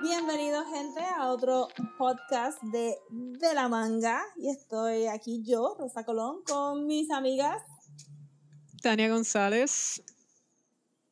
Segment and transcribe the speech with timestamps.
[0.00, 1.68] Bienvenidos gente a otro
[1.98, 7.62] podcast de, de la manga y estoy aquí yo, Rosa Colón, con mis amigas
[8.80, 10.02] Tania González.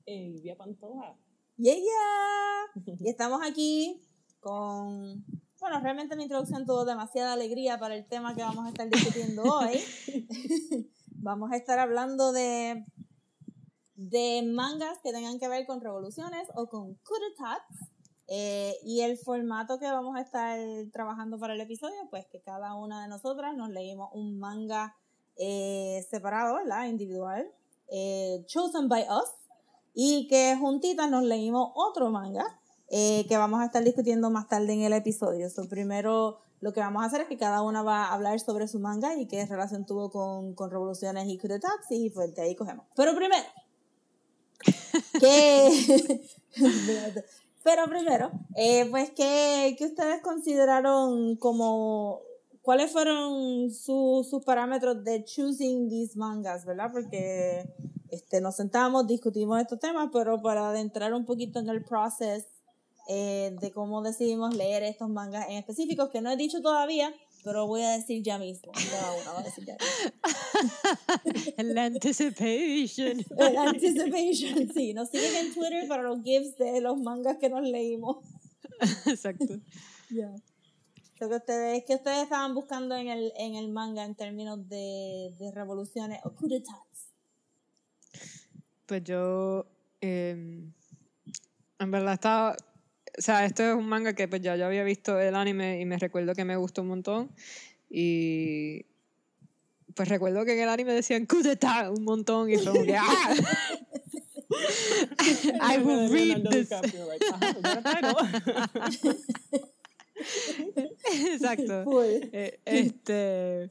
[0.06, 1.18] Elvia Pantoja.
[1.62, 2.96] Yeah, yeah.
[2.98, 4.02] Y estamos aquí
[4.40, 5.24] con,
[5.60, 9.42] bueno, realmente mi introducción tuvo demasiada alegría para el tema que vamos a estar discutiendo
[9.44, 9.80] hoy.
[11.06, 12.84] vamos a estar hablando de,
[13.94, 17.90] de mangas que tengan que ver con revoluciones o con coup d'etats.
[18.26, 20.58] Eh, y el formato que vamos a estar
[20.92, 24.96] trabajando para el episodio, pues que cada una de nosotras nos leímos un manga
[25.36, 26.86] eh, separado, ¿verdad?
[26.86, 27.46] Individual,
[27.88, 29.28] eh, chosen by us,
[29.94, 34.72] y que juntitas nos leímos otro manga eh, que vamos a estar discutiendo más tarde
[34.72, 35.48] en el episodio.
[35.50, 38.68] So, primero lo que vamos a hacer es que cada una va a hablar sobre
[38.68, 42.42] su manga y qué relación tuvo con, con revoluciones y coup d'etats y pues de
[42.42, 42.86] ahí cogemos.
[42.94, 43.42] Pero primero,
[45.20, 46.20] ¿qué?
[47.64, 52.20] Pero primero, eh, pues, ¿qué, ¿qué ustedes consideraron como
[52.60, 56.90] cuáles fueron su- sus parámetros de choosing these mangas, ¿verdad?
[56.92, 57.72] Porque
[58.12, 62.46] este, nos sentamos, discutimos estos temas, pero para adentrar un poquito en el proceso
[63.08, 67.10] eh, de cómo decidimos leer estos mangas en específicos, que no he dicho todavía,
[67.42, 68.70] pero voy a decir ya mismo.
[68.72, 70.12] Cada una va a decir ya mismo.
[71.56, 73.24] El anticipation.
[73.38, 74.92] El anticipation, sí.
[74.92, 78.18] Nos siguen en Twitter para los gifs de los mangas que nos leímos.
[79.06, 79.58] Exacto.
[80.14, 80.30] Ya.
[81.20, 85.34] Lo que ustedes, que ustedes estaban buscando en el, en el manga en términos de,
[85.38, 86.50] de revoluciones o coup.
[88.92, 89.64] Pues yo,
[90.02, 90.32] eh,
[91.78, 95.18] en verdad estaba, o sea, esto es un manga que pues ya yo había visto
[95.18, 97.30] el anime y me recuerdo que me gustó un montón.
[97.88, 98.84] Y
[99.94, 102.96] pues recuerdo que en el anime decían coup d'etat un montón y fue como que
[102.98, 103.34] ¡ah!
[105.72, 106.68] I will read this.
[111.32, 111.84] Exacto.
[112.30, 113.70] Eh, este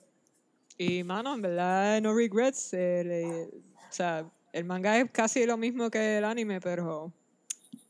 [0.79, 5.57] y mano en verdad no regrets eh, le- o sea el manga es casi lo
[5.57, 7.12] mismo que el anime pero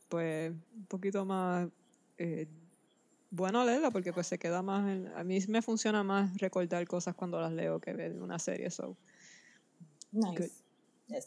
[0.08, 1.68] pues un poquito más
[2.18, 2.46] eh,
[3.30, 7.14] bueno leerlo porque pues se queda más en- a mí me funciona más recordar cosas
[7.14, 8.96] cuando las leo que ver una serie so
[10.12, 10.50] Nice.
[11.08, 11.26] Yes.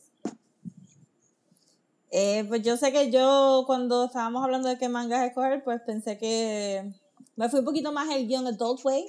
[2.12, 6.18] Eh, pues yo sé que yo cuando estábamos hablando de qué mangas escoger, pues pensé
[6.18, 6.94] que
[7.35, 9.06] me fui un poquito más el Young Adult Way,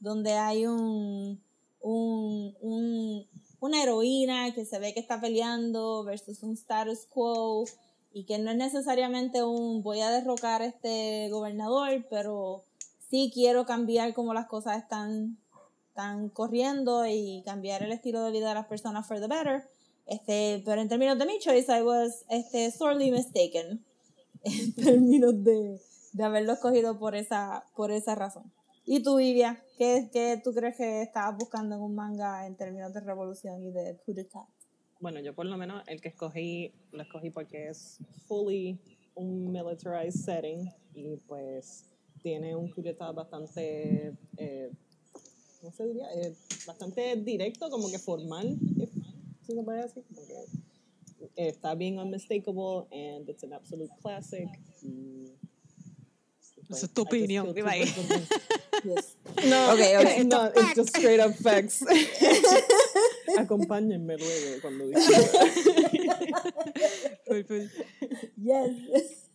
[0.00, 1.42] donde hay un,
[1.80, 3.26] un, un-
[3.60, 7.64] una heroína que se ve que está peleando versus un status quo
[8.12, 12.64] y que no es necesariamente un voy a derrocar a este gobernador, pero
[13.10, 15.36] sí quiero cambiar cómo las cosas están,
[15.88, 19.68] están corriendo y cambiar el estilo de vida de las personas for the better.
[20.06, 23.84] Este, pero en términos de mi choice, I was este, sorely mistaken.
[24.44, 25.80] En términos de,
[26.12, 28.52] de haberlo escogido por esa, por esa razón.
[28.88, 29.60] ¿Y tú, Vivia?
[29.76, 33.72] ¿Qué, ¿Qué tú crees que estabas buscando en un manga en términos de revolución y
[33.72, 34.16] de coup?
[35.00, 37.98] Bueno, yo por lo menos el que escogí, lo escogí porque es
[38.28, 38.78] fully
[39.16, 41.84] un militarized setting y pues
[42.22, 44.70] tiene un coup bastante, eh,
[45.60, 46.06] ¿cómo se diría?
[46.14, 46.32] Eh,
[46.64, 48.56] bastante directo, como que formal,
[49.44, 50.04] si se puede decir.
[51.34, 54.48] Está bien unmistakable and it's an absolute classic.
[54.80, 55.32] y,
[56.68, 57.54] pues, Esa es tu opinión.
[57.54, 59.16] Yes.
[59.48, 60.24] No, Okay, okay.
[60.26, 61.82] no, it's just straight up facts.
[63.38, 65.00] Acompáñenme luego cuando diga.
[68.36, 69.28] Yes.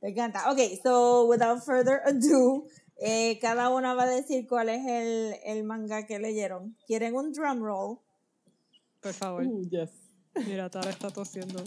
[0.00, 0.50] Me encanta.
[0.50, 2.66] Ok, so without further ado,
[2.98, 6.76] eh, cada una va a decir cuál es el, el manga que leyeron.
[6.86, 7.98] ¿Quieren un drum roll?
[9.00, 9.90] por favor Uh, yes.
[10.46, 11.62] mira Tara está tosiendo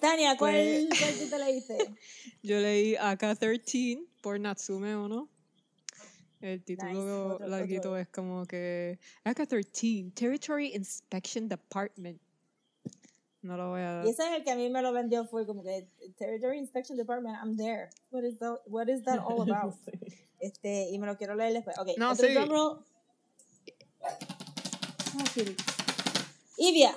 [0.00, 1.78] Tania, ¿cuál, Pues- cuál tú te leíste?
[2.42, 5.28] Yo leí AK-13 por Natsume Ono.
[6.40, 12.20] El título Nice, larguito es como que AK-13 Territory Inspection Department.
[13.42, 14.02] No lo voy a...
[14.04, 16.96] Y ese es el que a mí me lo vendió, fue como que Territory Inspection
[16.96, 17.90] Department, I'm there.
[18.10, 19.74] What is that, what is that all about?
[20.40, 20.46] Sí.
[20.46, 21.76] Este, y me lo quiero leer después.
[21.80, 22.32] Ok, No, sí.
[22.32, 22.78] drum.
[24.04, 24.18] Ah.
[26.56, 26.94] Ivia.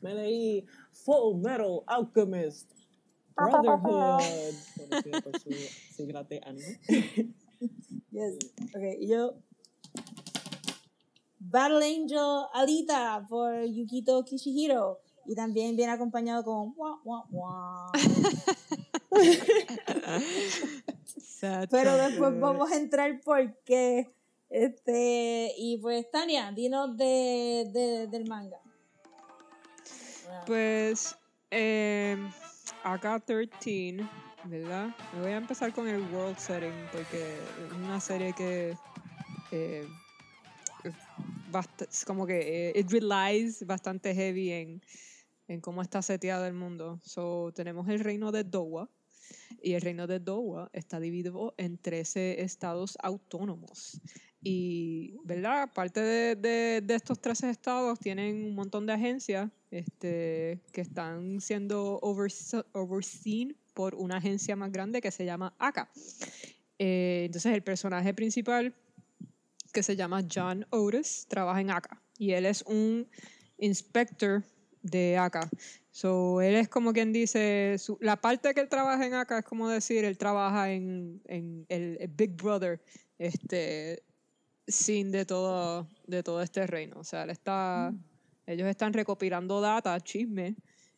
[0.00, 0.66] Me leí
[1.04, 2.70] Full Metal Alchemist
[3.36, 4.22] Brotherhood.
[4.76, 5.50] Conocido por su
[5.96, 6.80] sigla de anime.
[8.10, 8.36] Yes.
[8.76, 9.34] Ok, y yo.
[11.38, 15.00] Battle Angel Alita por Yukito Kishihiro.
[15.26, 17.90] Y también viene acompañado con guau, guau, guau.
[21.70, 24.14] Pero después vamos a entrar porque
[24.50, 28.60] este y pues Tania, dinos de, de del manga.
[30.46, 31.16] Pues
[31.50, 32.16] eh,
[32.82, 33.96] acá 13,
[34.44, 34.94] ¿verdad?
[35.14, 37.36] Me voy a empezar con el world setting porque
[37.66, 38.76] es una serie que
[39.50, 39.86] eh,
[42.06, 44.82] como que eh, it relies bastante heavy en,
[45.48, 47.00] en cómo está seteado el mundo.
[47.02, 48.88] So, tenemos el reino de Dowa,
[49.62, 54.00] y el reino de Dowa está dividido en 13 estados autónomos.
[54.44, 55.72] Y, ¿verdad?
[55.72, 61.40] Parte de, de, de, estos 13 estados tienen un montón de agencias este, que están
[61.40, 65.90] siendo overseen por una agencia más grande que se llama ACA.
[66.78, 68.74] Eh, entonces, el personaje principal,
[69.72, 72.00] que se llama John Otis, trabaja en ACA.
[72.18, 73.08] Y él es un
[73.58, 74.44] inspector
[74.82, 75.48] de ACA.
[75.90, 79.68] So, él es como quien dice, la parte que él trabaja en acá es como
[79.68, 82.80] decir, él trabaja en, en el, Big Brother,
[83.16, 84.02] este,
[84.66, 86.98] sin de todo, de todo este reino.
[86.98, 88.50] O sea, él está, mm.
[88.50, 90.54] ellos están recopilando data, chismes,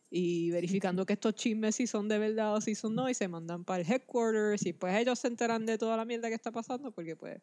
[0.09, 3.29] y verificando que estos chismes si son de verdad o si son no, y se
[3.29, 6.53] mandan para el headquarters, y pues ellos se enteran de toda la mierda que está
[6.53, 7.41] pasando, porque pues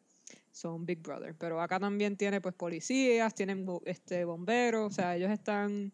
[0.50, 1.34] son Big Brother.
[1.36, 5.92] Pero acá también tiene pues policías, tienen este, bomberos, o sea, ellos están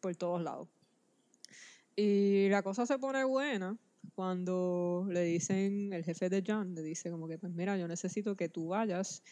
[0.00, 0.68] por todos lados.
[1.94, 3.76] Y la cosa se pone buena
[4.14, 8.36] cuando le dicen, el jefe de John le dice como que, pues mira, yo necesito
[8.36, 9.22] que tú vayas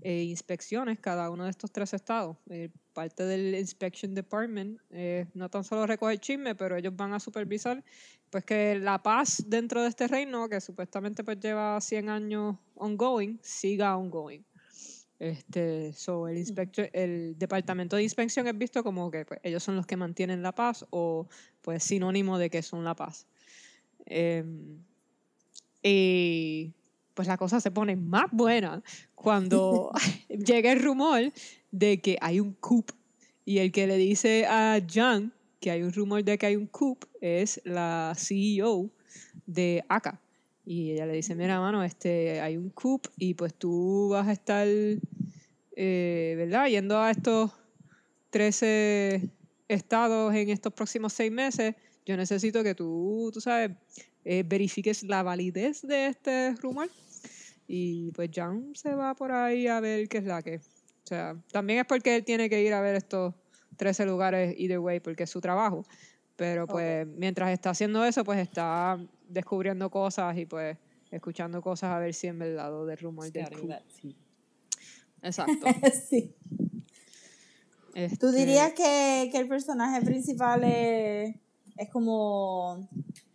[0.00, 2.36] e inspecciones cada uno de estos tres estados.
[2.48, 7.20] Eh, parte del Inspection Department eh, no tan solo recoge chisme, pero ellos van a
[7.20, 7.82] supervisar
[8.30, 13.38] pues que la paz dentro de este reino, que supuestamente pues lleva 100 años ongoing,
[13.42, 14.44] siga ongoing.
[15.18, 16.44] Este, so el,
[16.92, 20.52] el departamento de inspección es visto como que pues, ellos son los que mantienen la
[20.52, 21.28] paz o
[21.60, 23.28] pues sinónimo de que son la paz.
[24.06, 24.78] Em,
[25.82, 26.72] y
[27.14, 28.82] pues la cosa se pone más buena
[29.14, 29.90] cuando
[30.28, 31.32] llega el rumor
[31.70, 32.90] de que hay un coup
[33.44, 35.32] y el que le dice a John
[35.62, 38.90] que hay un rumor de que hay un coup es la CEO
[39.46, 40.20] de ACA.
[40.64, 44.32] Y ella le dice, mira, mano, este, hay un coup y pues tú vas a
[44.32, 46.68] estar, eh, ¿verdad?
[46.68, 47.52] Yendo a estos
[48.30, 49.30] 13
[49.68, 53.70] estados en estos próximos seis meses, yo necesito que tú, tú sabes,
[54.24, 56.88] eh, verifiques la validez de este rumor.
[57.66, 60.56] Y pues John se va por ahí a ver qué es la que.
[60.56, 63.34] O sea, también es porque él tiene que ir a ver estos
[63.76, 65.84] 13 lugares either way, porque es su trabajo.
[66.36, 68.98] Pero pues mientras está haciendo eso, pues está
[69.28, 70.76] descubriendo cosas y pues
[71.10, 73.46] escuchando cosas a ver si en verdad lo del rumor del
[75.22, 75.66] Exacto.
[76.08, 76.34] sí.
[77.92, 81.36] ¿Tú este dirías que, que, el personaje principal es,
[81.76, 82.88] es como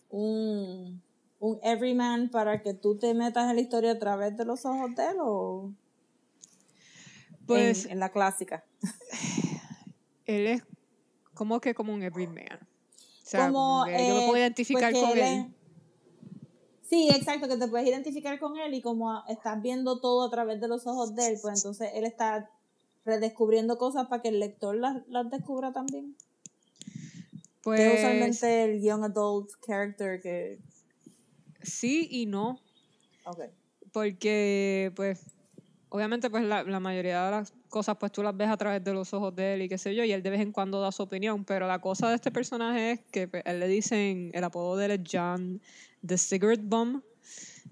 [0.09, 1.01] un,
[1.39, 4.95] un everyman para que tú te metas en la historia a través de los ojos
[4.95, 5.71] de él o
[7.45, 8.65] pues en, la clásica?
[10.25, 10.63] Él es
[11.33, 12.59] como que como un everyman.
[12.59, 15.53] O sea, como, yo lo puedo identificar con él.
[16.83, 20.61] Sí, exacto, que te puedes identificar con él y como estás viendo todo a través
[20.61, 22.49] de los ojos de él, pues entonces él está
[23.03, 26.15] redescubriendo cosas para que el lector las, las descubra también.
[27.67, 27.81] Pues.
[27.81, 30.57] Es usualmente el young adult character que.
[31.61, 32.61] Sí y no.
[33.25, 33.49] Okay.
[33.91, 35.25] Porque, pues,
[35.89, 38.93] obviamente, pues la, la mayoría de las cosas, pues tú las ves a través de
[38.93, 40.93] los ojos de él y qué sé yo, y él de vez en cuando da
[40.93, 44.45] su opinión, pero la cosa de este personaje es que pues, él le dicen, el
[44.45, 45.61] apodo de él es John
[46.05, 47.01] the Cigarette Bomb,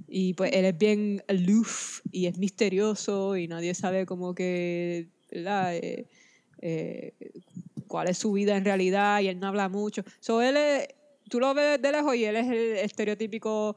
[0.10, 5.74] y pues él es bien aloof y es misterioso y nadie sabe como que, ¿verdad?
[5.78, 6.06] Eh,
[6.60, 7.14] eh,
[7.88, 10.04] cuál es su vida en realidad y él no habla mucho.
[10.20, 10.88] So, él es,
[11.30, 13.76] tú lo ves de lejos y él es el estereotípico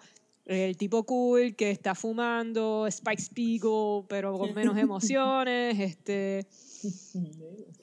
[0.48, 6.46] el tipo cool que está fumando, Spike Spiegel, pero con menos emociones, este...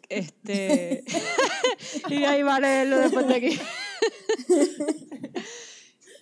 [0.10, 1.04] Este...
[2.10, 3.60] y ahí vale lo después de aquí.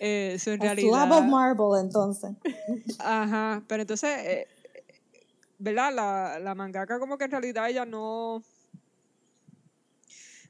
[0.00, 1.06] Eso en realidad...
[1.06, 2.32] Slab of marble, entonces.
[2.98, 4.46] Ajá, pero entonces, eh,
[5.58, 5.94] ¿verdad?
[5.94, 8.42] La, la mangaka como que en realidad ella no...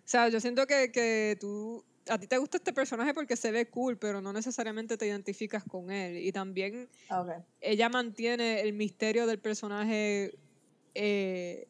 [0.04, 3.50] O sea, yo siento que, que tú a ti te gusta este personaje porque se
[3.50, 6.18] ve cool, pero no necesariamente te identificas con él.
[6.18, 6.88] Y también
[7.60, 10.34] ella mantiene el misterio del personaje
[10.94, 11.66] eh,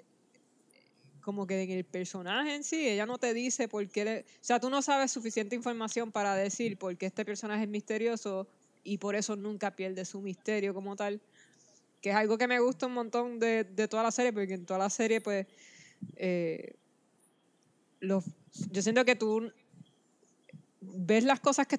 [1.20, 4.24] como que en el personaje en sí, ella no te dice por qué...
[4.28, 8.46] o sea, tú no sabes suficiente información para decir por qué este personaje es misterioso
[8.82, 11.22] y por eso nunca pierde su misterio como tal.
[12.02, 14.66] Que es algo que me gusta un montón de, de toda la serie, porque en
[14.66, 15.46] toda la serie, pues...
[16.16, 16.74] Eh,
[18.08, 19.52] yo siento que tú
[20.80, 21.78] ves las cosas que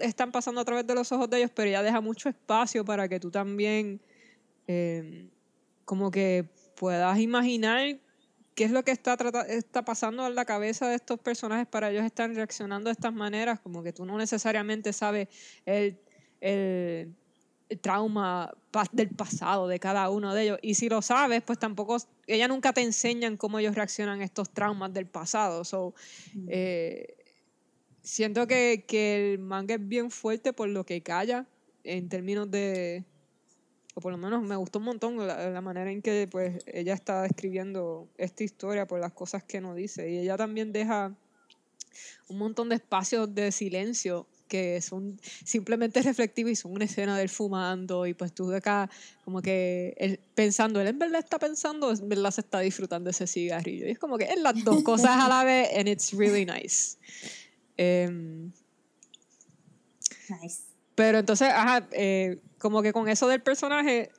[0.00, 3.08] están pasando a través de los ojos de ellos, pero ella deja mucho espacio para
[3.08, 4.00] que tú también
[4.66, 5.28] eh,
[5.84, 7.98] como que puedas imaginar
[8.54, 9.16] qué es lo que está,
[9.48, 13.60] está pasando en la cabeza de estos personajes para ellos estar reaccionando de estas maneras,
[13.60, 15.28] como que tú no necesariamente sabes
[15.66, 15.98] el
[17.80, 18.54] trauma
[18.92, 20.58] del pasado de cada uno de ellos.
[20.62, 21.96] Y si lo sabes, pues tampoco,
[22.26, 25.64] ella nunca te enseñan cómo ellos reaccionan a estos traumas del pasado.
[25.64, 25.94] So,
[26.48, 27.16] eh,
[28.02, 31.46] siento que, que el manga es bien fuerte por lo que calla
[31.82, 33.04] en términos de
[33.94, 36.92] o por lo menos me gustó un montón la, la manera en que pues ella
[36.92, 41.16] está escribiendo esta historia por las cosas que no dice y ella también deja
[42.28, 47.28] un montón de espacios de silencio que son simplemente reflectivos y son una escena del
[47.28, 48.88] fumando y pues tú de acá
[49.24, 53.26] como que él pensando, él en verdad está pensando, en verdad se está disfrutando ese
[53.26, 56.44] cigarrillo y es como que es las dos cosas a la vez and it's really
[56.44, 56.96] nice.
[57.76, 58.52] Em,
[60.28, 60.62] Nice.
[60.94, 64.10] pero entonces, ajá, eh, como que con eso del personaje,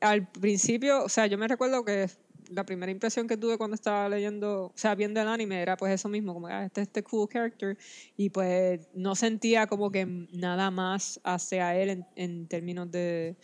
[0.00, 2.10] al principio, o sea, yo me recuerdo que
[2.50, 5.92] la primera impresión que tuve cuando estaba leyendo, o sea, viendo el anime era pues
[5.92, 7.76] eso mismo, como ah, este este cool character,
[8.16, 13.36] y pues no sentía como que nada más hacia él en, en términos de,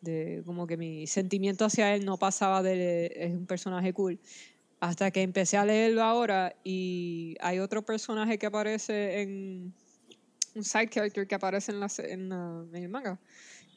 [0.00, 4.18] de como que mi sentimiento hacia él no pasaba de es un personaje cool.
[4.80, 9.74] Hasta que empecé a leerlo ahora y hay otro personaje que aparece en,
[10.54, 13.18] un side character que aparece en, en, la- en el manga,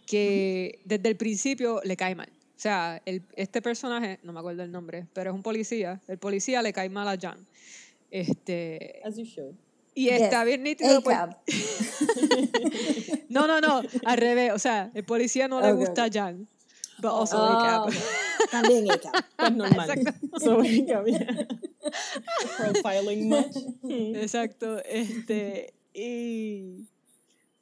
[0.08, 2.32] que desde el principio le cae mal.
[2.56, 6.02] O sea, el, este personaje, no me acuerdo el nombre, pero es un policía.
[6.08, 7.46] El policía le cae mal a Jan.
[8.12, 9.56] Este, As you should.
[9.96, 11.02] y está bien nítido.
[11.02, 11.18] pues-
[13.30, 14.52] no, no, no, al revés.
[14.54, 16.10] O sea, el policía no le Ok, gusta a.
[16.12, 16.48] Jan.
[17.00, 17.94] But also Oh, A-Cab.
[18.52, 19.26] También A-Cab.
[19.36, 19.90] Pues normal.
[20.40, 21.48] so, había
[22.58, 23.58] profiling much.
[23.90, 24.80] Exacto.
[24.86, 26.86] Este, y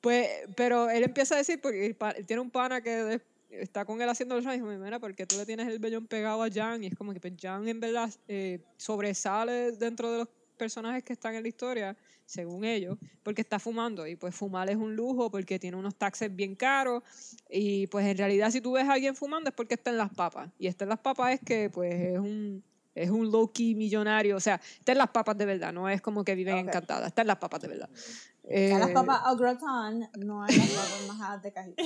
[0.01, 1.95] pues, pero él empieza a decir, porque
[2.27, 3.21] tiene un pana que
[3.51, 6.49] está con él haciendo y dijo, mira, porque tú le tienes el vellón pegado a
[6.49, 10.27] Jan, y es como que pues, Jan en verdad eh, sobresale dentro de los
[10.57, 14.75] personajes que están en la historia, según ellos, porque está fumando, y pues fumar es
[14.75, 17.03] un lujo, porque tiene unos taxes bien caros,
[17.49, 20.13] y pues en realidad si tú ves a alguien fumando es porque está en las
[20.13, 22.63] papas, y está en las papas es que pues es un...
[22.93, 26.23] Es un low-key millonario, o sea, está en las papas de verdad, no es como
[26.25, 26.67] que viven Ok.
[26.67, 27.89] encantadas, está en las papas de verdad.
[27.89, 31.83] A las Eh, papas au gratin, no hay las papas majadas de cajita.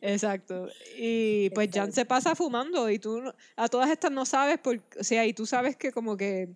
[0.00, 0.68] Exacto.
[0.96, 3.22] Y pues Jan se pasa fumando y tú
[3.56, 6.50] a todas estas no sabes por, o sea, y tú sabes que como que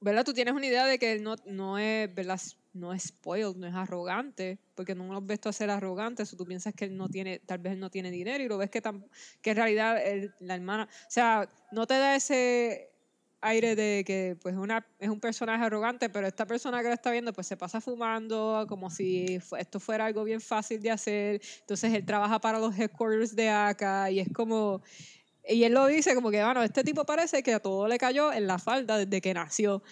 [0.00, 0.24] ¿verdad?
[0.24, 2.40] Tú tienes una idea de que él no, no es, ¿verdad?
[2.74, 6.46] No es spoiled, no es arrogante, porque no lo tú a ser arrogante, eso tú
[6.46, 8.82] piensas que él no tiene, tal vez él no tiene dinero y lo ves que,
[8.82, 9.04] tam-
[9.42, 12.88] que en realidad él- la hermana, o sea, no te da ese
[13.42, 17.10] aire de que pues una, es un personaje arrogante, pero esta persona que lo está
[17.10, 21.92] viendo pues se pasa fumando como si esto fuera algo bien fácil de hacer, entonces
[21.92, 24.80] él trabaja para los headquarters de acá y es como,
[25.46, 28.32] y él lo dice como que, bueno, este tipo parece que a todo le cayó
[28.32, 29.82] en la falda desde que nació.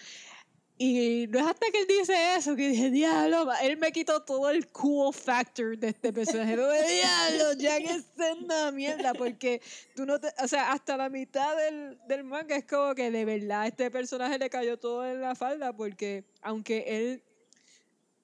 [0.83, 4.49] Y no es hasta que él dice eso que dije, diablo, él me quitó todo
[4.49, 6.55] el cool factor de este personaje.
[6.55, 8.05] Diablo, Jack es
[8.41, 9.61] una mierda, porque
[9.95, 13.25] tú no te, o sea, hasta la mitad del, del manga es como que de
[13.25, 17.23] verdad este personaje le cayó todo en la falda, porque aunque él,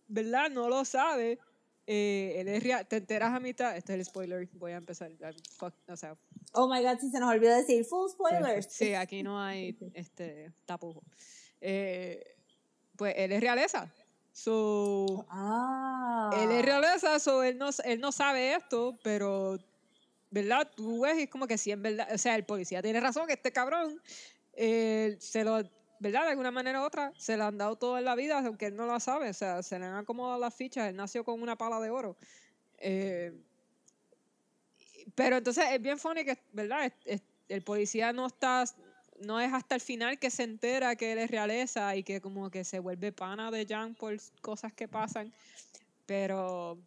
[0.08, 0.50] ¿verdad?
[0.50, 1.38] No lo sabe,
[1.86, 5.12] eh, él es real, te enteras a mitad, este es el spoiler, voy a empezar,
[5.60, 6.18] fuck, o sea,
[6.54, 8.66] Oh my god, si se nos olvidó decir full spoilers.
[8.72, 11.04] Sí, aquí no hay este tapujo.
[11.62, 12.37] Eh,
[12.98, 13.92] pues él es realeza.
[14.34, 16.30] So, Ah.
[16.42, 19.58] él es realeza, so él no, él no sabe esto, pero,
[20.30, 20.70] ¿verdad?
[20.76, 23.34] Tú ves es como que sí, en verdad, o sea, el policía tiene razón, que
[23.34, 24.00] este cabrón
[24.54, 25.58] eh, se lo,
[26.00, 26.24] ¿verdad?
[26.24, 28.76] De alguna manera u otra, se le han dado todo en la vida, aunque él
[28.76, 31.56] no lo sabe, o sea, se le han acomodado las fichas, él nació con una
[31.56, 32.16] pala de oro.
[32.80, 33.34] Eh,
[35.16, 36.86] pero entonces es bien funny que, ¿verdad?
[36.86, 38.66] Es- es- el policía no está,
[39.22, 42.50] no es hasta el final que se entera que él es realeza y que como
[42.50, 45.34] que se vuelve pana de Jan por cosas que pasan.
[46.06, 46.78] Pero,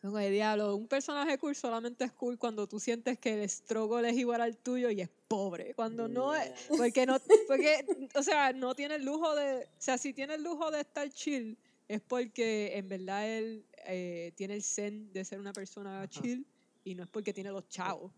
[0.00, 4.08] como de diablo, un personaje cool solamente es cool cuando tú sientes que el struggle
[4.08, 5.74] es igual al tuyo y es pobre.
[5.74, 9.98] Cuando no es, porque no, porque, o sea, no tiene el lujo de, o sea,
[9.98, 14.62] si tiene el lujo de estar chill, es porque en verdad él eh, tiene el
[14.62, 16.46] zen de ser una persona chill
[16.84, 18.12] y no es porque tiene los chavos.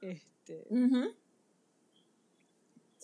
[0.00, 1.14] Este, Ujú.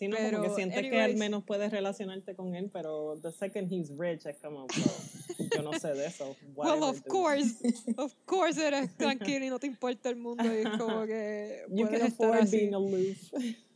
[0.01, 1.19] Sí, no, Pero, como que sientes que al anyways.
[1.19, 5.79] menos puedes relacionarte con él, pero the second he's rich es como, bro, yo no
[5.79, 6.35] sé de eso.
[6.57, 7.55] Well, of course,
[7.99, 11.85] of course eres tranquilo y no te importa el mundo y es como que You
[11.85, 12.57] puedes can estar afford así.
[12.57, 13.19] being aloof.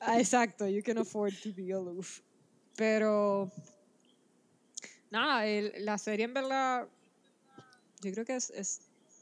[0.00, 2.20] Ah, Exacto, you can afford to be aloof.
[2.74, 3.50] Pero,
[5.10, 6.88] nada, el- la serie en verdad,
[8.02, 8.80] yo creo que es, es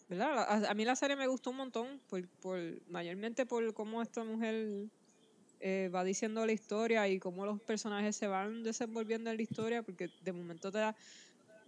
[0.09, 0.39] ¿verdad?
[0.39, 4.23] A, a mí la serie me gustó un montón, por, por, mayormente por cómo esta
[4.23, 4.87] mujer
[5.62, 9.83] eh, va diciendo la historia y cómo los personajes se van desenvolviendo en la historia,
[9.83, 10.97] porque de momento te da,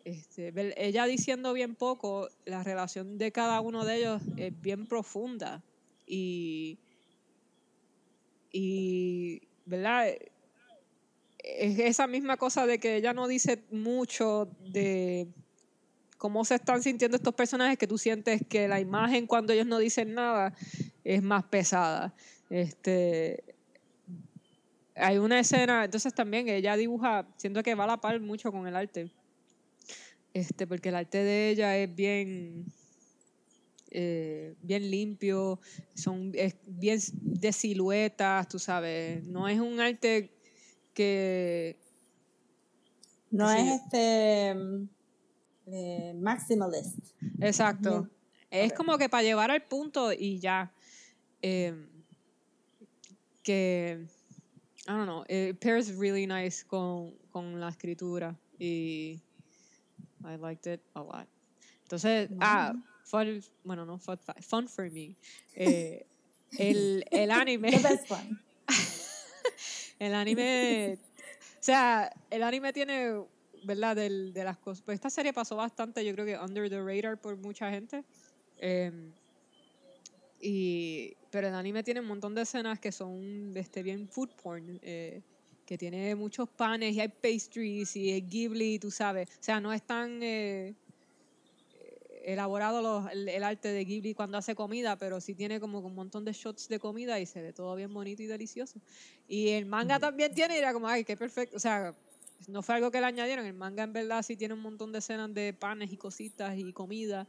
[0.05, 5.63] este, ella diciendo bien poco, la relación de cada uno de ellos es bien profunda
[6.07, 6.79] y
[8.57, 10.11] y, ¿verdad?
[11.39, 15.27] Es esa misma cosa de que ella no dice mucho de
[16.19, 19.79] cómo se están sintiendo estos personajes, que tú sientes que la imagen cuando ellos no
[19.79, 20.55] dicen nada
[21.03, 22.15] es más pesada.
[22.49, 23.54] Este,
[24.95, 28.67] hay una escena, entonces también ella dibuja, siento que va a la par mucho con
[28.67, 29.11] el arte.
[30.33, 32.65] Este, porque el arte de ella es bien,
[33.91, 35.61] eh, bien limpio,
[35.95, 39.25] son es bien de siluetas, tú sabes.
[39.27, 40.31] No es un arte
[40.93, 41.77] que
[43.31, 43.59] No Sí.
[43.59, 44.55] es este
[45.67, 46.99] eh, maximalist.
[47.41, 48.09] Exacto.
[48.51, 50.73] Es como que para llevar al punto y ya.
[51.43, 51.75] eh,
[53.43, 54.07] que.
[54.87, 55.25] I don't know.
[55.29, 58.37] It pairs really nice con, con la escritura.
[58.59, 59.21] Y.
[60.27, 61.27] I liked it a lot.
[61.85, 62.73] Entonces, ah,
[63.05, 65.17] fun, bueno, no fun, fun for me.
[65.55, 66.07] Eh,
[66.59, 67.71] el, el anime.
[67.71, 68.39] The best one.
[69.99, 73.23] El anime, o sea, el anime tiene,
[73.63, 73.97] ¿verdad?
[73.97, 74.83] Del, de las cosas.
[74.83, 78.05] Pues esta serie pasó bastante, yo creo que under the radar por mucha gente.
[78.59, 79.13] Em,
[80.47, 84.79] y, pero el anime tiene un montón de escenas que son este, bien food porn,
[84.83, 85.23] eh,
[85.65, 89.29] que tiene muchos panes y hay pastries y es Ghibli, tú sabes.
[89.31, 90.75] O sea, no es tan eh,
[92.25, 95.95] elaborado los- el, el arte de Ghibli cuando hace comida, pero sí tiene como un
[95.95, 98.81] montón de shots de comida y se ve todo bien bonito y delicioso.
[99.27, 101.57] Y el manga también tiene, y era como, ay, qué perfecto.
[101.57, 101.95] O sea,
[102.49, 103.47] no fue algo que le añadieron.
[103.47, 106.73] El manga en verdad sí tiene un montón de escenas de panes y cositas y
[106.73, 107.27] comida.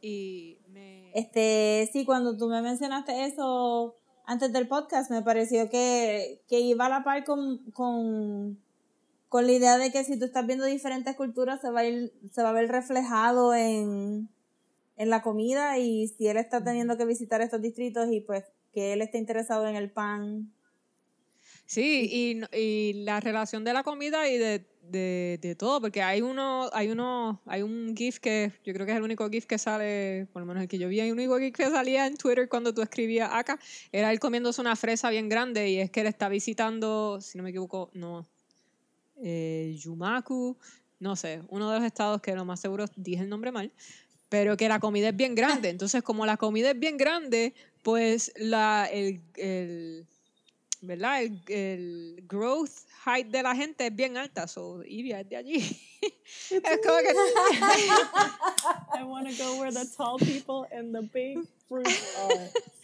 [0.00, 1.10] Y me.
[1.14, 3.94] Este, sí, cuando tú me mencionaste eso
[4.26, 8.58] antes del podcast, me pareció que, que iba a la par con, con,
[9.28, 12.12] con la idea de que si tú estás viendo diferentes culturas, se va a, ir,
[12.32, 14.28] se va a ver reflejado en,
[14.96, 18.92] en la comida y si él está teniendo que visitar estos distritos y pues que
[18.92, 20.52] él está interesado en el pan.
[21.66, 26.68] Sí, y, y la relación de la comida y de, de, todo, porque hay uno,
[26.72, 30.26] hay uno, hay un GIF que yo creo que es el único GIF que sale,
[30.32, 32.48] por lo menos el que yo vi, hay un único GIF que salía en Twitter
[32.48, 33.58] cuando tú escribías acá,
[33.92, 37.44] era él comiéndose una fresa bien grande y es que él está visitando, si no
[37.44, 38.26] me equivoco, no,
[39.22, 40.56] eh, Yumaku,
[41.00, 43.72] no sé, uno de los estados que lo más seguro dije el nombre mal,
[44.28, 45.68] pero que la comida es bien grande.
[45.68, 50.06] Entonces, como la comida es bien grande, pues la, el, el-
[50.82, 51.22] ¿verdad?
[51.48, 54.46] El, growth height de la gente es bien alta.
[54.46, 55.80] So, Ivia es de allí.
[56.50, 57.14] es como que...
[58.98, 62.48] I want to go where the tall people and the big fruit are.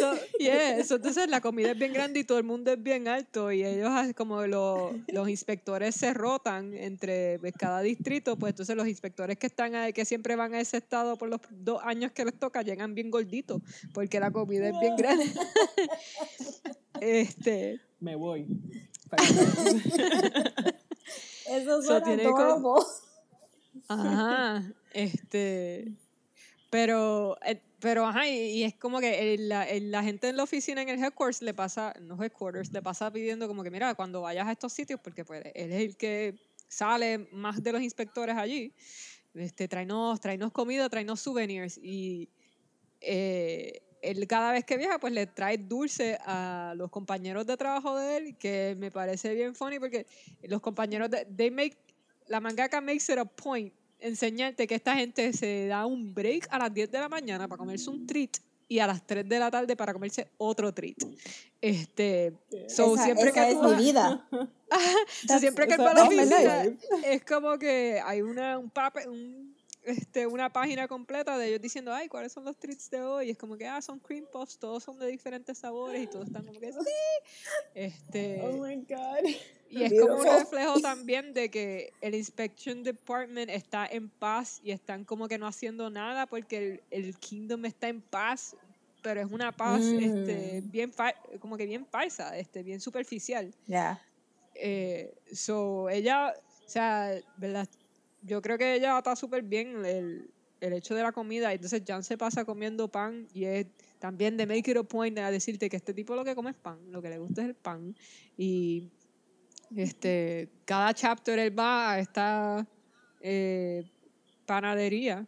[0.00, 3.06] So, yeah, so, entonces la comida es bien grande y todo el mundo es bien
[3.06, 8.74] alto y ellos como lo- los inspectores se rotan entre pues, cada distrito, pues entonces
[8.74, 12.10] los inspectores que están ahí, que siempre van a ese estado por los dos años
[12.10, 15.24] que les toca llegan bien gorditos porque la comida es bien grande.
[17.00, 18.46] este, Me voy.
[21.46, 22.68] Eso So, suena tiene co- adorable.
[23.88, 25.92] Ajá, este,
[26.70, 30.36] pero, eh, pero ajá, y, y es como que el- la, el- la gente en
[30.36, 33.94] la oficina en el headquarters le pasa, no headquarters, le pasa pidiendo como que mira,
[33.94, 37.82] cuando vayas a estos sitios, porque pues él es el que sale más de los
[37.82, 38.72] inspectores allí,
[39.34, 42.30] este, tráenos, tráenos comida, tráenos souvenirs y
[43.00, 47.96] eh, él cada vez que viaja pues le trae dulce a los compañeros de trabajo
[47.96, 50.06] de él, que me parece bien funny porque
[50.42, 51.76] los compañeros de, they make
[52.28, 56.58] la mangaka makes it a point enseñarte que esta gente se da un break a
[56.58, 58.36] las 10 de la mañana para comerse un treat
[58.68, 60.96] y a las 3 de la tarde para comerse otro treat.
[61.60, 62.32] Este,
[62.68, 64.28] so esa siempre esa que es tú mi vida.
[65.28, 66.78] so, siempre que él Esa- va a la that's my oficina, life.
[67.14, 69.53] es como que hay una un papel, un,
[69.84, 73.28] este, una página completa de ellos diciendo, ay, ¿cuáles son los treats de hoy?
[73.28, 76.26] Y es como que, ah, son cream puffs, todos son de diferentes sabores y todos
[76.26, 76.78] están como que, sí.
[77.74, 79.28] Este, Oh my God.
[79.68, 84.70] y es como un reflejo también de que el Inspection Department está en paz y
[84.70, 86.58] están como que no haciendo nada porque
[86.90, 88.56] el, el Kingdom está en paz
[89.02, 90.70] pero es una paz este, Mm.
[90.70, 93.54] bien fa- como que bien falsa, este, bien superficial.
[93.66, 94.00] Ya.
[94.54, 96.32] Eh, so, ella,
[96.64, 97.68] o sea, ¿verdad?
[98.26, 101.52] Yo creo que ella está súper bien el, el hecho de la comida.
[101.52, 103.66] Entonces, Jan se pasa comiendo pan y es
[103.98, 106.56] también de make it a point a decirte que este tipo lo que come es
[106.56, 107.94] pan, lo que le gusta es el pan.
[108.36, 108.90] Y
[109.76, 112.66] este, cada chapter él va a esta
[113.20, 113.84] eh,
[114.46, 115.26] panadería.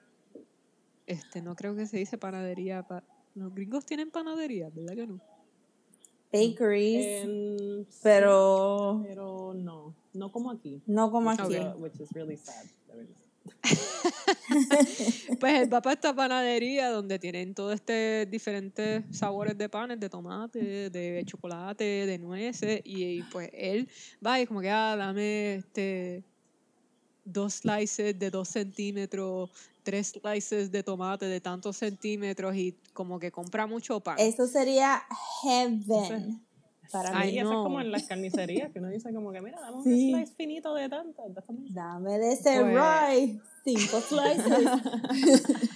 [1.07, 2.83] Este, no creo que se dice panadería.
[2.83, 3.05] pa-
[3.35, 5.21] los gringos tienen panadería, ¿verdad que no?
[6.33, 10.83] Bakeries, sí, pero pero no, no como aquí.
[10.87, 11.57] no como aquí.
[11.77, 12.67] Which is really sad.
[12.97, 13.17] Verdad.
[15.41, 20.09] Pues él va para esta panadería donde tienen todos este diferentes sabores de panes, de
[20.09, 23.89] tomate, de chocolate, de nueces, y, y, pues él
[24.25, 26.25] va y como que, ah, dame este
[27.25, 29.51] dos slices de dos centímetros,
[29.83, 34.17] tres slices de tomate de tantos centímetros y como que compra mucho pan.
[34.19, 35.03] Eso sería
[35.43, 36.41] heaven
[36.91, 37.37] para Ay, mí.
[37.37, 37.61] Y eso no.
[37.61, 40.13] es como en las carnicerías, que uno dice como que, mira, dame Sí.
[40.15, 41.23] un slice finito de tanto.
[41.71, 43.41] Dame de ese Pues- rye.
[43.65, 44.69] Cinco slices.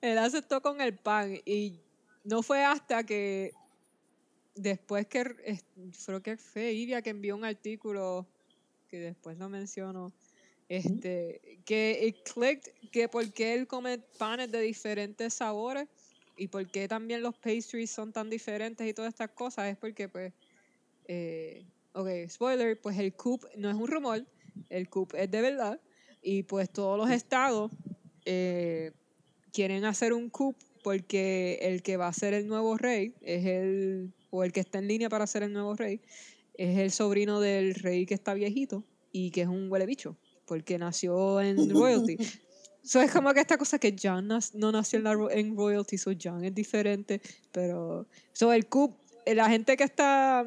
[0.00, 1.80] Él aceptó con el pan y
[2.24, 3.52] no fue hasta que
[4.54, 5.62] después que
[6.06, 8.26] creo que fue Ivia que envió un artículo
[8.88, 10.12] que después lo menciono
[10.68, 15.88] este que it clicked que por qué él come panes de diferentes sabores
[16.36, 20.08] y por qué también los pastries son tan diferentes y todas estas cosas es porque
[20.08, 20.32] pues
[21.08, 24.26] eh, ok spoiler pues el coop no es un rumor
[24.68, 25.80] el coop es de verdad
[26.22, 27.70] y pues todos los estados
[28.24, 28.92] eh,
[29.52, 34.12] quieren hacer un coup porque el que va a ser el nuevo rey es el,
[34.30, 36.00] o el que está en línea para ser el nuevo rey,
[36.54, 40.78] es el sobrino del rey que está viejito y que es un huele bicho, porque
[40.78, 42.16] nació en royalty.
[42.86, 46.12] So es como que esta cosa que John no nació en, la en royalty, so
[46.20, 47.20] John es diferente,
[47.50, 48.94] pero so el coup,
[49.26, 50.46] la gente que está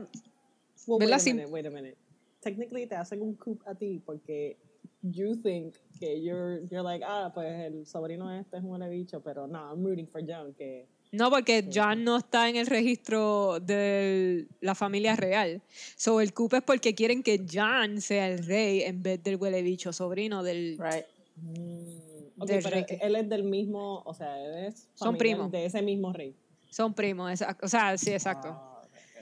[0.87, 1.97] Well, wait a minute, wait a minute.
[2.41, 4.57] Technically te hacen un coup a ti porque
[5.03, 9.45] you think que you're, you're like, ah, pues el sobrino este es un bicho, pero
[9.45, 14.47] no, I'm rooting for John, que No, porque John no está en el registro de
[14.61, 15.61] la familia real.
[15.95, 19.61] So, el coup es porque quieren que John sea el rey en vez del huele
[19.61, 20.77] bicho sobrino del...
[20.79, 21.05] Right.
[21.37, 22.08] Mm,
[22.39, 25.51] ok, Del pero él es del mismo, o sea, él es Son primos.
[25.51, 26.35] de ese mismo rey.
[26.69, 28.49] Son primos, o sea, sí, exacto.
[28.49, 28.65] Ah.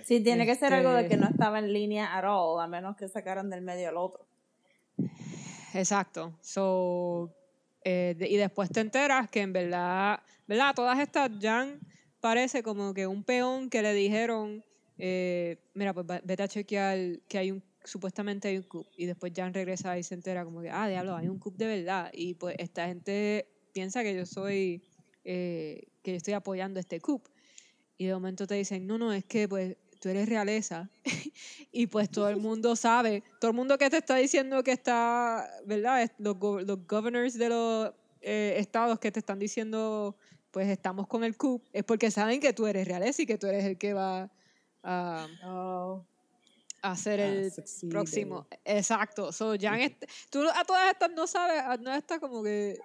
[0.04, 2.68] Sí, tiene que ser algo de Este- que no estaba en línea at all, a
[2.68, 4.26] menos que sacaran del medio al otro.
[5.74, 6.34] Exacto.
[6.42, 7.34] So,
[7.84, 10.74] eh, de- y después te enteras que en verdad, ¿verdad?
[10.76, 11.80] Todas estas, Jan
[12.20, 14.64] parece como que un peón que le dijeron,
[14.98, 18.86] eh, mira, pues vete a chequear que hay un, supuestamente hay un coup.
[18.96, 21.66] Y después Jan regresa y se entera como que, ah, diablo, hay un coup de
[21.68, 22.10] verdad.
[22.14, 24.84] Y pues esta gente piensa que yo soy,
[25.24, 27.22] eh, que yo estoy apoyando este coup.
[27.98, 30.90] Y de momento te dicen, no, no, es que pues tú eres realeza.
[31.72, 35.50] y pues todo el mundo sabe, todo el mundo que te está diciendo que está,
[35.66, 36.12] ¿verdad?
[36.20, 40.16] Los, go- los governors de los eh, estados que te están diciendo,
[40.52, 43.48] pues estamos con el coup, es porque saben que tú eres realeza y que tú
[43.48, 44.32] eres el que va
[44.84, 46.06] a, Oh.
[46.96, 48.48] Ser Ah, el succeed próximo.
[48.66, 49.32] Exacto.
[49.32, 52.78] So, Jan est- tú a todas estas no sabes, a- no está como que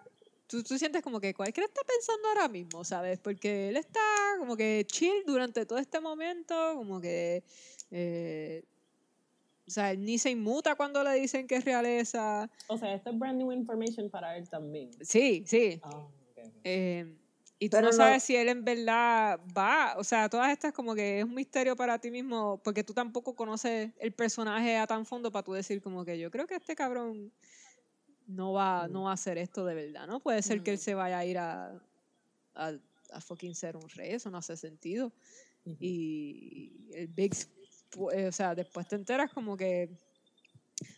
[0.47, 3.19] tú, tú sientes como que cualquiera está pensando ahora mismo, ¿sabes?
[3.19, 4.01] Porque él está
[4.39, 7.43] como que chill durante todo este momento, como que
[7.91, 8.65] eh,
[9.67, 12.51] o sea, él ni se inmuta cuando le dicen que es realeza.
[12.67, 14.91] O sea, esto es brand new information para él también.
[15.03, 15.81] Sí, sí.
[15.83, 16.51] Ah, ok, ok.
[16.65, 17.17] Eh,
[17.62, 20.96] y tú Pero no sabes si él en verdad va, o sea, todas estas como
[20.96, 25.07] que es un misterio para ti mismo, porque tú tampoco conoces el personaje a tan
[25.07, 27.33] fondo para tú decir como que yo creo que este cabrón
[28.27, 30.18] no va, no va a hacer esto de verdad, ¿no?
[30.18, 30.81] Puede ser que él Mm.
[30.81, 31.81] se vaya a ir a,
[32.57, 32.72] a,
[33.12, 35.12] a fucking ser un rey, eso no hace sentido.
[35.79, 37.33] Y el Big,
[38.12, 39.88] eh, o sea, después te enteras como que,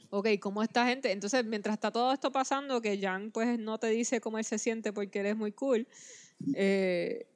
[0.09, 1.12] ok, ¿cómo esta gente?
[1.12, 4.59] Entonces, mientras está todo esto pasando, que Jan pues no te dice cómo él se
[4.59, 5.87] siente porque él es muy cool,
[6.55, 7.27] eh,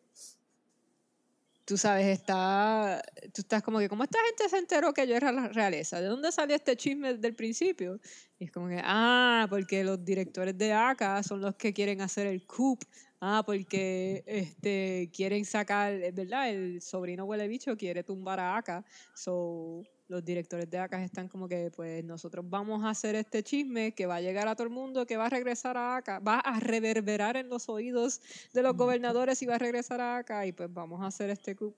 [1.68, 3.02] tú sabes, está,
[3.34, 6.00] tú estás como que, ¿cómo esta gente se enteró que yo era la realeza?
[6.00, 8.00] ¿De dónde salió este chisme desde el principio?
[8.38, 12.26] Y es como que, ah, porque los directores de ACA son los que quieren hacer
[12.26, 12.82] el coup.
[13.20, 18.84] Ah, porque este, quieren sacar, verdad, el sobrino huele bicho quiere tumbar a ACA.
[19.14, 23.92] So, los directores de ACA están como que, pues nosotros vamos a hacer este chisme
[23.92, 26.40] que va a llegar a todo el mundo, que va a regresar a ACA, va
[26.40, 28.21] a reverberar en los oídos
[28.55, 31.55] de los gobernadores y va a regresar a ACA y pues vamos a hacer este
[31.55, 31.75] coup.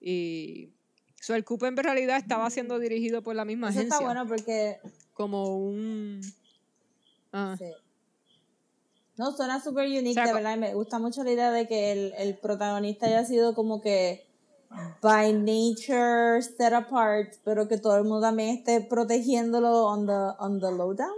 [0.00, 0.70] Y
[1.18, 4.26] so, el coup en realidad estaba siendo dirigido por la misma Eso agencia está bueno
[4.26, 4.78] porque
[5.14, 6.20] como un...
[7.32, 7.72] Ah, sí.
[9.16, 10.56] No, suena súper unique, O sea, de verdad.
[10.58, 14.26] Me gusta mucho la idea de que el, el protagonista haya sido como que
[15.00, 20.60] by nature set apart, pero que todo el mundo también esté protegiéndolo on the, on
[20.60, 21.16] the lowdown.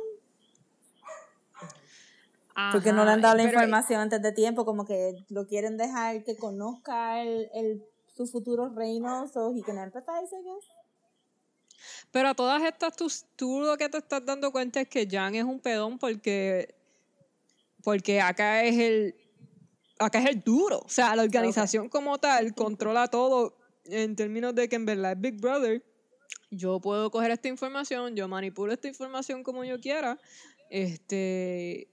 [2.70, 5.76] Porque no le han dado la Ajá, información antes de tiempo, como que lo quieren
[5.76, 7.84] dejar que conozca el, el,
[8.16, 10.70] su futuro reino, so he can empathize, I guess.
[12.10, 15.34] Pero a todas estas, tú, tú lo que te estás dando cuenta es que Jan
[15.34, 16.74] es un pedón porque,
[17.82, 19.14] porque acá es el
[19.98, 20.80] acá es el duro.
[20.84, 25.20] O sea, la organización como tal controla todo en términos de que en verdad es
[25.20, 25.84] Big Brother.
[26.50, 30.18] Yo puedo coger esta información, yo manipulo esta información como yo quiera.
[30.70, 31.88] Este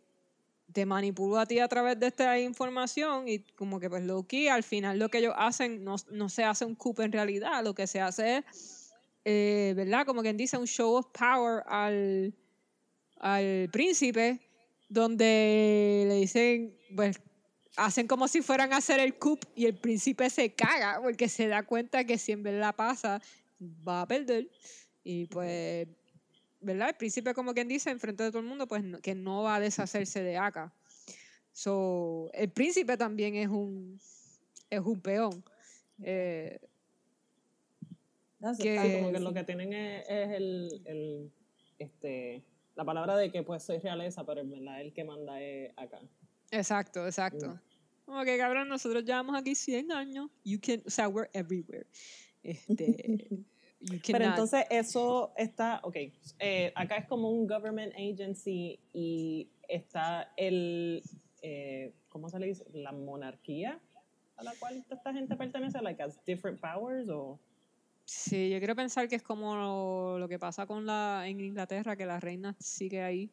[0.71, 4.47] te manipulo a ti a través de esta información y como que pues low key,
[4.47, 7.75] al final lo que ellos hacen no, no se hace un coup en realidad, lo
[7.75, 8.81] que se hace es
[9.23, 10.05] eh, ¿verdad?
[10.05, 12.33] Como quien dice, un show of power al,
[13.19, 14.39] al príncipe,
[14.89, 17.19] donde le dicen, pues,
[17.77, 21.47] hacen como si fueran a hacer el coup y el príncipe se caga porque se
[21.47, 23.21] da cuenta que si en verdad pasa,
[23.87, 24.49] va a perder.
[25.03, 25.87] Y pues,
[26.59, 26.89] ¿verdad?
[26.89, 29.55] El príncipe, como quien dice, enfrente de todo el mundo, pues no- que no va
[29.55, 30.73] a deshacerse de Aka.
[31.53, 33.99] So, el príncipe también es un,
[34.69, 35.43] es un peón.
[36.03, 36.59] Eh,
[38.63, 41.31] Que- como que lo que tienen es, es el, el,
[41.77, 42.43] este,
[42.75, 45.99] la palabra de que pues soy realeza, pero en verdad el que manda es acá.
[46.51, 47.59] Exacto, exacto.
[48.05, 50.29] Como que cabrón, nosotros llevamos aquí 100 años.
[50.43, 51.87] You can, o sea, we're everywhere.
[52.43, 52.75] Este,
[53.79, 55.95] you Pero entonces eso está, ok,
[56.39, 61.01] eh, acá es como un government agency y está el,
[61.41, 62.65] eh, ¿cómo se le dice?
[62.73, 63.79] La monarquía
[64.35, 67.39] a la cual esta gente pertenece, like as different powers o...
[68.05, 71.95] Sí, yo quiero pensar que es como lo, lo que pasa con la en Inglaterra,
[71.95, 73.31] que la reina sigue ahí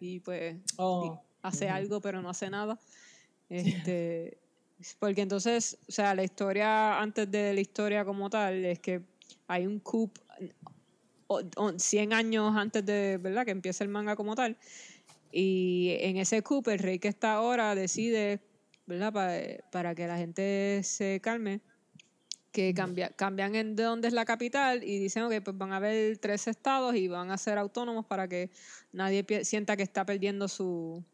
[0.00, 2.78] y pues Oh, hace algo pero no hace nada.
[3.48, 4.38] Este,
[4.98, 9.02] porque entonces, o sea, la historia antes de la historia como tal es que
[9.46, 10.10] hay un coup
[11.26, 13.44] o- o 100 años antes de, ¿verdad?
[13.44, 14.56] Que empiece el manga como tal.
[15.30, 18.40] Y en ese coup el rey que está ahora decide,
[18.86, 19.12] ¿verdad?
[19.12, 21.60] Pa- para que la gente se calme,
[22.50, 25.76] que cambia, cambian en de dónde es la capital y dicen, ok, pues van a
[25.76, 28.50] haber tres estados y van a ser autónomos para que
[28.92, 31.04] nadie sienta que está perdiendo su...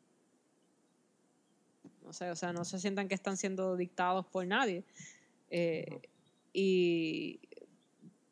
[2.04, 4.84] No sé, o sea, no se sientan que están siendo dictados por nadie.
[5.50, 6.00] Eh,
[6.52, 7.40] y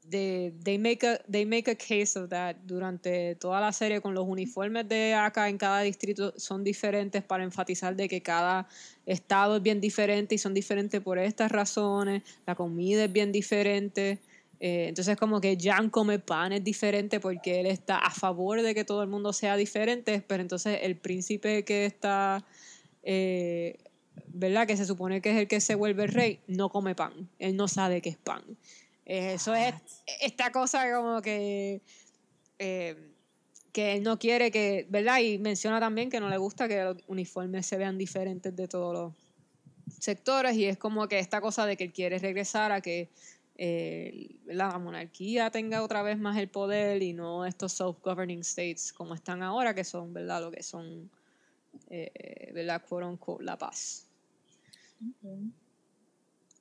[0.09, 4.15] they, they, make a, they make a case of that durante toda la serie con
[4.15, 8.69] los uniformes de acá en cada distrito son diferentes para enfatizar de que cada
[9.07, 14.19] estado es bien diferente y son diferentes por estas razones, la comida es bien diferente.
[14.61, 18.75] Eh, entonces como que Jan come pan es diferente porque él está a favor de
[18.75, 22.45] que todo el mundo sea diferente, pero entonces el príncipe que está,
[23.03, 23.79] eh,
[24.29, 24.67] ¿verdad?
[24.67, 27.69] Que se supone que es el que se vuelve rey, no come pan, él no
[27.69, 28.43] sabe qué es pan.
[29.05, 29.75] Eh, eso es
[30.21, 31.81] esta cosa como que
[32.59, 33.13] eh,
[33.73, 35.21] que él no quiere que, ¿verdad?
[35.21, 38.93] Y menciona también que no le gusta que los uniformes se vean diferentes de todos
[38.93, 39.13] los
[39.99, 43.09] sectores y es como que esta cosa de que él quiere regresar a que
[43.57, 49.15] eh, la monarquía tenga otra vez más el poder y no estos self-governing states como
[49.15, 50.43] están ahora, que son, ¿verdad?
[50.43, 51.11] Lo que son,
[51.93, 52.83] eh, ¿verdad?
[52.89, 54.07] Quote unquote, la paz.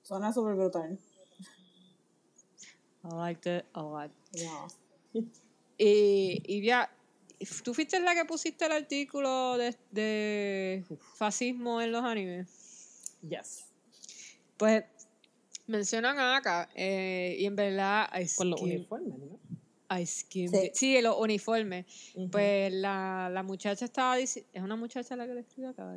[0.03, 0.99] Suena súper brutal.
[3.03, 4.11] I liked it a lot.
[4.33, 4.67] Yeah.
[5.77, 6.91] Y, y ya,
[7.63, 13.15] ¿tú fuiste la que pusiste el artículo de, de fascismo en los animes?
[13.27, 13.65] Yes.
[14.57, 14.83] Pues
[15.65, 19.39] mencionan a Aka eh, y en verdad I Con los uniformes, ¿no?
[19.93, 20.65] I skimmed Sí.
[20.67, 20.73] it.
[20.73, 21.85] Sí, los uniformes.
[22.31, 25.93] Pues la, la muchacha estaba diciendo, es una muchacha la que le escribió acá.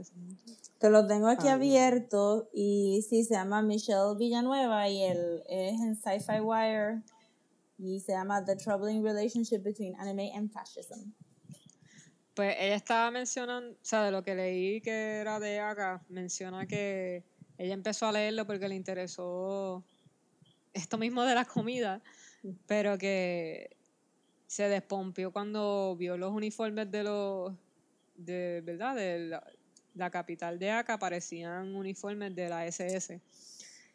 [0.78, 5.80] Te lo tengo aquí Ay, abierto y sí, se llama Michelle Villanueva y él es
[5.80, 7.02] en Sci-Fi Wire
[7.78, 11.12] y se llama The Troubling Relationship Between Anime and Fascism.
[12.34, 16.66] Pues ella estaba mencionando, o sea, de lo que leí que era de Aka, menciona
[16.66, 17.22] que
[17.58, 19.84] ella empezó a leerlo porque le interesó
[20.72, 22.02] esto mismo de la comida,
[22.66, 23.76] pero que
[24.54, 27.52] se despompió cuando vio los uniformes de los,
[28.14, 29.42] de verdad, de la,
[29.96, 33.20] la capital de Aka, parecían uniformes de la SS.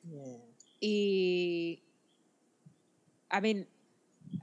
[0.03, 0.37] Yeah.
[0.81, 1.81] Y,
[3.31, 3.67] I mean,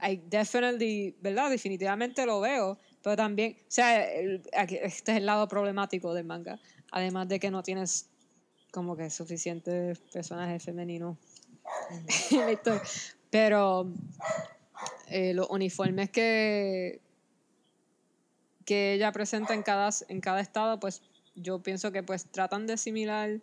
[0.01, 1.51] I definitely, ¿verdad?
[1.51, 6.59] Definitivamente lo veo, pero también, o sea, el- este es el lado problemático del manga,
[6.91, 8.09] además de que no tienes
[8.71, 11.15] como que suficientes personajes femeninos
[12.31, 12.81] en la historia.
[13.29, 13.93] Pero
[15.09, 16.99] eh, los uniformes que,
[18.65, 21.01] que ella presenta en cada, en cada estado, pues
[21.35, 23.39] yo pienso que pues tratan de asimilar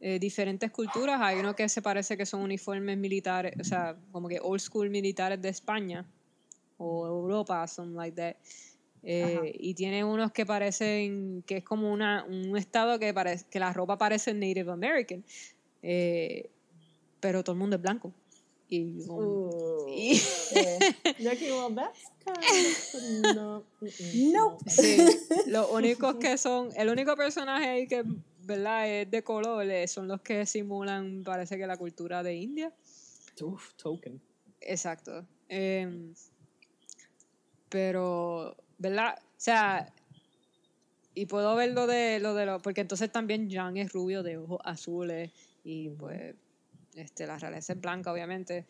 [0.00, 1.20] eh, diferentes culturas.
[1.20, 4.90] Hay uno que se parece que son uniformes militares, o sea, como que old school
[4.90, 6.04] militares de España
[6.76, 8.36] o Europa, something like that.
[9.04, 13.58] Eh, y tiene unos que parecen que es como una, un estado que parece que
[13.58, 15.24] la ropa parece Native American,
[15.82, 16.50] eh,
[17.20, 18.12] pero todo el mundo es blanco.
[18.72, 20.18] Y, um, Ooh, y-.
[21.18, 24.56] Jackie, well, that's kind of no.
[24.66, 24.96] sí,
[25.46, 28.02] los únicos que son, el único personaje ahí que
[28.40, 32.72] verdad es de color eh, son los que simulan, parece que la cultura de India.
[33.38, 33.48] no.
[33.48, 34.18] Uf, token.
[34.58, 35.26] Exacto.
[35.50, 36.14] Em,
[37.68, 39.18] pero, ¿verdad?
[39.18, 39.92] O sea,
[41.14, 44.38] y puedo ver lo de lo de lo, porque entonces también Jan es rubio de
[44.38, 45.30] ojos azules
[45.62, 46.34] y pues
[46.96, 48.64] este la realeza es blanca obviamente,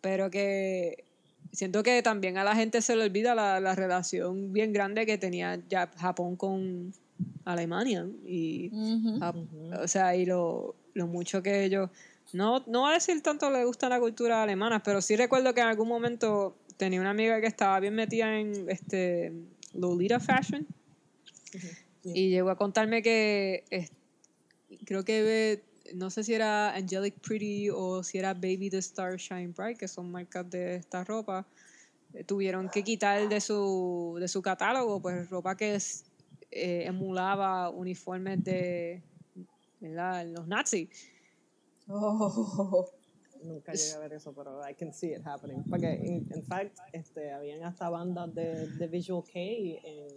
[0.00, 1.04] pero que
[1.52, 5.18] siento que también a la gente se le olvida la, la relación bien grande que
[5.18, 6.92] tenía ya Japón con
[7.44, 9.18] Alemania y Ujú.
[9.18, 11.90] Jap- o sea, y lo, lo mucho que ellos,
[12.32, 15.60] no, no voy a decir tanto le gusta la cultura alemana, pero sí recuerdo que
[15.60, 19.32] en algún momento tenía una amiga que estaba bien metida en este
[19.74, 20.66] Lolita Fashion
[22.04, 23.90] y llegó a contarme que es-
[24.84, 25.62] creo que
[25.94, 29.88] no sé si era Angelic Pretty o si era Baby the Star Shine Bright, que
[29.88, 31.46] son marcas de esta ropa,
[32.14, 36.04] eh, tuvieron que quitar de su, de su catálogo pues ropa que es,
[36.50, 39.02] eh, emulaba uniformes de
[39.80, 40.26] ¿verdad?
[40.26, 40.88] los nazis.
[41.88, 42.88] Oh.
[43.42, 45.62] Nunca llegué a ver eso, pero I can see it happening.
[45.64, 50.08] Porque, in, in fact, este, habían hasta bandas de, de Visual K en,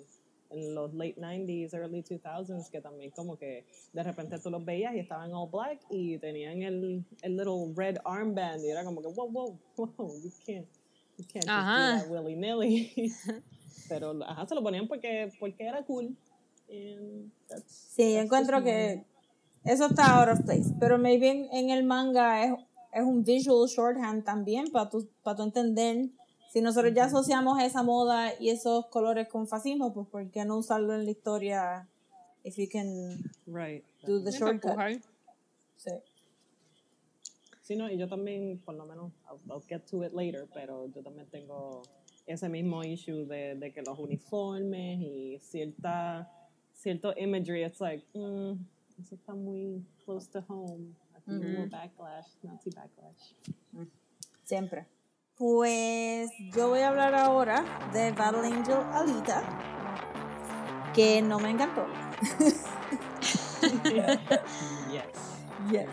[0.53, 4.93] en los late 90s, early 2000s, que también como que de repente tú los veías
[4.95, 9.07] y estaban all black y tenían el, el little red armband y era como que,
[9.07, 10.67] wow, wow, wow, you can't,
[11.17, 13.11] you can't just do that willy-nilly.
[13.89, 16.15] pero, ajá, se lo ponían porque, porque era cool.
[16.69, 19.03] And that's, Sí, that's encuentro que
[19.65, 22.53] eso está out of place, pero maybe en, en el manga es,
[22.93, 26.09] es un visual shorthand también para tu, para tu entender.
[26.53, 30.59] Si nosotros ya asociamos esa moda y esos colores con fascismo, pues ¿por qué no
[30.59, 31.89] usarlo en la historia
[32.43, 33.83] if you can Right.
[34.05, 34.77] do the shortcut?
[35.77, 35.89] Sí.
[37.63, 40.85] Sí, no, y yo también, por lo menos, I'll, I'll get to it later, pero
[40.93, 41.81] yo también tengo
[42.27, 46.29] ese mismo issue de, de que los uniformes y cierta,
[46.71, 48.63] cierto imagery, it's like, mm,
[48.99, 50.93] eso está muy close to home.
[51.15, 53.33] Aquí hubo backlash, Nazi backlash.
[54.43, 54.92] Siempre.
[55.37, 59.41] Pues yo voy a hablar ahora de Battle Angel Alita,
[60.93, 61.85] que no me encantó.
[63.93, 64.19] yes.
[65.71, 65.89] Yes.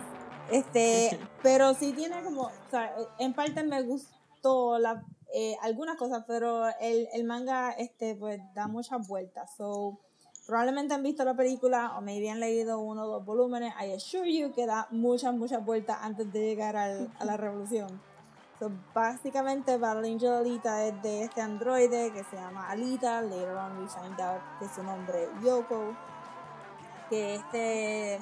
[0.51, 6.23] Este, pero sí tiene como, o sea, en parte me gustó la, eh, algunas cosas,
[6.27, 9.55] pero el, el manga, este, pues da muchas vueltas.
[9.57, 9.99] So,
[10.45, 13.73] probablemente han visto la película o maybe han leído uno o dos volúmenes.
[13.81, 18.01] I assure you que da muchas, muchas vueltas antes de llegar al- a la revolución.
[18.61, 23.19] So, básicamente, Battle Angel Alita es de este androide que se llama Alita.
[23.19, 25.95] Later on, we find out que su nombre es Yoko.
[27.09, 28.19] Que este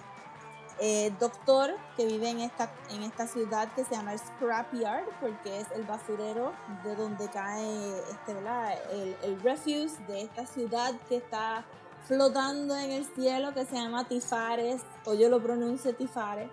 [0.80, 5.60] eh, doctor que vive en esta, en esta ciudad que se llama el Scrapyard, porque
[5.60, 6.54] es el basurero
[6.86, 8.76] de donde cae este, ¿verdad?
[8.94, 11.66] El, el refuse de esta ciudad que está
[12.06, 16.50] flotando en el cielo, que se llama Tifares, o yo lo pronuncio Tifares,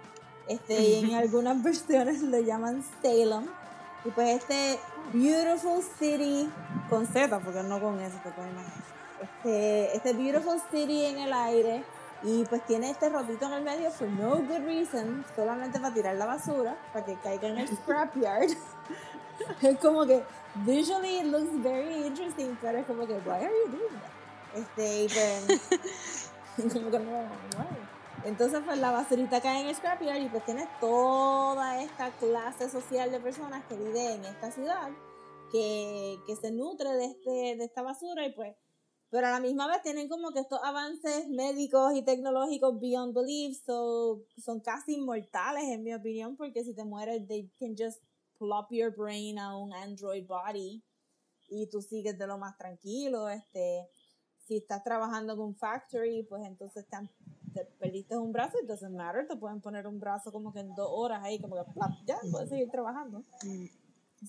[0.49, 3.47] este, y en algunas versiones lo llaman Salem.
[4.07, 4.79] Y pues este
[5.13, 6.49] Beautiful City,
[6.89, 8.85] con Z, porque no con S, te puedes imaginar.
[9.21, 11.85] Este, este Beautiful City en el aire,
[12.23, 16.15] y pues tiene este rotito en el medio for no good reason, solamente para tirar
[16.15, 18.51] la basura, para que caiga en el scrapyard.
[19.63, 20.23] es como que
[20.65, 24.61] visually it looks very interesting, pero es como que why are you doing that?
[24.61, 27.96] Este, y pues como que no, why?
[28.27, 33.11] Entonces pues la basurita cae en el scrapyard y pues tienes toda esta clase social
[33.11, 34.91] de personas que vive en esta ciudad
[35.51, 38.57] que, que se nutre de, este, de esta basura y pues
[39.11, 43.57] pero a la misma vez tienen como que estos avances médicos y tecnológicos beyond belief,
[43.65, 48.03] so, son casi inmortales en mi opinión, porque si te mueres, they can just
[48.37, 50.83] plop your brain a un android body
[51.49, 53.89] y tú sigues de lo más tranquilo, este,
[54.47, 56.97] si estás trabajando con un factory, pues entonces te,
[57.53, 60.75] te perdiste un brazo, it doesn't matter, te pueden poner un brazo como que en
[60.75, 61.63] dos horas ahí, como que
[62.07, 63.23] ya, puedes seguir trabajando.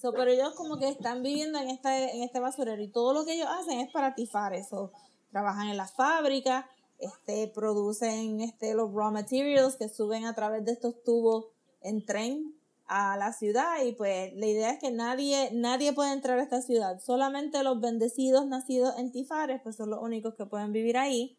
[0.02, 3.26] So, pero ellos como que están viviendo en este, en este basurero y todo lo
[3.26, 4.92] que ellos hacen es para tifar eso.
[5.32, 6.66] Trabajan en las fábricas,
[6.98, 11.46] este, producen este, los raw materials que suben a través de estos tubos
[11.82, 12.57] en tren
[12.88, 16.62] a la ciudad y pues la idea es que nadie, nadie puede entrar a esta
[16.62, 17.00] ciudad.
[17.00, 21.38] Solamente los bendecidos nacidos en Tifares pues son los únicos que pueden vivir ahí.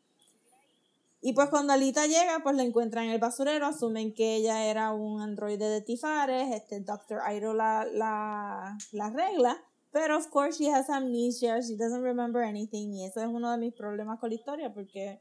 [1.20, 4.92] Y pues cuando Alita llega, pues la encuentran en el basurero, asumen que ella era
[4.92, 7.20] un androide de Tifares, este Dr.
[7.34, 12.92] Iroh la, la, la regla, pero of course she has amnesia, she doesn't remember anything,
[12.92, 15.20] y eso es uno de mis problemas con la historia, porque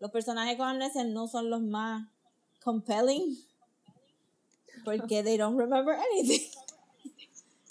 [0.00, 2.08] los personajes con amnesia no son los más
[2.64, 3.38] compelling,
[4.84, 6.40] porque they don't remember anything.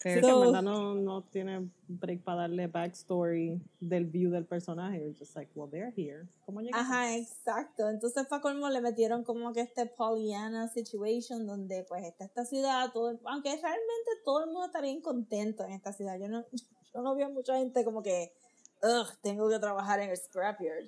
[0.03, 4.99] Sí, que en verdad no, no tiene break para darle backstory del view del personaje.
[4.99, 6.27] You're just like, well, they're here.
[6.45, 6.85] ¿Cómo llegaron?
[6.85, 7.89] Ajá, exacto.
[7.89, 12.91] Entonces fue como le metieron como que este Pollyanna situation donde pues está esta ciudad,
[12.91, 16.19] todo, aunque realmente todo el mundo está bien contento en esta ciudad.
[16.19, 16.43] Yo no,
[16.93, 18.33] yo no veo mucha gente como que,
[18.81, 20.83] ugh, tengo que trabajar en el scrapyard.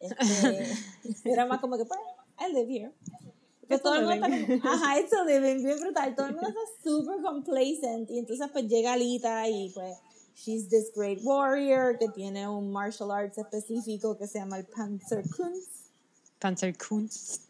[0.00, 0.72] Este,
[1.30, 2.00] era más como que, pues,
[2.40, 2.92] I live here.
[3.68, 6.14] Pues todo el mundo está como, ajá, it's living, bien brutal.
[6.14, 8.10] Todo el mundo está super complacent.
[8.10, 9.96] Y entonces pues llega Alita y pues
[10.34, 15.88] she's this great warrior que tiene un martial arts específico que se llama el Panzerkunst.
[16.38, 17.42] Panzerkunst.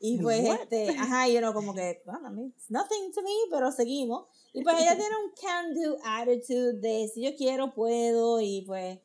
[0.00, 3.30] Y pues este, ajá, y uno como que, bueno, I mean, it's nothing to me,
[3.50, 4.26] pero seguimos.
[4.52, 8.98] Y pues ella tiene un can-do attitude de si yo quiero, puedo, y pues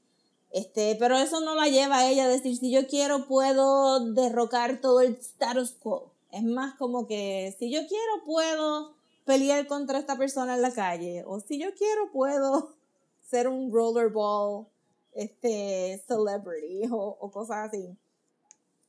[0.52, 4.82] este, pero eso no la lleva a ella a decir, si yo quiero, puedo derrocar
[4.82, 6.12] todo el status quo.
[6.32, 8.93] Es más como que, si yo quiero, puedo
[9.26, 11.24] pelear contra esta persona en la calle.
[11.26, 12.74] O si yo quiero, puedo
[13.30, 14.66] ser un rollerball
[15.14, 17.95] este, celebrity o, o cosas así.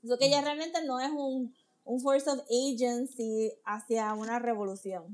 [0.03, 1.55] Eso que ella realmente no es un,
[1.85, 5.05] un force of agency hacia una revolución.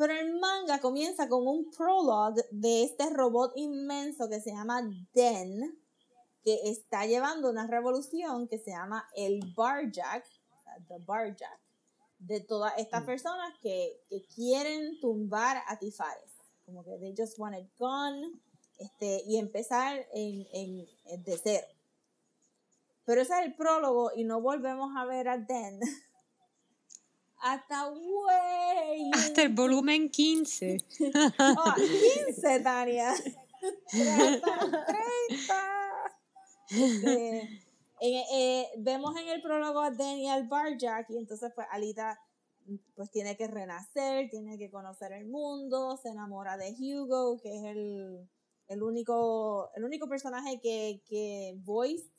[0.00, 4.80] Pero el manga comienza con un prologue de este robot inmenso que se llama
[5.12, 5.78] Den,
[6.42, 10.24] que está llevando una revolución que se llama el Barjack,
[10.88, 11.60] the Barjack,
[12.18, 16.32] de todas estas personas que, que quieren tumbar a Tifares.
[16.64, 18.40] Como que they just want it gone
[18.78, 21.66] este, y empezar en, en, en de cero.
[23.04, 25.78] Pero ese es el prólogo y no volvemos a ver a Den
[27.40, 29.10] hasta way.
[29.12, 30.78] Hasta el volumen 15.
[31.38, 31.74] oh,
[32.26, 33.14] 15, Tania.
[33.90, 34.40] 30.
[36.68, 37.60] 30.
[38.02, 42.18] Eh, eh, vemos en el prólogo a Daniel Barjack y entonces pues Alita
[42.94, 47.64] pues tiene que renacer, tiene que conocer el mundo, se enamora de Hugo, que es
[47.64, 48.26] el,
[48.68, 52.10] el único, el único personaje que, que voiced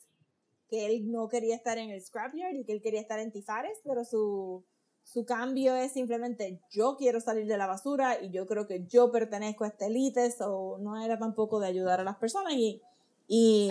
[0.68, 3.78] que él no quería estar en el scrapyard y que él quería estar en Tifares,
[3.84, 4.64] pero su,
[5.04, 9.10] su cambio es simplemente yo quiero salir de la basura y yo creo que yo
[9.12, 12.80] pertenezco a esta élite, o no era tampoco de ayudar a las personas y,
[13.28, 13.70] y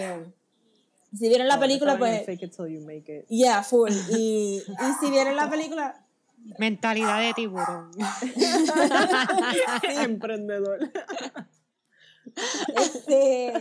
[1.18, 3.26] si vieron la película pues Fake it till you make it.
[3.28, 6.06] yeah full y, y si vieron la película
[6.58, 7.92] Mentalidad de tiburón.
[10.00, 10.92] Emprendedor.
[12.76, 13.54] este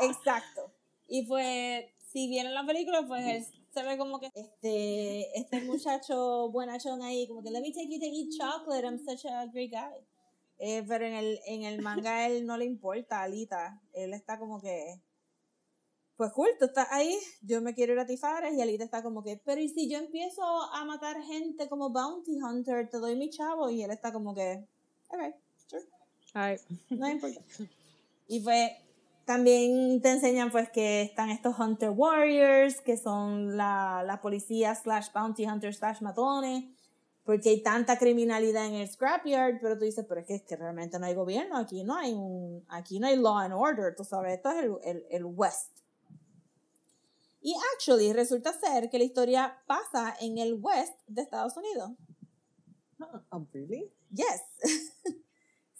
[0.00, 0.72] exacto
[1.08, 7.02] y pues si vieron la película pues se ve como que este, este muchacho buenachón
[7.02, 10.02] ahí, como que let me take you to eat chocolate, I'm such a great guy.
[10.58, 13.82] Eh, pero en el, en el manga él no le importa, Alita.
[13.92, 15.02] Él está como que,
[16.16, 19.22] pues cool, tú estás ahí, yo me quiero ir a Tifares y Alita está como
[19.22, 23.28] que, pero ¿y si yo empiezo a matar gente como Bounty Hunter, te doy mi
[23.28, 23.68] chavo?
[23.68, 24.66] Y él está como que,
[25.08, 25.34] ok,
[25.66, 25.84] sure.
[26.32, 26.56] Ay.
[26.88, 27.42] No importa.
[28.28, 28.70] Y pues
[29.26, 35.08] también te enseñan pues que están estos Hunter Warriors, que son la, la policía slash
[35.12, 36.64] bounty hunter slash matones,
[37.24, 40.54] porque hay tanta criminalidad en el scrapyard, pero tú dices, pero es que, es que
[40.54, 44.04] realmente no hay gobierno, aquí no hay un, aquí no hay law and order, tú
[44.04, 45.76] sabes, esto es el, el, el West.
[47.42, 51.90] Y actually resulta ser que la historia pasa en el West de Estados Unidos.
[53.30, 53.92] Oh, really?
[54.10, 54.42] Yes.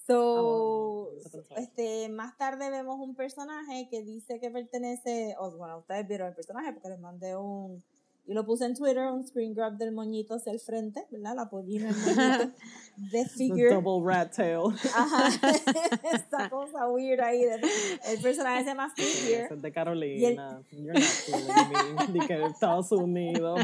[0.07, 1.11] So,
[1.57, 6.35] este, más tarde vemos un personaje que dice que pertenece, o bueno, ustedes vieron el
[6.35, 7.83] personaje porque les mandé un,
[8.29, 11.37] y lo puse en Twitter, un screen grab del moñito hacia el frente, ¿verdad?
[11.37, 12.59] La pollina, el moñito,
[12.97, 13.69] de figure.
[13.69, 14.75] The double rat tail.
[14.95, 15.29] Ajá,
[16.13, 17.61] esta cosa weird ahí, de,
[18.09, 19.49] el personaje se llama Figure.
[19.55, 20.61] Es de Carolina.
[20.73, 22.21] You're not me.
[22.21, 23.61] Di que Estados Unidos.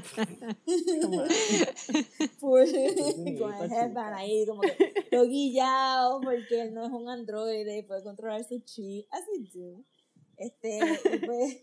[2.38, 2.60] Full,
[3.40, 8.04] con el headband ahí, como que todo guillado, porque él no es un androide, puede
[8.04, 9.82] controlar su chi, así do.
[10.36, 10.80] Este,
[11.26, 11.58] pues,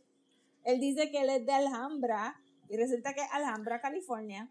[0.65, 2.35] él dice que él es de Alhambra,
[2.69, 4.49] y resulta que Alhambra, California,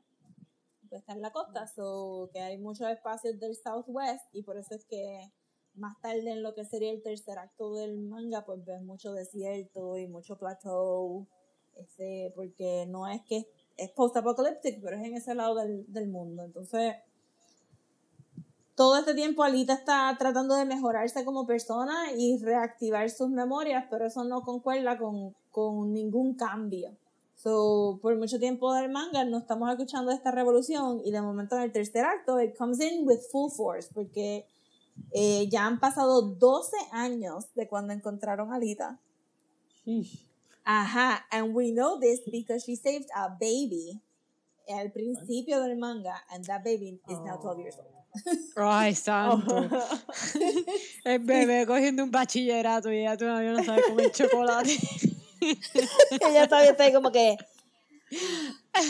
[0.88, 4.74] pues está en la costa, so que hay muchos espacios del Southwest, y por eso
[4.74, 5.32] es que
[5.74, 9.96] más tarde en lo que sería el tercer acto del manga, pues ves mucho desierto
[9.96, 11.26] y mucho plateau,
[11.76, 16.42] este, porque no es que es post-apocalyptic, pero es en ese lado del, del mundo.
[16.42, 16.96] Entonces,
[18.74, 24.06] todo este tiempo Alita está tratando de mejorarse como persona y reactivar sus memorias, pero
[24.06, 26.96] eso no concuerda con, con ningún cambio.
[27.40, 31.62] So, por mucho tiempo del manga no estamos escuchando esta revolución y de momento en
[31.62, 34.44] el tercer acto it comes in with full force porque
[35.12, 38.98] eh, ya han pasado 12 años de cuando encontraron a Lita.
[40.64, 44.02] Ajá, and we know this because she saved a baby
[44.68, 47.98] al principio del manga and that baby is now 12 years old.
[48.56, 49.68] Ay, santo.
[51.04, 54.76] El bebé cogiendo un bachillerato y ella todavía no sabe comer chocolate.
[56.20, 57.36] Ella todavía está como que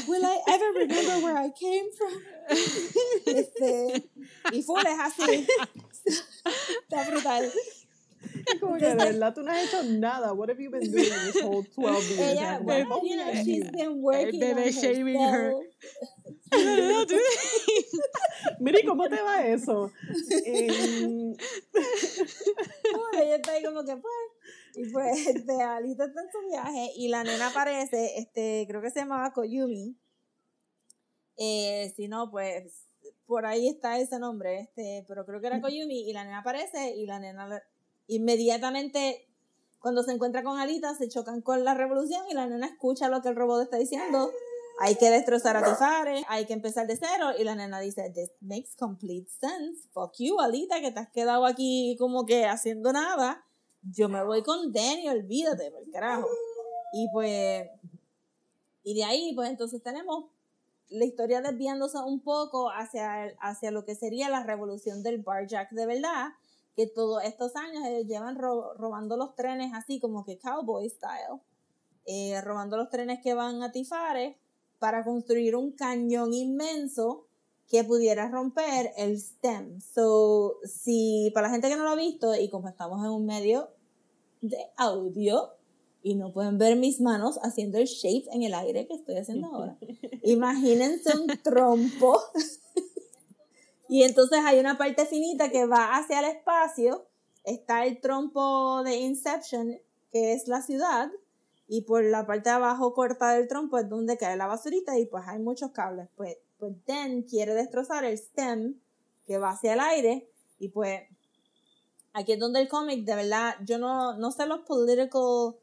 [0.06, 2.12] Will I ever remember where I came from?
[3.26, 4.08] Este,
[4.52, 5.46] y full es así.
[6.06, 7.52] Está brutal.
[8.60, 10.32] Como que de verdad tú no has hecho nada.
[10.32, 12.20] What have you been doing this whole 12 years?
[12.20, 15.54] Ella, well, oh, you know, she's been working bebé on shaving her.
[18.60, 19.92] Miri, ¿cómo te va eso?
[22.92, 24.14] Bueno, ella está ahí como que pues.
[24.74, 28.90] Y pues, este, Alita está en su viaje y la nena aparece, este, creo que
[28.90, 29.98] se llamaba Koyumi.
[31.36, 32.84] Eh, si no, pues,
[33.26, 36.94] por ahí está ese nombre, este, pero creo que era Koyumi y la nena aparece
[36.96, 37.60] y la nena
[38.08, 39.28] inmediatamente
[39.78, 43.22] cuando se encuentra con Alita se chocan con la revolución y la nena escucha lo
[43.22, 44.30] que el robot está diciendo.
[44.80, 48.30] Hay que destrozar a Tifare, hay que empezar de cero y la nena dice, this
[48.40, 49.88] makes complete sense.
[49.92, 53.44] Fuck you, Alita, que te has quedado aquí como que haciendo nada.
[53.82, 56.28] Yo me voy con Danny, olvídate, por carajo.
[56.92, 57.68] Y pues,
[58.84, 60.26] y de ahí, pues entonces tenemos
[60.90, 65.86] la historia desviándose un poco hacia, hacia lo que sería la revolución del barjack de
[65.86, 66.28] verdad,
[66.78, 71.40] que todos estos años ellos llevan ro- robando los trenes así como que cowboy style,
[72.06, 74.38] eh, robando los trenes que van a Tifare
[74.78, 77.26] para construir un cañón inmenso
[77.68, 79.80] que pudiera romper el stem.
[79.80, 83.26] So, si para la gente que no lo ha visto y como estamos en un
[83.26, 83.70] medio
[84.40, 85.54] de audio
[86.00, 89.48] y no pueden ver mis manos haciendo el shape en el aire que estoy haciendo
[89.48, 89.76] ahora,
[90.22, 92.20] imagínense un trompo
[93.88, 97.08] y entonces hay una parte finita que va hacia el espacio,
[97.44, 99.78] está el trompo de Inception,
[100.10, 101.10] que es la ciudad,
[101.68, 105.04] y por la parte de abajo corta del trompo es donde cae la basurita y
[105.04, 106.08] pues hay muchos cables.
[106.16, 108.80] Pues, pues Den quiere destrozar el stem
[109.26, 110.30] que va hacia el aire.
[110.58, 111.02] Y pues
[112.14, 115.56] aquí es donde el cómic, de verdad, yo no, no sé los political...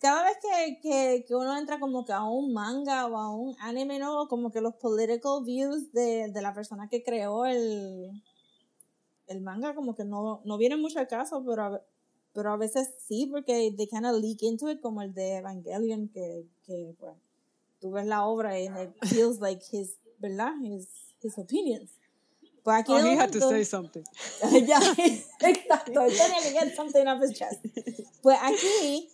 [0.00, 3.56] Cada vez que, que, que uno entra como que a un manga o a un
[3.60, 8.22] anime nuevo, como que los political views de, de la persona que creó el,
[9.26, 11.82] el manga como que no, no vienen mucho al caso, pero a,
[12.32, 16.08] pero a veces sí, porque they kind of leak into it, como el de Evangelion,
[16.08, 17.14] que, que pues,
[17.80, 20.52] tú ves la obra y it feels like his, ¿verdad?
[20.62, 20.86] His,
[21.22, 21.90] his opinions.
[22.62, 24.04] Pues aquí Oh, he had to say something.
[24.66, 24.78] ya,
[25.40, 27.64] exacto, él tenía que get something off his chest.
[28.22, 29.08] Pues aquí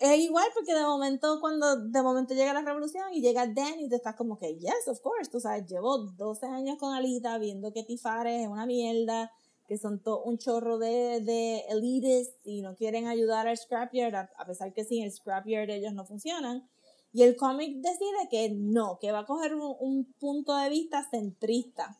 [0.00, 3.88] es igual porque de momento, cuando de momento llega la revolución y llega Dan y
[3.88, 7.72] te estás como que, yes, of course, tú sabes, llevo 12 años con Alita viendo
[7.72, 9.32] que Tifare es una mierda,
[9.66, 14.30] que son todo un chorro de, de elites y no quieren ayudar al Scrapyard, a,
[14.36, 16.68] a pesar que sin el Scrapyard ellos no funcionan.
[17.12, 21.06] Y el cómic decide que no, que va a coger un, un punto de vista
[21.10, 21.98] centrista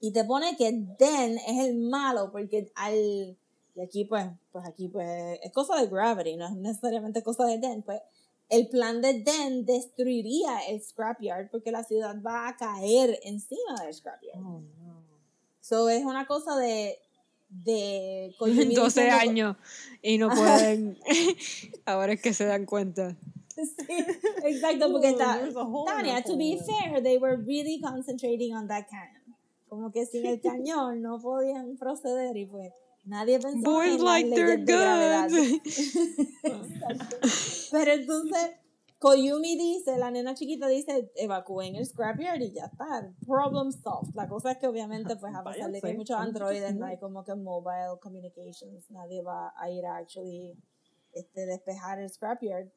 [0.00, 3.36] y te pone que Den es el malo porque al
[3.78, 7.58] y aquí pues pues aquí pues es cosa de Gravity no es necesariamente cosa de
[7.58, 8.00] Den pues
[8.48, 13.94] el plan de Den destruiría el scrapyard porque la ciudad va a caer encima del
[13.94, 15.04] scrapyard Oh, no.
[15.60, 16.98] so es una cosa de
[17.50, 19.56] de Kojima 12 diciendo- años
[20.02, 20.98] y no pueden.
[21.86, 23.16] Ahora es que se dan cuenta.
[23.58, 24.04] Sí,
[24.44, 25.40] exacto porque Ooh, está
[25.86, 29.34] Tania to be fair they were really concentrating on that cannon
[29.68, 32.72] como que sin el cañón no podían proceder y pues
[33.08, 35.32] nadie pensó Boys en like their guns.
[37.72, 38.50] Pero entonces,
[38.98, 43.14] Koyumi dice, la nena chiquita dice, evacúen el scrapyard y ya está.
[43.26, 44.14] Problem solved.
[44.14, 46.98] La cosa es que obviamente, pues a pesar de que hay muchos androides, no hay
[46.98, 50.58] como que mobile communications, nadie va a ir a actually
[51.12, 52.68] este, despejar el scrapyard.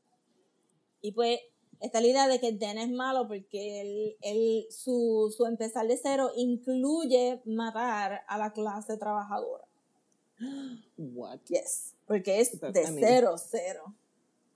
[1.02, 1.40] Y pues,
[1.80, 5.98] está la idea de que Den es malo porque él, él, su, su empezar de
[5.98, 9.71] cero incluye matar a la clase trabajadora.
[10.98, 11.40] What?
[11.48, 11.94] Yes.
[12.06, 13.94] Porque es But, de I mean- cero, cero.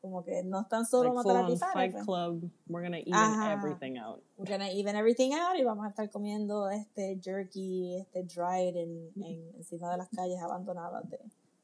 [0.01, 2.05] Como que no es tan solo Like matar a on Tifare, Fight pues.
[2.05, 2.51] Club.
[2.67, 3.53] We're gonna even Ajá.
[3.53, 4.21] everything out.
[4.37, 9.11] We're gonna even everything out y vamos a estar comiendo este jerky, este dried en,
[9.23, 11.19] en encima de las calles abandonadas de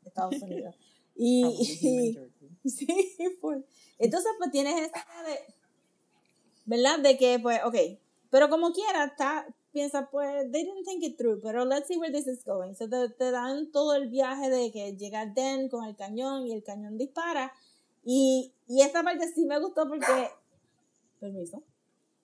[0.06, 0.76] Estados Unidos.
[1.16, 2.14] Y, human
[2.64, 2.70] jerky.
[2.70, 3.60] sí, full.
[4.00, 5.54] Entonces, pues tienes idea de,
[6.66, 7.00] ¿verdad?
[7.00, 7.76] De que, pues, ok,
[8.32, 12.12] pero como quiera, está, piensa, pues, they didn't think it through, pero let's see where
[12.12, 12.74] this is going.
[12.76, 16.54] So te, te dan todo el viaje de que llega Den con el cañón y
[16.54, 17.54] el cañón dispara
[18.04, 20.30] Y, y esta parte sí me gustó porque,
[21.20, 21.64] permiso,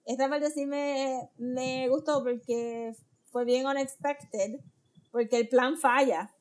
[0.05, 2.95] esta parte sí me, me gustó porque
[3.31, 4.59] fue bien unexpected,
[5.11, 6.33] porque el plan falla.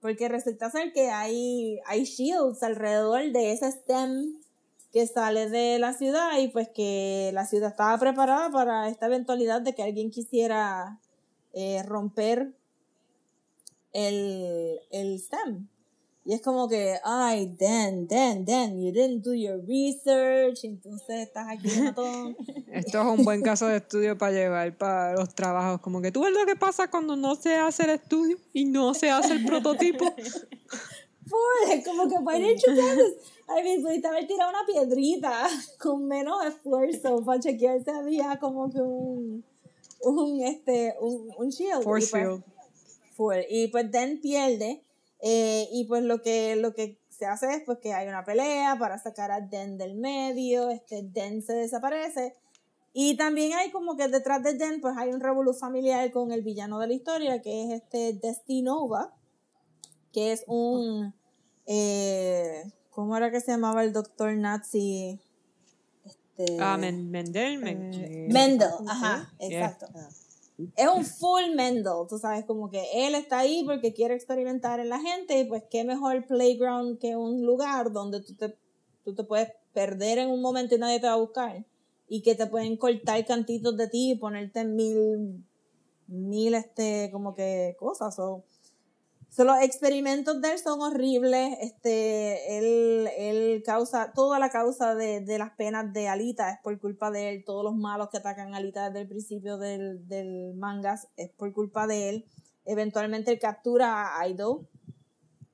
[0.00, 4.40] Porque resulta ser que hay, hay shields alrededor de ese stem
[4.92, 9.62] que sale de la ciudad y pues que la ciudad estaba preparada para esta eventualidad
[9.62, 11.00] de que alguien quisiera
[11.54, 12.52] eh, romper
[13.92, 15.68] el, el stem.
[16.24, 21.48] Y es como que, ay, Dan, Dan, Dan, you didn't do your research, entonces estás
[21.48, 22.36] aquí todo.
[22.72, 25.80] Esto es un buen caso de estudio para llevar para los trabajos.
[25.80, 28.94] Como que tú ves lo que pasa cuando no se hace el estudio y no
[28.94, 30.04] se hace el prototipo.
[31.32, 32.58] Pues, como que para ir
[33.54, 35.46] Ay, me pudiste haber tirado una piedrita
[35.78, 39.44] con menos esfuerzo para chequear si había como que un,
[40.00, 41.82] un, este, un, un shield.
[41.82, 42.42] Force y pues, field.
[43.16, 43.36] full.
[43.50, 44.82] Y pues Dan pierde.
[45.20, 48.76] eh, y pues lo que, lo que se hace es pues que hay una pelea
[48.78, 50.70] para sacar a Den del medio.
[50.70, 52.34] Este Den se desaparece.
[52.94, 56.42] Y también hay como que detrás de Den pues hay un revolú familiar con el
[56.42, 59.14] villano de la historia que es este Destinova.
[60.12, 61.14] Que es un...
[61.66, 62.64] Eh,
[62.94, 65.18] ¿Cómo era que se llamaba el doctor nazi?
[66.04, 67.58] Este, Ah, Men- Mendel.
[67.58, 69.48] Men- Eh, Mendel, ajá, Yeah.
[69.48, 69.86] exacto.
[70.76, 74.90] Es un full Mendel, tú sabes, como que él está ahí porque quiere experimentar en
[74.90, 78.54] la gente y pues qué mejor playground que un lugar donde tú te,
[79.04, 81.64] tú te puedes perder en un momento y nadie te va a buscar
[82.08, 85.42] y que te pueden cortar cantitos de ti y ponerte mil,
[86.06, 88.18] mil, este, como que cosas.
[88.18, 88.44] o
[89.34, 91.56] So, los experimentos de él son horribles.
[91.62, 96.78] Este, él, él causa, toda la causa de, de las penas de Alita es por
[96.78, 97.42] culpa de él.
[97.46, 101.50] Todos los malos que atacan a Alita desde el principio del, del manga es por
[101.54, 102.26] culpa de él.
[102.66, 104.68] Eventualmente él captura a Aido,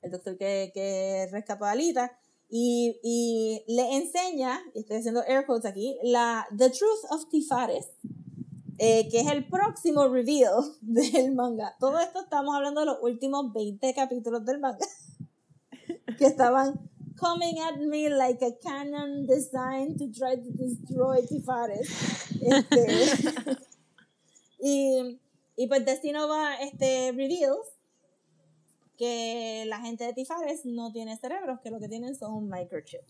[0.01, 2.11] el doctor que, que rescató a Alita,
[2.49, 7.87] y, y le enseña, y estoy haciendo air quotes aquí, la The Truth of Tifares,
[8.79, 11.75] eh, que es el próximo reveal del manga.
[11.79, 14.85] Todo esto estamos hablando de los últimos 20 capítulos del manga,
[16.17, 21.89] que estaban coming at me like a cannon designed to try to destroy Tifares.
[22.41, 23.57] Este,
[24.59, 25.19] y,
[25.57, 27.67] y pues Destino va, este, reveals
[28.97, 33.01] que la gente de Tifares no tiene cerebros, que lo que tienen son un microchip.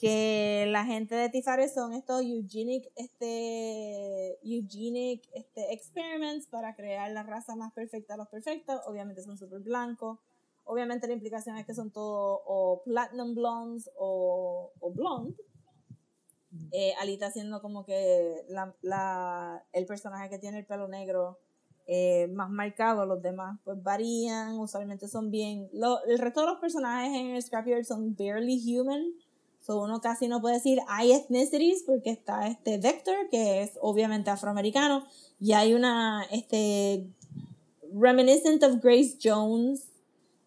[0.00, 7.22] Que la gente de Tifares son estos eugenic, este, eugenic este, experiments para crear la
[7.22, 8.80] raza más perfecta de los perfectos.
[8.86, 10.18] Obviamente son súper blancos.
[10.64, 15.36] Obviamente la implicación es que son todos o platinum blondes o, o blonde.
[16.72, 21.38] Eh, Alita siendo como que la, la, el personaje que tiene el pelo negro
[21.86, 25.68] eh, más marcado, los demás pues varían, usualmente son bien...
[25.72, 29.12] Lo, el resto de los personajes en el Scrapyard son barely human,
[29.60, 34.30] so uno casi no puede decir hay ethnicities porque está este Vector, que es obviamente
[34.30, 35.06] afroamericano,
[35.38, 37.06] y hay una, este,
[37.92, 39.88] reminiscent of Grace Jones,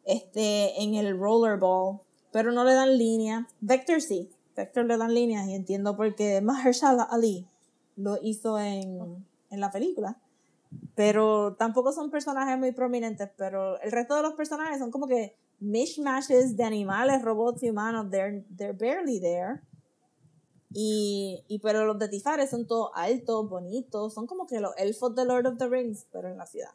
[0.06, 2.00] este, en el rollerball,
[2.32, 3.48] pero no le dan línea.
[3.62, 7.48] Vector sí, Vector le dan líneas y entiendo por qué Mahershala Ali
[7.96, 10.18] lo hizo en, en la película.
[10.96, 15.36] Pero tampoco son personajes muy prominentes, pero el resto de los personajes son como que
[15.64, 18.10] mishmashes de animales, robots y humanos.
[18.12, 19.62] They're, they're barely there.
[20.74, 25.16] Y, y pero los de Tifares son todos altos, bonitos, son como que los elfos
[25.16, 26.72] de Lord of the Rings, pero en la ciudad.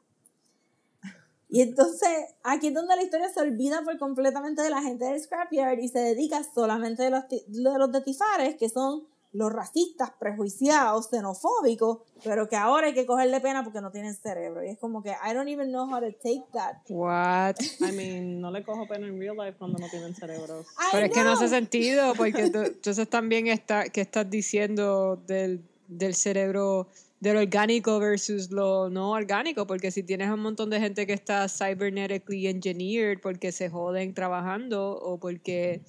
[1.51, 2.11] Y entonces,
[2.43, 5.89] aquí es donde la historia se olvida por completamente de la gente del Scrapyard y
[5.89, 11.99] se dedica solamente de los, de los de Tifares, que son los racistas, prejuiciados, xenofóbicos,
[12.24, 14.64] pero que ahora hay que cogerle pena porque no tienen cerebro.
[14.64, 16.76] Y es como que, I don't even know how to take that.
[16.89, 17.57] What?
[17.81, 20.66] I mean, no le cojo pena en real life cuando no tienen cerebros.
[20.79, 21.49] I Pero es que no hace know.
[21.51, 26.89] sentido, porque tú- entonces también está, que estás diciendo del, del cerebro,
[27.20, 31.49] del orgánico versus lo no orgánico, porque si tienes un montón de gente que está
[31.49, 35.83] cybernetically engineered porque se joden trabajando o porque,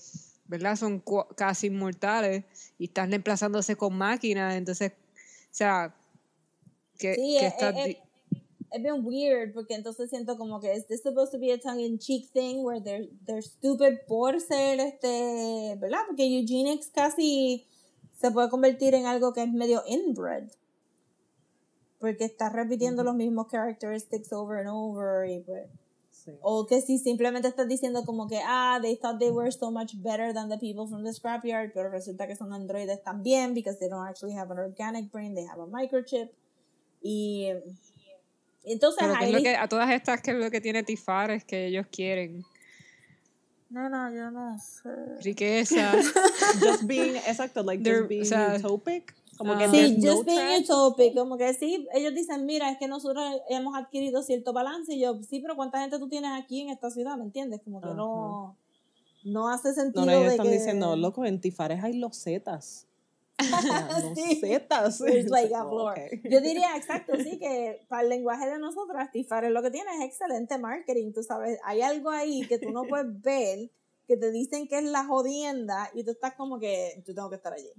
[0.49, 0.75] ¿verdad?
[0.75, 1.01] Son
[1.37, 2.43] casi inmortales
[2.77, 5.95] y están reemplazándose con máquinas, entonces, o sea,
[6.97, 7.97] que, Sí, que eh, estás eh, di-
[8.71, 11.81] es bien weird porque entonces siento como que is this supposed to be a tongue
[11.85, 16.01] in cheek thing where they're, they're stupid por ser este, ¿verdad?
[16.07, 17.65] Porque eugenics casi
[18.19, 20.49] se puede convertir en algo que es medio inbred.
[21.99, 25.67] Porque estás repitiendo los mismos characteristics over and over y pues
[26.23, 26.31] Sí.
[26.41, 29.93] o que si simplemente estás diciendo como que ah they thought they were so much
[30.03, 33.87] better than the people from the scrapyard pero resulta que son androides también because they
[33.87, 36.29] don't actually have an organic brain they have a microchip
[37.01, 37.47] y
[38.63, 40.83] entonces pero que es ahí lo que, a todas estas, que es lo que tiene
[40.83, 42.43] Tifar, es que ellos quieren.
[43.69, 44.89] No, no, yo no sé.
[45.23, 45.93] Riqueza.
[46.59, 49.13] Just being, exacto, like They're- just being o sea, utopic.
[49.39, 49.71] Como que ah.
[49.71, 53.23] Sí, there's no just being utopic, como que sí, ellos dicen, mira, es que nosotros
[53.47, 56.91] hemos adquirido cierto balance, y yo, sí, pero ¿cuánta gente tú tienes aquí en esta
[56.91, 57.15] ciudad?
[57.17, 57.61] ¿Me entiendes?
[57.63, 58.57] Como que no,
[59.23, 60.51] no hace sentido No, no, ellos de están que...
[60.51, 62.85] diciendo, loco, en Tifares hay los zetas.
[63.39, 63.47] los
[64.17, 64.35] Sí.
[64.41, 64.99] zetas.
[64.99, 65.91] Like a Oh, floor.
[65.93, 66.21] okay.
[66.29, 70.01] Yo diría, exacto, sí, que para el lenguaje de nosotras, Tifares lo que tiene es
[70.01, 73.71] excelente marketing, tú sabes, hay algo ahí que tú no puedes ver,
[74.05, 77.37] que te dicen que es la jodienda, y tú estás como que, yo tengo que
[77.37, 77.71] estar allí.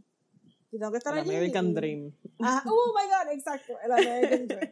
[0.72, 1.30] Yo tengo que estar El allí.
[1.30, 2.12] American y- Dream.
[2.40, 4.70] Ajá, oh my god, exacto, el American Dream.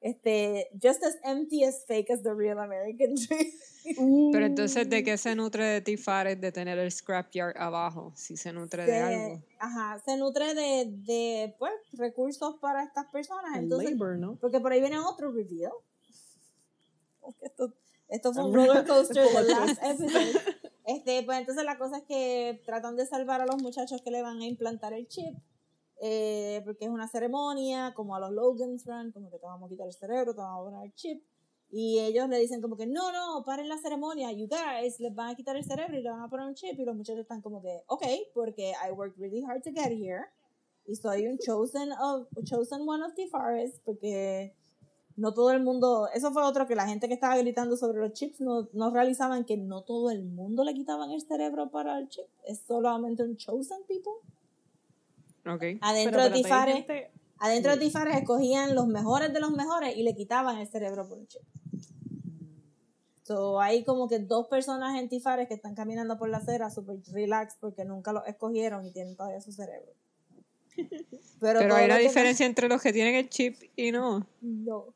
[0.00, 4.30] Este, just as empty as fake as the real American Dream.
[4.32, 8.12] Pero entonces, ¿de qué se nutre de Tifares de tener el scrapyard abajo?
[8.14, 9.42] Si se nutre de algo.
[9.58, 13.56] Ajá, se nutre de, de, pues, recursos para estas personas.
[13.58, 14.36] Entonces, labor, ¿no?
[14.40, 15.72] porque por ahí viene otro reveal.
[17.20, 17.72] Porque Esto,
[18.08, 20.32] esto fue un roller coaster del last episode.
[20.86, 24.22] Este, pues entonces la cosa es que tratan de salvar a los muchachos que le
[24.22, 25.36] van a implantar el chip.
[26.00, 29.70] eh, porque es una ceremonia, como a los Logan's Run, como que te vamos a
[29.70, 31.22] quitar el cerebro, te vamos a poner el chip.
[31.70, 35.30] Y ellos le dicen como que, no, no, paren la ceremonia, you guys, les van
[35.30, 36.78] a quitar el cerebro y le van a poner un chip.
[36.78, 40.26] Y los muchachos están como que, ok, porque I worked really hard to get here.
[40.86, 44.54] Y soy un chosen, of, chosen one of the forest, porque
[45.16, 48.12] no todo el mundo, eso fue otro que la gente que estaba gritando sobre los
[48.12, 52.08] chips no, no realizaban que no todo el mundo le quitaban el cerebro para el
[52.08, 54.12] chip, es solamente un chosen people.
[55.50, 55.78] Ok.
[55.80, 57.78] Adentro Pero, de Tifares, gente- adentro de.
[57.78, 61.42] Tifares escogían los mejores de los mejores y le quitaban el cerebro por un chip.
[63.22, 66.96] So, hay como que dos personas en Tifares que están caminando por la acera super
[67.12, 69.92] relax porque nunca los escogieron y tienen todavía su cerebro.
[71.40, 74.26] Pero, hay una diferencia entre los que tienen el chip y no.
[74.40, 74.94] No.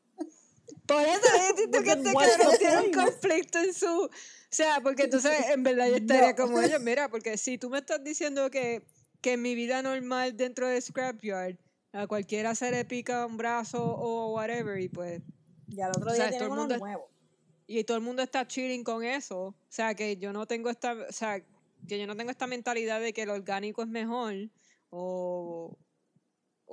[0.85, 3.87] Por eso yo siento que este cabrón tiene un conflicto en su...
[4.05, 4.09] O
[4.53, 6.35] sea, porque entonces en verdad yo estaría No.
[6.35, 8.83] como ellos, mira, porque si tú me estás diciendo que,
[9.21, 11.55] que mi vida normal dentro de Scrapyard
[11.93, 15.21] a cualquiera se le pica un brazo o whatever y pues...
[15.67, 17.09] Y al otro O día sea, todo el mundo- nuevo.
[17.67, 19.39] Y todo el mundo está chilling con eso.
[19.39, 20.93] O sea, que yo no tengo esta...
[20.93, 21.41] O sea,
[21.87, 24.33] que yo no tengo esta mentalidad de que el orgánico es mejor
[24.89, 25.77] o...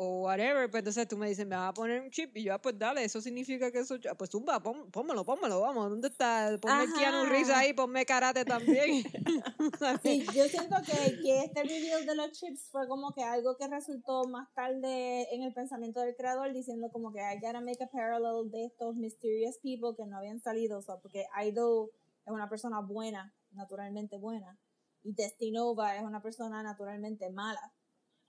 [0.01, 2.55] O whatever, pues entonces tú me dices, me vas a poner un chip y yo,
[2.55, 6.07] ah, pues dale, eso significa que eso, ah, pues zumba, pon, pónmelo, pónmelo, vamos, ¿dónde
[6.07, 6.57] está?
[6.63, 7.59] Ponme el Keanu Reeves Ajá.
[7.59, 9.03] ahí, ponme karate también.
[10.05, 13.67] Sí, yo siento que, que este reveal de los chips fue como que algo que
[13.67, 17.89] resultó más tarde en el pensamiento del creador diciendo como que I gotta make a
[17.89, 21.91] parallel de estos mysterious people que no habían salido, o sea, porque Ido
[22.25, 24.61] es una persona buena, naturalmente buena,
[25.03, 27.73] y Destinova es una persona naturalmente mala.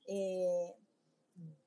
[0.07, 0.73] Eh,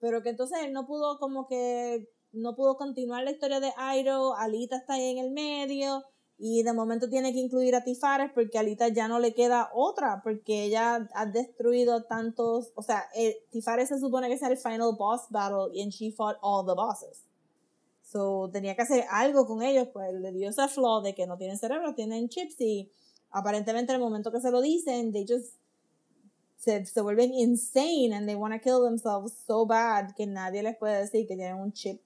[0.01, 4.35] pero que entonces él no pudo como que no pudo continuar la historia de Ido,
[4.35, 6.03] Alita está ahí en el medio,
[6.45, 10.23] y de momento tiene que incluir a Tifares porque Alita ya no le queda otra,
[10.25, 14.97] porque ella ha destruido tantos, o sea, eh, Tifares se supone que es el final
[14.99, 17.23] boss battle y she fought all the bosses.
[18.03, 21.37] So, tenía que hacer algo con ellos, pues le dio ese flaw de que no
[21.37, 22.91] tienen cerebro, tienen chips y
[23.31, 25.55] aparentemente en el momento que se lo dicen, they just
[26.63, 30.77] se, se vuelven insane and they want to kill themselves so bad que nadie les
[30.77, 32.01] puede decir que tienen un chip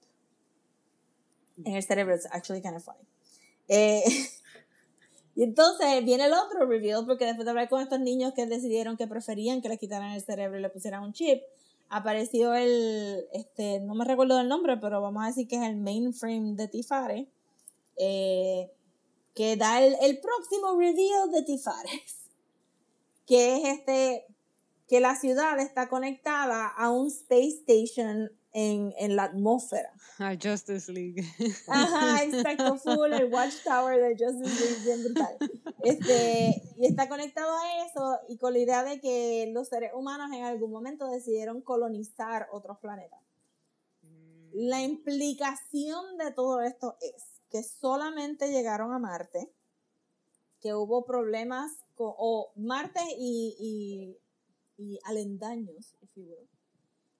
[1.63, 2.15] en el cerebro.
[2.15, 3.05] It's actually kind of funny.
[3.67, 4.03] Eh,
[5.35, 8.97] y entonces viene el otro reveal, porque después de hablar con estos niños que decidieron
[8.97, 11.43] que preferían que les quitaran el cerebro y le pusieran un chip,
[11.89, 15.75] apareció el, este, no me recuerdo el nombre, pero vamos a decir que es el
[15.75, 17.27] mainframe de Tifare,
[17.97, 18.71] eh,
[19.35, 22.21] que da el, el próximo reveal de Tifares,
[23.27, 24.25] que es este,
[24.87, 29.93] que la ciudad está conectada a un space station en, en la atmósfera.
[30.17, 31.23] Ah, Justice League.
[31.67, 35.37] Ajá, exacto, full, el Watchtower de Justice League, bien brutal.
[35.83, 40.31] Este, y está conectado a eso y con la idea de que los seres humanos
[40.33, 43.19] en algún momento decidieron colonizar otros planetas.
[44.53, 49.51] La implicación de todo esto es que solamente llegaron a Marte,
[50.61, 54.17] que hubo problemas con, o Marte y, y,
[54.77, 56.47] y alendaños, if you will,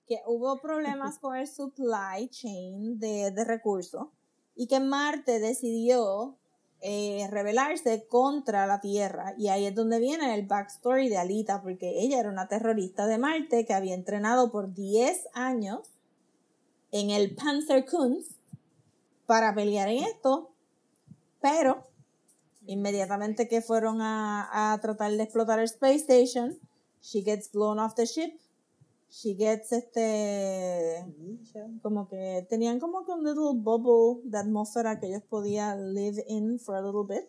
[0.08, 4.08] que hubo problemas con el supply chain de, de recursos
[4.56, 6.38] y que Marte decidió
[6.80, 9.34] eh, rebelarse contra la Tierra.
[9.38, 13.18] Y ahí es donde viene el backstory de Alita, porque ella era una terrorista de
[13.18, 15.90] Marte que había entrenado por 10 años
[16.92, 18.32] en el Panzerkunst
[19.26, 20.52] para pelear en esto,
[21.42, 21.84] pero
[22.68, 26.60] inmediatamente que fueron a, a tratar de explotar el Space Station,
[27.02, 28.40] she gets blown off the ship.
[29.10, 31.06] She gets este
[31.82, 36.60] como que tenían como que un little bubble de atmósfera que ellos podían live in
[36.60, 37.28] for a little bit.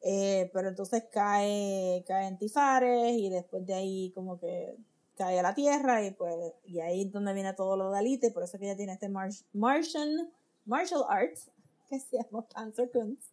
[0.00, 4.76] Eh, pero entonces cae, cae en Tifares y después de ahí como que
[5.16, 6.34] cae a la Tierra y pues
[6.64, 9.08] y ahí es donde viene todo lo de Alite, por eso que ella tiene este
[9.08, 10.30] Martian
[10.64, 11.50] martial arts
[11.88, 13.30] que se llama Panzer Kunst.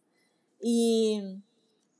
[0.60, 1.42] Y,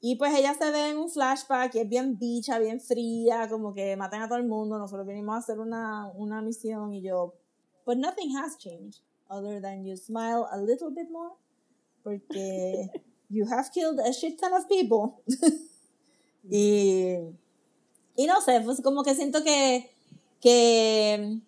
[0.00, 3.74] y pues ella se ve en un flashback y es bien bicha, bien fría, como
[3.74, 7.34] que matan a todo el mundo, nosotros venimos a hacer una, una misión y yo,
[7.84, 11.34] but nothing has changed other than you smile a little bit more
[12.02, 12.90] porque
[13.28, 15.22] you have killed a shit ton of people.
[16.50, 17.16] y,
[18.16, 19.90] y no sé, pues como que siento que,
[20.40, 21.40] que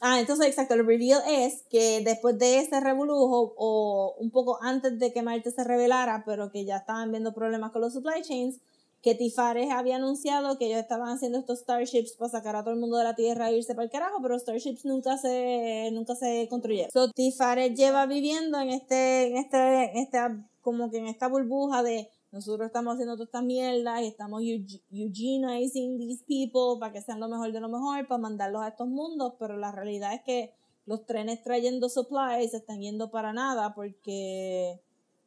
[0.00, 4.98] Ah, entonces, exacto, el reveal es que después de ese revolujo, o un poco antes
[4.98, 8.60] de que Marte se revelara, pero que ya estaban viendo problemas con los supply chains,
[9.02, 12.80] que Tifares había anunciado que ellos estaban haciendo estos starships para sacar a todo el
[12.80, 16.48] mundo de la Tierra e irse para el carajo, pero starships nunca se, nunca se
[16.48, 16.90] construyeron.
[16.90, 19.58] So, Tifares lleva viviendo en este, en este,
[19.90, 24.06] en esta, como que en esta burbuja de nosotros estamos haciendo toda esta mierda y
[24.06, 28.68] estamos eugenizing these people para que sean lo mejor de lo mejor, para mandarlos a
[28.68, 30.54] estos mundos, pero la realidad es que
[30.86, 34.80] los trenes trayendo supplies están yendo para nada porque,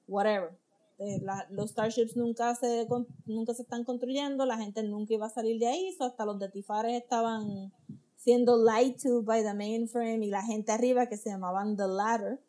[0.07, 0.57] whatever,
[0.99, 2.87] eh, los starships nunca se,
[3.25, 6.49] nunca se están construyendo, la gente nunca iba a salir de ahí, hasta los de
[6.49, 7.73] Tifares estaban
[8.15, 12.39] siendo lied to by the mainframe y la gente arriba que se llamaban The Ladder.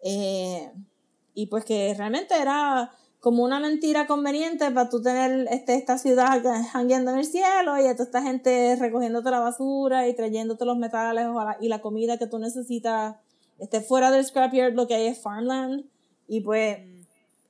[0.00, 0.72] Eh,
[1.34, 2.90] y pues que realmente era
[3.20, 6.40] como una mentira conveniente para tú tener este, esta ciudad
[6.72, 11.26] hangueando en el cielo y toda esta gente recogiéndote la basura y trayéndote los metales
[11.60, 13.16] y la comida que tú necesitas
[13.58, 15.84] este, fuera del scrapyard lo que hay es farmland
[16.28, 16.78] y pues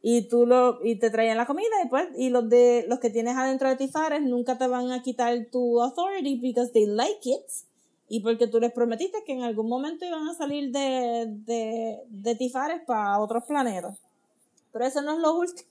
[0.00, 3.10] y tú lo y te traían la comida y pues y los de los que
[3.10, 7.44] tienes adentro de Tifares nunca te van a quitar tu authority because they like it
[8.08, 12.34] y porque tú les prometiste que en algún momento iban a salir de, de, de
[12.36, 13.98] Tifares para otros planetas
[14.78, 15.68] pero eso no es lo último.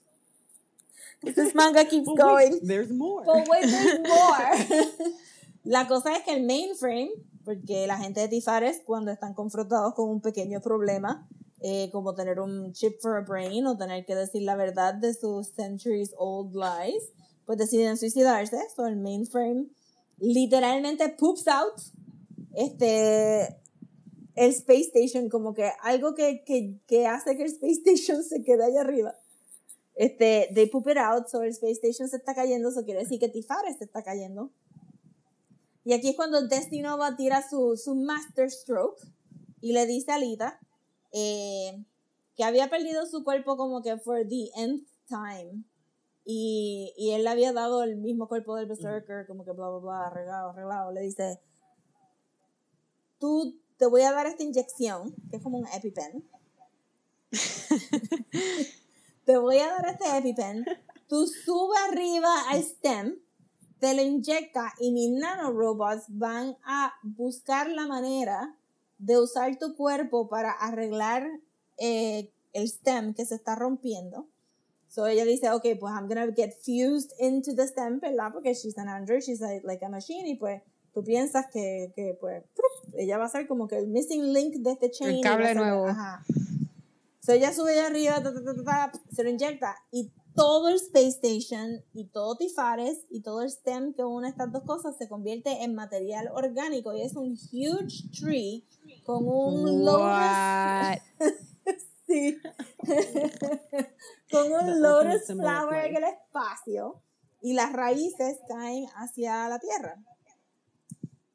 [1.22, 2.60] This manga keeps going.
[2.62, 3.24] there's more.
[3.24, 4.92] But wait, there's more.
[5.64, 7.10] la cosa es que el mainframe,
[7.42, 11.26] porque la gente de Tifares, cuando están confrontados con un pequeño problema,
[11.62, 15.14] eh, como tener un chip for a brain o tener que decir la verdad de
[15.14, 17.10] sus centuries old lies,
[17.46, 18.58] pues deciden suicidarse.
[18.76, 19.68] So el mainframe
[20.18, 21.80] literalmente poops out
[22.54, 23.56] este
[24.38, 28.42] el Space Station, como que algo que, que, que hace que el Space Station se
[28.42, 29.14] quede allá arriba.
[29.94, 33.18] Este, they poop it out, so el Space Station se está cayendo, eso quiere decir
[33.18, 34.50] que Tifares se está cayendo.
[35.84, 39.00] Y aquí es cuando Destinova tira su, su Master Stroke
[39.60, 40.60] y le dice a Lita
[41.12, 41.82] eh,
[42.36, 45.64] que había perdido su cuerpo como que for the nth time.
[46.24, 49.78] Y, y él le había dado el mismo cuerpo del Berserker, como que bla, bla,
[49.78, 50.92] bla, arreglado, arreglado.
[50.92, 51.40] Le dice,
[53.18, 56.28] tú te voy a dar esta inyección, que es como un EpiPen.
[59.24, 60.64] te voy a dar este EpiPen.
[61.06, 63.18] Tú sube arriba al STEM,
[63.78, 68.56] te lo inyecta y mis nanorobots van a buscar la manera
[68.98, 71.28] de usar tu cuerpo para arreglar
[71.78, 74.26] eh, el stem que se está rompiendo.
[74.88, 78.32] So ella dice, ok, pues I'm gonna get fused into the stem, ¿verdad?
[78.32, 80.62] Porque she's an android, she's like a machine, y pues
[80.98, 82.42] tú piensas que, que pues,
[82.96, 85.16] ella va a ser como que el missing link de este chain.
[85.16, 85.86] El cable nuevo.
[85.86, 86.24] Ajá.
[87.20, 88.20] So ella sube allá arriba,
[89.12, 93.94] se lo inyecta y todo el Space Station y todo Tifares y todo el STEM
[93.94, 98.66] que une estas dos cosas se convierte en material orgánico y es un huge tree
[99.04, 101.02] con un lotus.
[102.08, 102.38] sí.
[104.32, 107.02] con un lotus flower en el espacio
[107.40, 110.02] y las raíces caen hacia la tierra.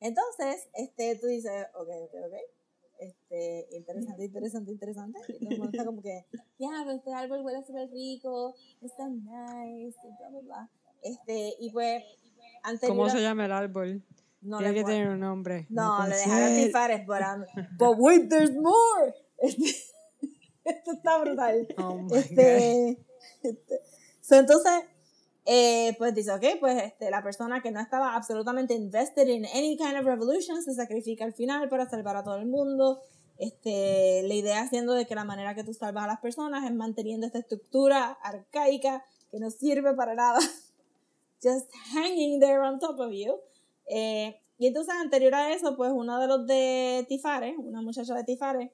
[0.03, 2.33] Entonces, este, tú dices, ok, ok, ok.
[2.99, 5.19] Este, interesante, interesante, interesante.
[5.29, 6.25] Y todo el mundo está como que,
[6.59, 10.69] ya, este árbol huele súper rico, está nice, y bla, bla, bla.
[11.01, 12.03] Este, y pues,
[12.63, 14.03] anterior ¿Cómo se llama el árbol?
[14.41, 15.67] No Tiene que tener un nombre.
[15.69, 17.21] No, no le dejaron tifares, but,
[17.77, 19.15] but wait, there's more.
[19.37, 19.73] Este,
[20.65, 21.65] esto está brutal.
[21.77, 22.97] Oh my este,
[23.41, 23.49] God.
[23.51, 23.81] este,
[24.19, 24.83] so, entonces,
[25.45, 29.77] eh, pues dice, ok, pues este, la persona que no estaba absolutamente invested in any
[29.77, 33.01] kind of revolution se sacrifica al final para salvar a todo el mundo.
[33.37, 36.73] Este, la idea siendo de que la manera que tú salvas a las personas es
[36.73, 40.39] manteniendo esta estructura arcaica que no sirve para nada.
[41.43, 43.35] Just hanging there on top of you.
[43.87, 48.23] Eh, y entonces, anterior a eso, pues uno de los de Tifare, una muchacha de
[48.23, 48.71] Tifare,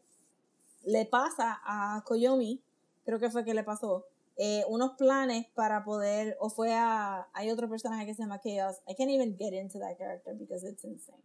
[0.83, 2.61] le pasa a Koyomi,
[3.05, 4.05] creo que fue que le pasó,
[4.41, 8.77] eh, unos planes para poder, o fue a, hay otro personaje que se llama Chaos,
[8.87, 11.21] I can't even get into that character because it's insane.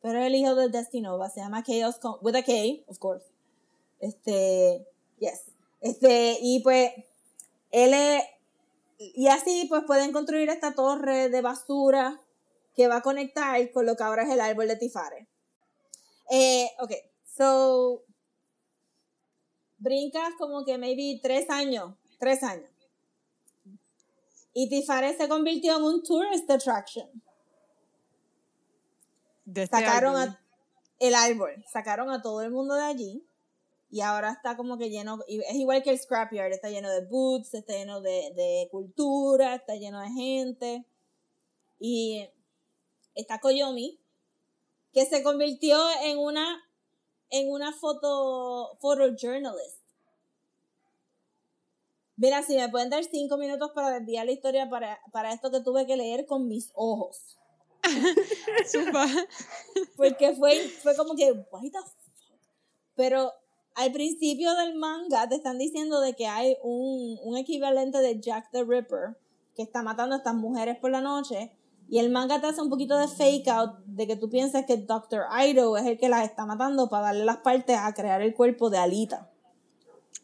[0.00, 3.26] Pero el hijo de Destinova se llama Chaos, with a K, of course.
[4.00, 4.86] Este,
[5.18, 5.50] yes.
[5.82, 6.92] Este, y pues,
[7.72, 8.22] él es,
[8.98, 12.22] y así pues pueden construir esta torre de basura
[12.74, 15.26] que va a conectar con lo que ahora es el árbol de Tifare.
[16.30, 16.92] Eh, ok,
[17.36, 18.02] so
[19.76, 22.70] brincas como que maybe tres años, tres años.
[24.52, 27.08] Y Tifare se convirtió en un tourist attraction.
[29.44, 30.40] De este Sacaron a,
[30.98, 33.26] el árbol, sacaron a todo el mundo de allí
[33.90, 37.54] y ahora está como que lleno, es igual que el scrapyard, está lleno de boots,
[37.54, 40.84] está lleno de, de cultura, está lleno de gente.
[41.78, 42.28] Y
[43.14, 44.00] está Koyomi,
[44.92, 46.64] que se convirtió en una,
[47.30, 49.75] en una foto, photojournalist.
[52.16, 55.60] Mira, si me pueden dar cinco minutos para desviar la historia para, para esto que
[55.60, 57.36] tuve que leer con mis ojos.
[59.96, 61.94] Porque fue, fue como que, why the fuck?
[62.94, 63.32] Pero
[63.74, 68.50] al principio del manga te están diciendo de que hay un, un equivalente de Jack
[68.50, 69.18] the Ripper
[69.54, 71.52] que está matando a estas mujeres por la noche.
[71.88, 74.76] Y el manga te hace un poquito de fake out de que tú piensas que
[74.76, 75.24] Dr.
[75.46, 78.70] Ido es el que las está matando para darle las partes a crear el cuerpo
[78.70, 79.30] de Alita.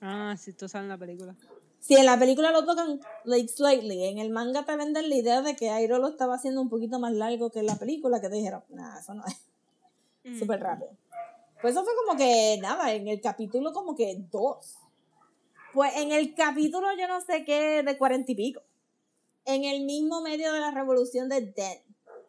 [0.01, 1.37] Ah, sí, sale en la película.
[1.83, 5.43] Si en la película lo tocan like slightly, en el manga te venden la idea
[5.43, 8.29] de que Airo lo estaba haciendo un poquito más largo que en la película, que
[8.29, 9.37] te dijeron, nah, eso no es.
[10.23, 10.39] Mm.
[10.39, 10.93] Súper rápido.
[11.61, 14.77] Pues eso fue como que, nada, en el capítulo como que dos.
[15.73, 18.63] Pues en el capítulo yo no sé qué de cuarenta y pico.
[19.45, 21.83] En el mismo medio de la revolución de Den.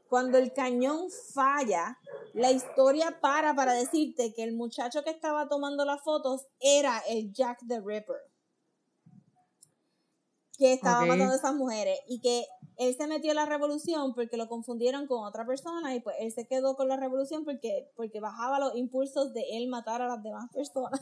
[0.10, 2.00] Cuando el cañón falla,
[2.34, 7.32] la historia para para decirte que el muchacho que estaba tomando las fotos era el
[7.32, 8.33] Jack the Ripper.
[10.58, 11.08] Que estaba Ok.
[11.08, 12.00] matando a esas mujeres.
[12.08, 12.46] Y que
[12.78, 16.32] él se metió en la revolución porque lo confundieron con otra persona y pues él
[16.32, 20.22] se quedó con la revolución porque, porque bajaba los impulsos de él matar a las
[20.24, 21.02] demás personas.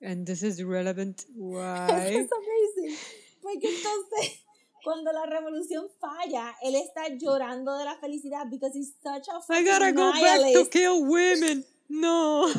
[0.00, 1.22] And this is relevant.
[1.36, 1.60] Why?
[1.90, 2.96] Es amazing.
[3.40, 4.44] Porque entonces,
[4.84, 9.64] cuando la revolución falla, él está llorando de la felicidad because he's such a I
[9.64, 10.72] gotta fucking go back to nihilist.
[10.72, 11.64] kill women.
[11.88, 12.46] No.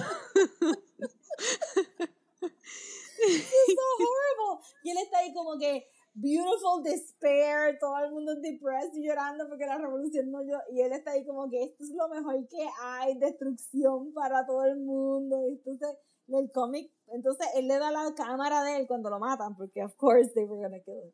[3.23, 4.65] So horrible.
[4.83, 9.65] Y él está ahí como que beautiful despair, todo el mundo depressed y llorando porque
[9.65, 12.67] la revolución no yo y él está ahí como que esto es lo mejor que
[12.81, 15.47] hay, destrucción para todo el mundo.
[15.47, 15.97] Y entonces
[16.27, 19.95] el cómic, entonces él le da la cámara de él cuando lo matan, porque of
[19.95, 21.11] course they were gonna kill him.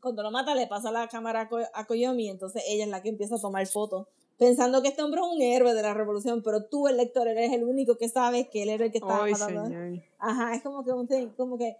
[0.00, 3.36] Cuando lo mata le pasa la cámara a Koyomi, entonces ella es la que empieza
[3.36, 4.06] a tomar fotos.
[4.38, 7.52] Pensando que este hombre es un héroe de la revolución, pero tú, el lector, eres
[7.52, 9.66] el único que sabes que él era el que estaba Ay, matando.
[9.66, 10.02] señor.
[10.18, 11.76] Ajá, es como que un thing, como que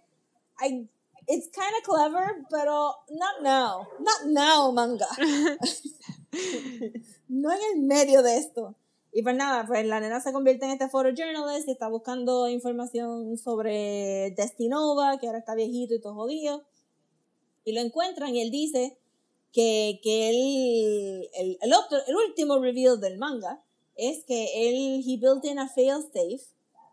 [0.61, 0.87] I,
[1.27, 5.07] it's kind of clever, pero not now, not now manga.
[7.27, 8.75] no en el medio de esto.
[9.11, 13.37] Y pues nada, pues la nena se convierte en este photojournalist y está buscando información
[13.37, 16.63] sobre Destinova, que ahora está viejito y todo jodido.
[17.63, 18.97] Y lo encuentran y él dice
[19.55, 23.63] que, que él, el, el, otro, el último reveal del manga
[23.95, 26.41] es que él, he built in a failsafe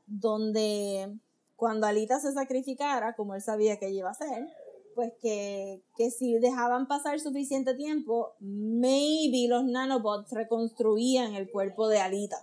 [0.06, 1.12] donde
[1.56, 4.46] cuando Alita se sacrificara, como él sabía que iba a hacer,
[4.94, 11.98] pues que, que si dejaban pasar suficiente tiempo, maybe los nanobots reconstruían el cuerpo de
[11.98, 12.36] Alita.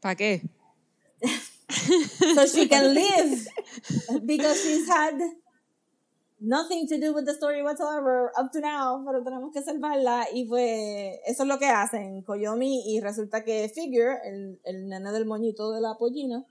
[0.00, 0.42] ¿Para qué?
[2.34, 3.46] So she can live
[4.24, 5.14] because she's had
[6.40, 10.46] nothing to do with the story whatsoever up to now, pero tenemos que salvarla y
[10.46, 15.26] pues eso es lo que hacen Koyomi y resulta que Figure, el, el nene del
[15.26, 16.44] moñito de la pollina,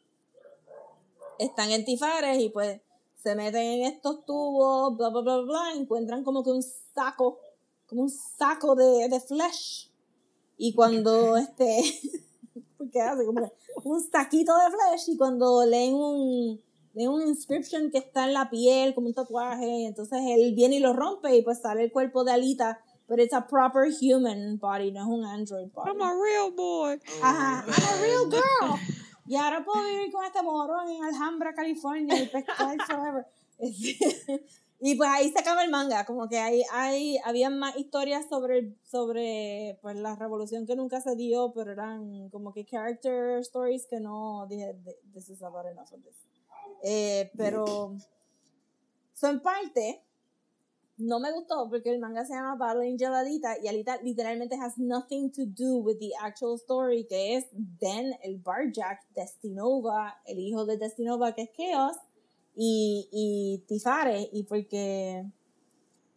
[1.39, 2.79] están en Tifares y pues
[3.15, 7.39] se meten en estos tubos, bla, bla, bla, bla, encuentran como que un saco,
[7.87, 9.89] como un saco de, de flesh.
[10.57, 11.81] Y cuando este,
[12.77, 13.49] porque hace como
[13.85, 16.61] un saquito de flesh y cuando leen un,
[16.93, 20.77] leen un inscription que está en la piel, como un tatuaje, y entonces él viene
[20.77, 24.57] y lo rompe y pues sale el cuerpo de Alita, pero it's a proper human
[24.59, 25.89] body, no es un android body.
[25.89, 26.99] I'm a real boy.
[27.21, 28.79] Ajá, I'm a real girl.
[29.27, 33.25] Y ahora puedo vivir con este morón en Alhambra, California, y pescar forever.
[34.81, 38.77] Y pues ahí se acaba el manga, como que hay, hay, había más historias sobre,
[38.89, 43.99] sobre pues la revolución que nunca se dio, pero eran como que character stories que
[43.99, 44.77] no dije,
[45.13, 46.28] this is about enough of this.
[46.83, 47.95] Eh, pero,
[49.13, 50.03] so en parte,
[50.99, 54.77] no me gustó porque el manga se llama Battle Angel Alita y Alita literalmente has
[54.77, 60.65] nothing to do with the actual story que es Den, el Barjack, Destinova, el hijo
[60.65, 61.95] de Destinova que es Chaos
[62.53, 65.25] y, y Tifare y porque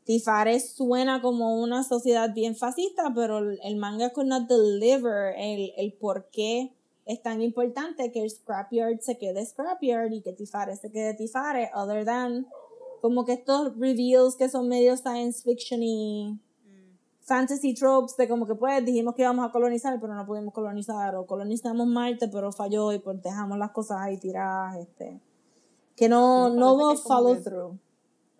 [0.04, 5.92] Tifare suena como una sociedad bien fascista pero el, manga could not deliver el, el
[5.92, 6.74] por qué
[7.04, 11.70] es tan importante que el Scrapyard se quede Scrapyard y que Tifare se quede Tifare
[11.74, 12.46] other than
[13.00, 16.38] como que estos reveals que son medio science fiction y
[17.22, 21.14] fantasy tropes de como que pues dijimos que íbamos a colonizar pero no pudimos colonizar
[21.16, 25.20] o colonizamos Marte pero falló y pues dejamos las cosas ahí tiradas este
[25.96, 27.78] que no no hubo como follow through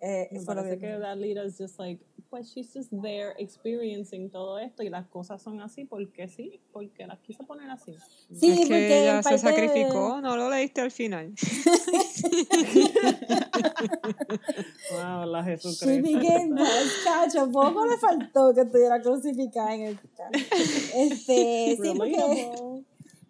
[0.05, 4.83] eh, Me parece que- leader is just like, pues she's just there experiencing todo esto
[4.83, 7.93] y las cosas son así porque sí, porque las quiso poner así.
[8.33, 11.33] sí es que porque ella se sacrificó, no lo leíste al final.
[14.91, 15.87] Wow, la She Jesucristo.
[15.87, 19.99] became boss, chacho, poco le faltó que estuviera crucificada en el
[20.95, 22.51] Este, sí, porque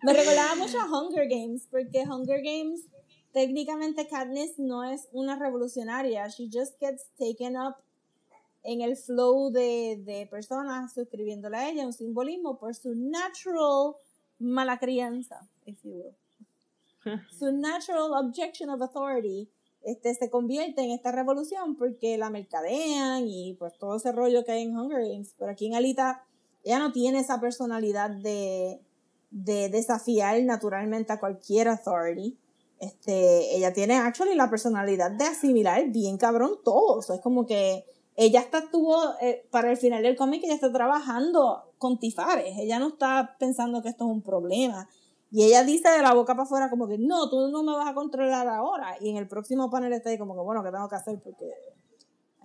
[0.04, 2.82] me recordaba mucho a Hunger Games, porque Hunger Games,
[3.34, 7.76] técnicamente Katniss no es una revolucionaria, she just gets taken up
[8.64, 13.96] en el flow de, de personas suscribiéndole a ella un simbolismo por su natural
[14.40, 16.16] mala crianza, if you will.
[17.38, 19.50] su natural objection of authority
[19.84, 24.54] este, se convierte en esta revolución porque la mercadean y pues todo ese rollo que
[24.54, 25.36] hay en Hunger Games.
[25.38, 26.24] Pero aquí en Alita,
[26.64, 28.80] ella no tiene esa personalidad de,
[29.30, 32.38] de desafiar naturalmente a cualquier authority.
[32.84, 36.98] Este, ella tiene actually la personalidad de asimilar bien cabrón todo.
[36.98, 40.56] O sea, es como que ella está estuvo, eh, para el final del cómic, ella
[40.56, 42.58] está trabajando con tifares.
[42.58, 44.88] Ella no está pensando que esto es un problema.
[45.32, 47.88] Y ella dice de la boca para afuera como que no, tú no me vas
[47.88, 48.98] a controlar ahora.
[49.02, 51.20] Y en el próximo panel está ahí como que bueno, ¿qué tengo que hacer?
[51.24, 51.52] Porque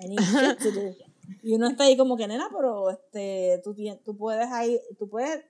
[0.01, 0.95] I need shit to do.
[1.43, 5.45] Y uno está ahí como que nena, pero este, tú, tú puedes ahí, tú puedes,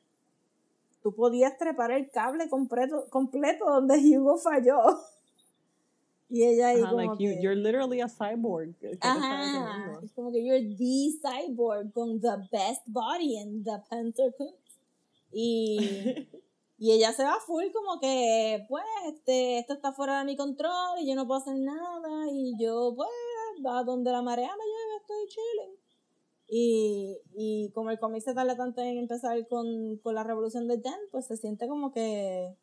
[1.03, 4.79] tú podías trepar el cable completo, completo donde Hugo falló.
[6.31, 8.77] Y ella ahí Ajá, como like you, que, you're literally a cyborg.
[8.79, 13.65] ¿Qué te estás Ajá, es como que you're the cyborg con the best body and
[13.65, 14.35] the Panther.
[15.33, 15.79] Y,
[16.79, 21.01] y ella se va full como que, pues, este, esto está fuera de mi control
[21.01, 23.09] y yo no puedo hacer nada y yo, pues,
[23.65, 25.88] va donde la marea me lleve, estoy chilling.
[26.51, 30.79] Y, y como el cómic se tarda tanto en empezar con, con la revolución de
[30.79, 32.55] Den, pues se siente como que,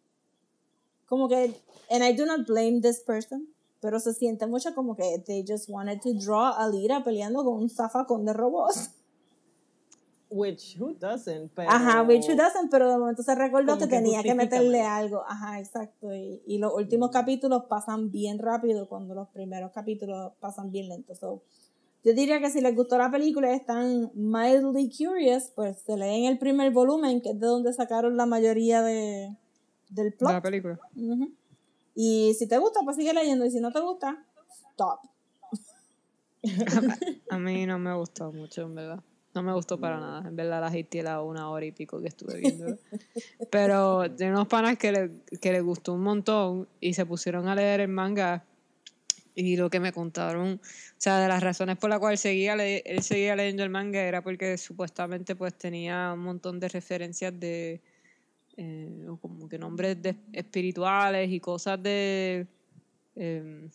[1.05, 1.53] como que,
[1.91, 3.47] and I do not blame this person,
[3.81, 7.61] pero se siente mucho como que they just wanted to draw a Lira peleando con
[7.61, 8.89] un zafacón de robots.
[10.31, 11.51] Which, who doesn't?
[11.53, 14.81] Pero, Ajá, which who doesn't, pero de momento se recordó que que tenía que meterle
[14.81, 15.23] algo.
[15.27, 16.13] Ajá, exacto.
[16.13, 21.19] Y, y los últimos capítulos pasan bien rápido cuando los primeros capítulos pasan bien lentos.
[21.19, 21.43] So,
[22.05, 26.25] yo diría que si les gustó la película y están mildly curious, pues se leen
[26.25, 29.35] el primer volumen, que es de donde sacaron la mayoría de,
[29.89, 30.31] del de plot.
[30.31, 30.79] la película.
[31.95, 33.43] Y si te gusta, pues sigue leyendo.
[33.43, 34.23] Y si no te gusta,
[34.71, 34.99] stop.
[37.31, 39.03] A mí no me gustó mucho, en verdad.
[39.33, 40.27] No me gustó para nada.
[40.27, 42.77] En verdad la hate la una hora y pico que estuve viendo.
[43.49, 47.55] Pero de unos panas que le, que le gustó un montón y se pusieron a
[47.55, 48.45] leer el manga
[49.35, 52.79] y lo que me contaron, o sea, de las razones por las cuales seguía le-
[52.85, 57.81] él seguía leyendo el manga era porque supuestamente pues tenía un montón de referencias de
[58.57, 62.47] eh, como que nombres de espirituales y cosas de
[63.15, 63.69] em,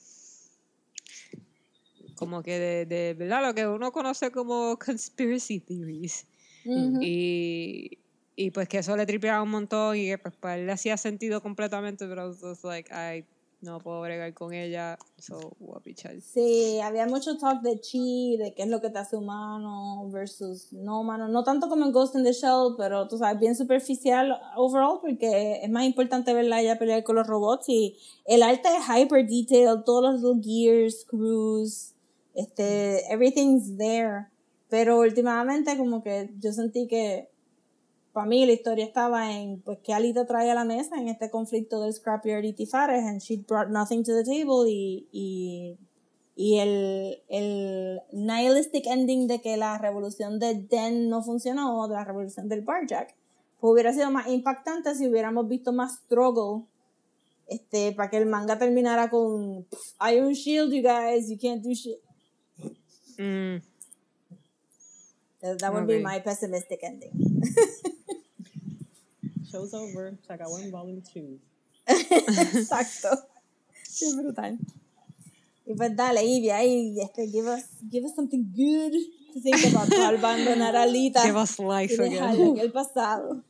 [2.15, 3.43] como que de, de, ¿verdad?
[3.47, 6.27] Lo que uno conoce como conspiracy theories.
[6.65, 6.99] Ujú.
[7.01, 7.99] Y,
[8.37, 10.97] y pues que eso le tripeaba un montón y que pues para él le hacía
[10.97, 13.25] sentido completamente, pero I was just like, ay,
[13.63, 16.21] no puedo bregar con ella, so voy a pichar.
[16.21, 20.73] Sí, había mucho talk de chi, de qué es lo que te hace humano versus
[20.73, 21.29] no humano.
[21.29, 25.61] No tanto como en Ghost in the Shell, pero tú sabes, bien superficial overall, porque
[25.63, 27.69] es más importante verla ella pelear con los robots.
[27.69, 31.95] Y el arte es hyper detailed, todos los little gears, screws,
[32.35, 34.29] este, everything's there.
[34.69, 37.30] Pero últimamente, como que yo sentí que
[38.13, 41.31] para mí la historia estaba en pues que Alita trae a la mesa en este
[41.31, 45.79] conflicto del Scrapyard y Tifares and she brought nothing to the table y, y,
[46.35, 51.95] y el, el nihilistic ending de que la revolución de Den no funcionó o de
[51.95, 53.15] la revolución del Barjack
[53.61, 56.65] pues hubiera sido más impactante si hubiéramos visto más struggle
[57.47, 59.67] este para que el manga terminara con
[60.13, 62.01] Iron Shield you guys you can't do shit.
[63.19, 63.63] Mm,
[65.43, 67.13] that, that would be my pessimistic ending
[69.51, 70.17] Show's over.
[70.27, 71.41] Se acabó en Volume 2.
[71.87, 73.09] Exacto.
[73.83, 74.57] Sí, brutal.
[75.67, 78.93] Y pues dale, Ivy, ahí, este, give us, give us something good
[79.35, 82.41] to think about para abandonar a Alita give us y life again.
[82.41, 83.43] en el pasado.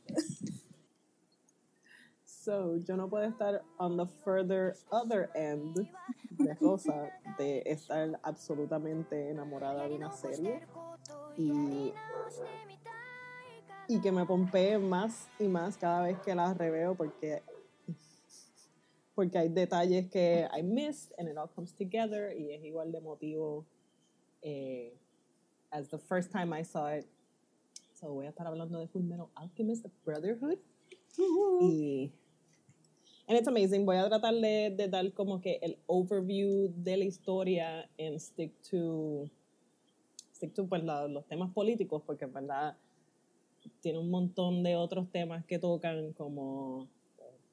[2.25, 5.87] So, yo no puedo estar on the further other end
[6.39, 10.59] de Rosa, de estar absolutamente enamorada de una serie
[11.37, 11.93] y,
[13.91, 17.41] y que me pompee más y más cada vez que la reveo porque,
[19.13, 22.99] porque hay detalles que I missed and it all comes together y es igual de
[22.99, 23.65] emotivo
[24.41, 24.93] eh,
[25.71, 27.05] as the first time I saw it.
[27.93, 30.57] So voy a estar hablando de Full Metal Alchemist Brotherhood
[31.61, 32.11] y
[33.27, 33.85] and it's amazing.
[33.85, 38.51] Voy a tratar de, de dar como que el overview de la historia and stick
[38.69, 39.29] to
[40.33, 42.75] stick to pues, la- los temas políticos porque en verdad
[43.81, 46.87] tiene un montón de otros temas que tocan como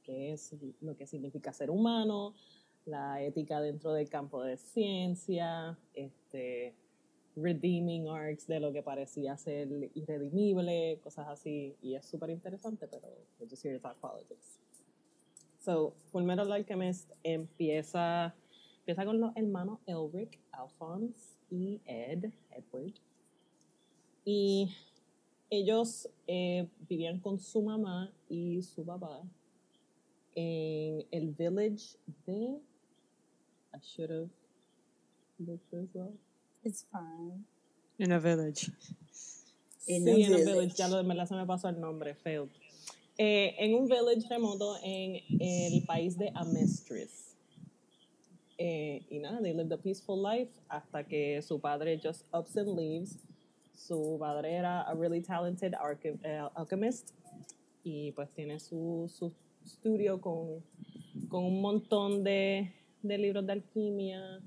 [0.02, 2.34] qué es lo que significa ser humano,
[2.86, 6.74] la ética dentro del campo de ciencia, este
[7.36, 13.08] redeeming arcs de lo que parecía ser irredimible, cosas así, y es súper interesante, pero
[13.38, 14.58] we're just here to talk politics.
[15.60, 18.34] So, Fullmetal Alchemist empieza,
[18.78, 22.94] empieza con los hermanos Elric, Alphonse y Ed, Edward.
[24.24, 24.70] Y
[25.50, 29.22] ellos eh, vivían con su mamá y su papá
[30.34, 31.96] en el village
[32.26, 32.60] de...
[33.74, 34.30] I should have
[35.38, 36.14] looked this up.
[36.64, 37.44] It's fine.
[37.98, 38.70] In a village.
[39.86, 40.44] In sí, a en un village.
[40.44, 42.50] village, ya lo, verdad se me pasó el nombre, failed.
[43.18, 47.36] Eh, en un village remoto en el país de Amestris.
[48.58, 52.76] Eh, y nada, they lived a peaceful life hasta que su padre just ups and
[52.76, 53.18] leaves.
[53.78, 57.12] Su padre era a really talented archi- eh, alchemist
[57.84, 59.32] y pues tiene su, su
[59.64, 60.64] estudio con,
[61.28, 62.72] con un montón de,
[63.02, 64.40] de libros de alquimia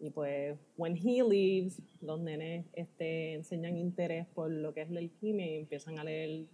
[0.00, 5.00] y pues, when he leaves, los nenes este, enseñan interés por lo que es la
[5.00, 6.46] alquimia y empiezan a leer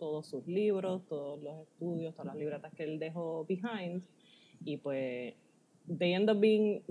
[0.00, 4.02] todos sus libros, todos los estudios, todas las libretas que él dejó behind.
[4.64, 5.34] Y pues,
[5.96, 6.82] they end up being,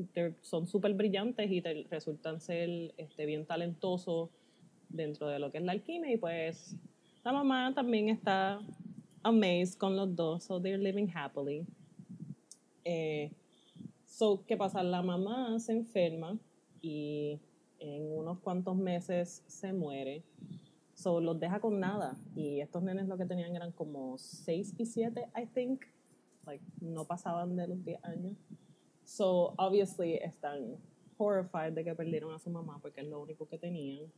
[0.41, 1.59] son súper brillantes y
[1.89, 4.30] resultan ser este, bien talentosos
[4.89, 6.11] dentro de lo que es la alquimia.
[6.11, 6.76] Y pues,
[7.23, 8.59] la mamá también está
[9.23, 11.65] amazed con los dos, so they're living happily.
[12.84, 13.31] Eh,
[14.18, 14.81] So, ¿qué pasa?
[14.81, 16.39] La mamá se enferma
[16.81, 17.39] y
[17.77, 20.23] en unos cuantos meses se muere.
[20.95, 22.18] So, los deja con nada.
[22.35, 25.84] Y estos nenes lo que tenían eran como 6 y 7, I think.
[26.47, 28.38] Like, no pasaban de los 10 años.
[29.05, 30.77] So, obviously, están
[31.19, 34.11] horrified de que perdieron a su mamá porque es lo único que tenían.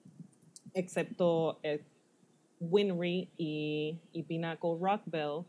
[0.73, 1.81] Excepto eh,
[2.59, 5.45] Winry y, y Pinaco Rockbell,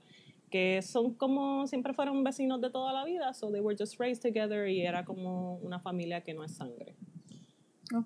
[0.51, 4.23] que son como, siempre fueron vecinos de toda la vida, so they were just raised
[4.23, 6.95] together y era como una familia que no es sangre.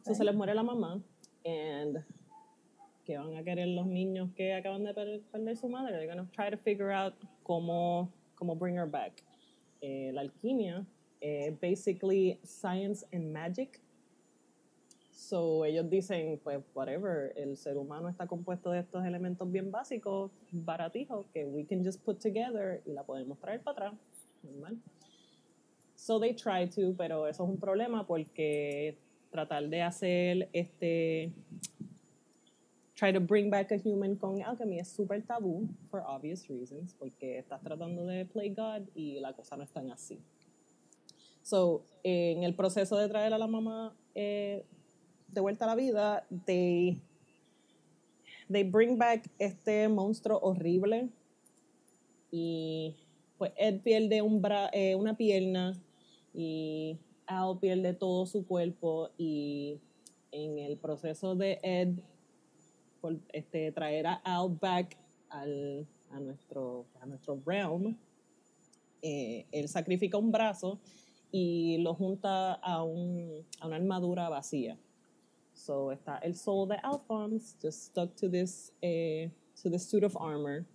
[0.05, 1.03] So se les muere la mamá,
[1.45, 2.05] and
[3.05, 5.93] que van a querer los niños que acaban de per- perder su madre?
[5.93, 9.23] They're gonna try to figure out cómo, cómo bring her back.
[9.83, 10.87] Eh, la alquimia,
[11.21, 13.81] eh, basically science and magic.
[15.15, 20.33] So ellos dicen, pues, whatever, el ser humano está compuesto de estos elementos bien básicos,
[20.51, 24.01] baratijos, que we can just put together y la podemos traer para atrás.
[24.43, 24.77] Normal.
[25.95, 28.99] So they try to, pero eso es un problema porque
[29.31, 31.33] tratar de hacer este
[32.95, 37.39] try to bring back a human con alchemy es súper tabú for obvious reasons porque
[37.39, 40.21] estás tratando de play God y la cosa no es tan así.
[41.43, 44.65] So, en el proceso de traer a la mamá eh,
[45.35, 47.03] de vuelta a la vida, they,
[48.51, 51.11] they bring back este monstruo horrible
[52.31, 52.97] y
[53.39, 55.81] pues Ed pierde un bra eh, una pierna
[56.33, 59.81] y Al pierde todo su cuerpo y
[60.33, 61.99] en el proceso de Ed
[63.33, 64.97] este, traer a Al back
[65.29, 67.97] al, a, nuestro, a nuestro realm,
[69.03, 70.81] eh, él sacrifica un brazo
[71.31, 74.79] y lo junta a, un, a una armadura vacía.
[75.65, 79.31] So está el soul de Alphonse just stuck to this, eh,
[79.63, 80.67] to this suit of armor.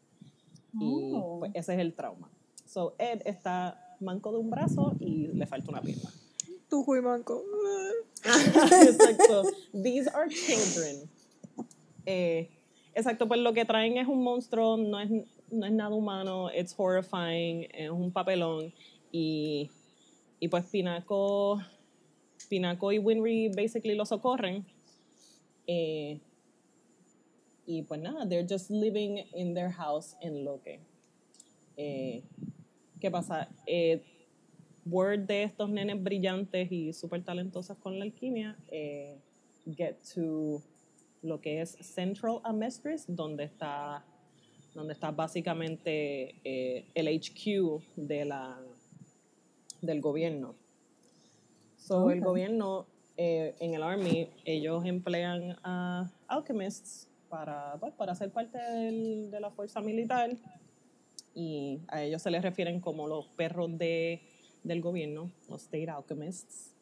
[0.74, 1.40] Y Oh.
[1.40, 2.28] pues, ese es el trauma.
[2.66, 6.10] So Ed está manco de un brazo y le falta una pierna.
[6.70, 7.44] Tu fui manco.
[8.24, 9.44] exacto.
[9.74, 11.08] These are children.
[12.08, 12.50] Eh,
[12.96, 15.10] exacto, pues lo que traen es un monstruo, no es,
[15.52, 18.74] no es nada humano, it's horrifying, es un papelón.
[19.12, 19.70] Y,
[20.40, 21.60] y pues Pinaco,
[22.50, 24.66] Pinaco y Winry basically lo socorren.
[25.72, 26.20] Eh,
[27.68, 30.80] y pues nada, they're just living in their house en Loque.
[31.78, 32.24] Eh,
[33.00, 33.48] ¿Qué pasa?
[33.68, 34.02] Eh,
[34.84, 39.20] word de estos nenes brillantes y súper talentosos con la alquimia eh,
[39.68, 40.64] get to
[41.22, 44.04] lo que es Central Amestris, donde está,
[44.74, 48.60] donde está básicamente eh, el HQ de la,
[49.82, 50.56] del gobierno.
[51.78, 52.88] So, el gobierno
[53.22, 59.40] eh, en el Army, ellos emplean a alchemists para, pues, para ser parte del- de
[59.42, 60.30] la fuerza militar
[61.36, 64.22] y a ellos se les refieren como los perros de,
[64.64, 66.74] del gobierno, los state alchemists.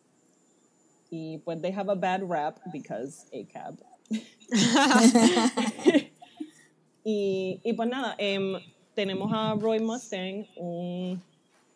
[1.09, 3.79] Y pues they have a bad rap because ACAB.
[7.03, 8.53] y, y pues nada, em,
[8.93, 11.21] tenemos a Roy Mustang, un,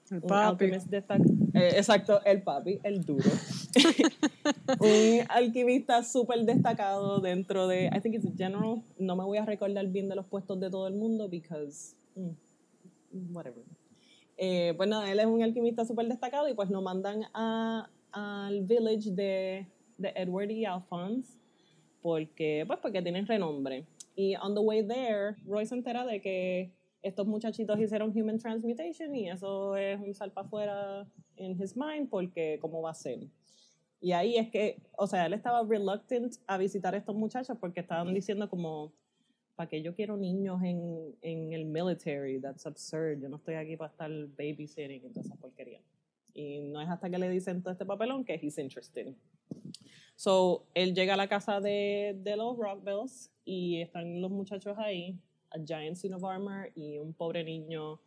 [0.09, 0.65] El un papi.
[0.65, 3.29] alchemist destac- eh, exacto, el papi, el duro.
[4.79, 9.87] un alquimista súper destacado dentro de, I think it's general, no me voy a recordar
[9.87, 13.63] bien de los puestos de todo el mundo because, mm, whatever.
[14.37, 19.11] Eh, pues nada, él es un alquimista súper destacado y pues nos mandan al village
[19.11, 19.67] de,
[19.97, 21.39] de Edward y Alphonse
[22.01, 23.85] porque, pues porque tienen renombre.
[24.15, 26.71] Y on the way there, Roy se entera de que
[27.01, 32.59] estos muchachitos hicieron human transmutation y eso es un salpa afuera en his mind porque
[32.61, 33.19] cómo va a ser.
[34.01, 37.81] Y ahí es que, o sea, él estaba reluctant a visitar a estos muchachos porque
[37.81, 38.91] estaban diciendo como,
[39.55, 42.41] ¿para qué yo quiero niños en, en el military?
[42.41, 43.21] That's absurd.
[43.21, 45.81] Yo no estoy aquí para estar babysitting y toda esa porquería.
[46.33, 49.13] Y no es hasta que le dicen todo este papelón que he's interested.
[50.15, 55.19] So, él llega a la casa de, de los Rockbells y están los muchachos ahí,
[55.51, 57.99] a giant suit of armor y un pobre niño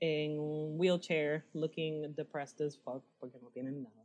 [0.00, 3.99] en un wheelchair looking depressed as fuck porque no tienen nada.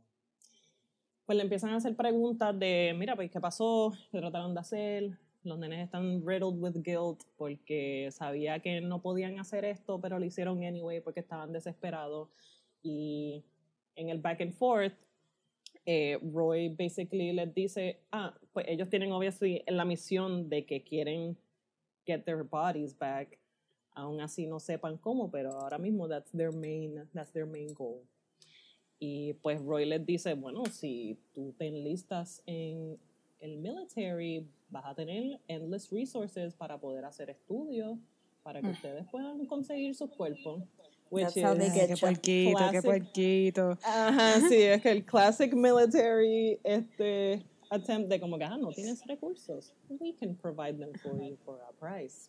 [1.26, 3.92] Pues le empiezan a hacer preguntas de, mira, pues, ¿qué pasó?
[4.12, 5.18] ¿Qué trataron de hacer?
[5.42, 10.24] Los nenes están riddled with guilt porque sabía que no podían hacer esto, pero lo
[10.24, 12.28] hicieron anyway porque estaban desesperados.
[12.80, 13.44] Y
[13.96, 14.94] en el back and forth,
[15.84, 21.36] eh, Roy basically les dice, ah, pues ellos tienen obviously la misión de que quieren
[22.06, 23.36] get their bodies back,
[23.94, 28.04] aún así no sepan cómo, pero ahora mismo that's their main, that's their main goal.
[28.98, 32.98] Y pues Roy les dice, bueno, si tú te enlistas en
[33.40, 37.98] el military, vas a tener endless resources para poder hacer estudios,
[38.42, 40.62] para que ustedes puedan conseguir sus cuerpos.
[41.08, 43.78] Which That's how they is- get Qué puerquito, qué puerquito.
[43.84, 49.06] Ajá, sí, es que el classic military este, attempt de como que, ah, no tienes
[49.06, 49.72] recursos.
[49.88, 52.28] We can provide them for you for a price.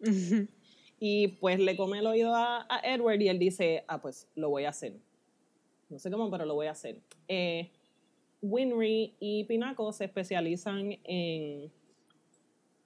[1.00, 4.48] Y pues le come el oído a, a Edward y él dice, ah, pues lo
[4.48, 5.00] voy a hacer.
[5.88, 7.00] No sé cómo, pero lo voy a hacer.
[7.28, 7.70] Eh,
[8.42, 11.72] Winry y Pinaco se especializan en,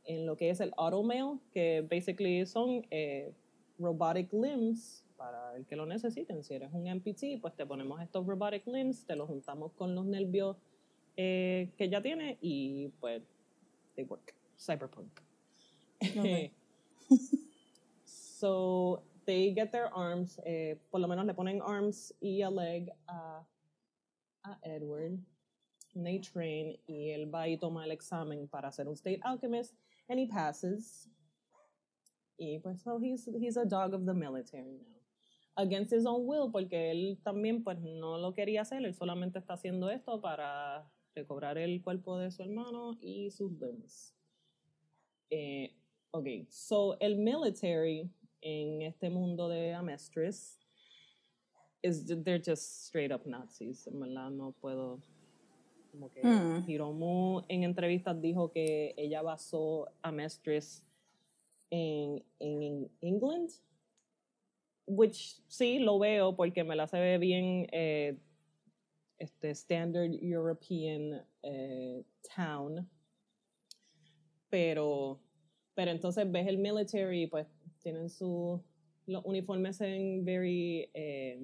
[0.05, 3.33] en lo que es el automail, que basically son eh,
[3.79, 6.45] robotic limbs para el que lo necesiten.
[6.45, 10.07] Si eres un MPT, pues te ponemos estos robotic limbs, te los juntamos con los
[10.07, 10.57] nervios
[11.17, 13.23] eh, que ya tiene y pues
[13.97, 14.35] they work.
[14.57, 15.21] Cyberpunk.
[16.01, 16.53] Ok.
[18.05, 22.89] so they get their arms, eh, por lo menos le ponen arms y a leg
[23.09, 23.45] a,
[24.65, 25.19] Edward.
[25.95, 29.75] And they train y él va y toma el examen para ser un state alchemist
[30.09, 31.09] and he passes.
[32.41, 35.63] Y pues so he's, he's a dog of the military now.
[35.63, 39.55] Against his own will, porque él también pues no lo quería hacer, él solamente está
[39.55, 44.15] haciendo esto para recobrar el cuerpo de su hermano y sus limbs.
[45.31, 45.75] Eh,
[46.13, 48.11] ok, so el military
[48.41, 50.59] en este mundo de Amestris
[51.83, 53.87] is they're just straight up Nazis.
[53.87, 55.01] En verdad no puedo
[55.91, 56.65] como que Hmm.
[56.69, 60.85] Hiromu en entrevistas dijo que ella basó Amestris
[61.71, 63.51] en, en, en England,
[64.87, 68.17] which sí lo veo porque me la se ve bien eh,
[69.19, 72.05] este standard European eh,
[72.35, 72.89] town,
[74.51, 75.21] pero
[75.75, 77.47] pero entonces ves el military pues
[77.89, 78.63] tienen su
[79.07, 81.41] los uniformes en very eh,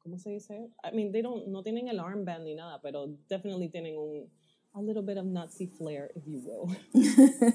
[0.00, 0.70] ¿cómo se dice?
[0.82, 4.28] I mean, they don't, no tienen el armband ni nada, pero definitely tienen un
[4.74, 6.68] a little bit of Nazi flair, if you will.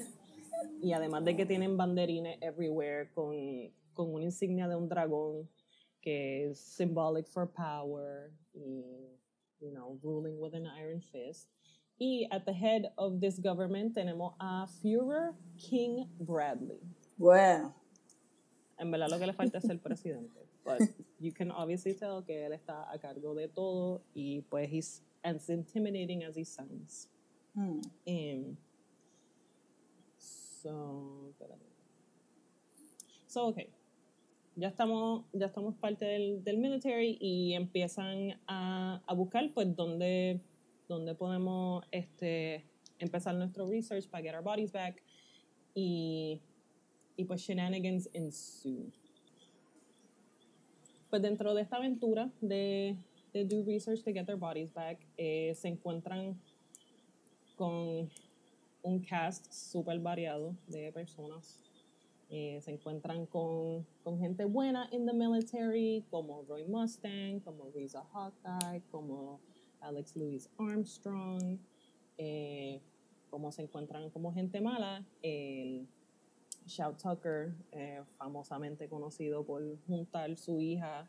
[0.82, 5.46] y además de que tienen banderines everywhere con, con una insignia de un dragón
[6.00, 9.18] que es symbolic for power y,
[9.60, 11.48] you know, ruling with an iron fist.
[11.98, 16.80] Y at the head of this government tenemos a Führer King Bradley.
[17.20, 17.74] Bueno,
[18.78, 20.40] En verdad lo que le falta es ser presidente.
[20.64, 20.80] But
[21.18, 25.50] you can obviously tell que él está a cargo de todo y pues he's as
[25.50, 27.10] intimidating as he sounds.
[27.54, 28.56] mm,
[30.16, 31.34] so.
[33.26, 33.58] So, ok.
[34.56, 40.40] Ya estamos, ya estamos parte del, del military y empiezan a, a buscar pues dónde,
[40.88, 42.64] dónde podemos este,
[42.98, 45.02] empezar nuestro research para get our bodies back
[45.74, 46.40] y,
[47.20, 48.90] y pues shenanigans ensue.
[51.10, 52.96] Pues dentro de esta aventura de,
[53.34, 56.40] de do research to get their bodies back, eh, se encuentran
[57.56, 58.08] con
[58.82, 61.58] un cast súper variado de personas.
[62.30, 68.02] Eh, se encuentran con, con gente buena in the military, como Roy Mustang, como Reza
[68.14, 69.40] Hawkeye, como
[69.80, 71.58] Alex Louis Armstrong,
[72.16, 72.80] eh,
[73.28, 75.86] como se encuentran como gente mala, el
[76.66, 81.08] Shout Tucker, eh, famosamente conocido por juntar su hija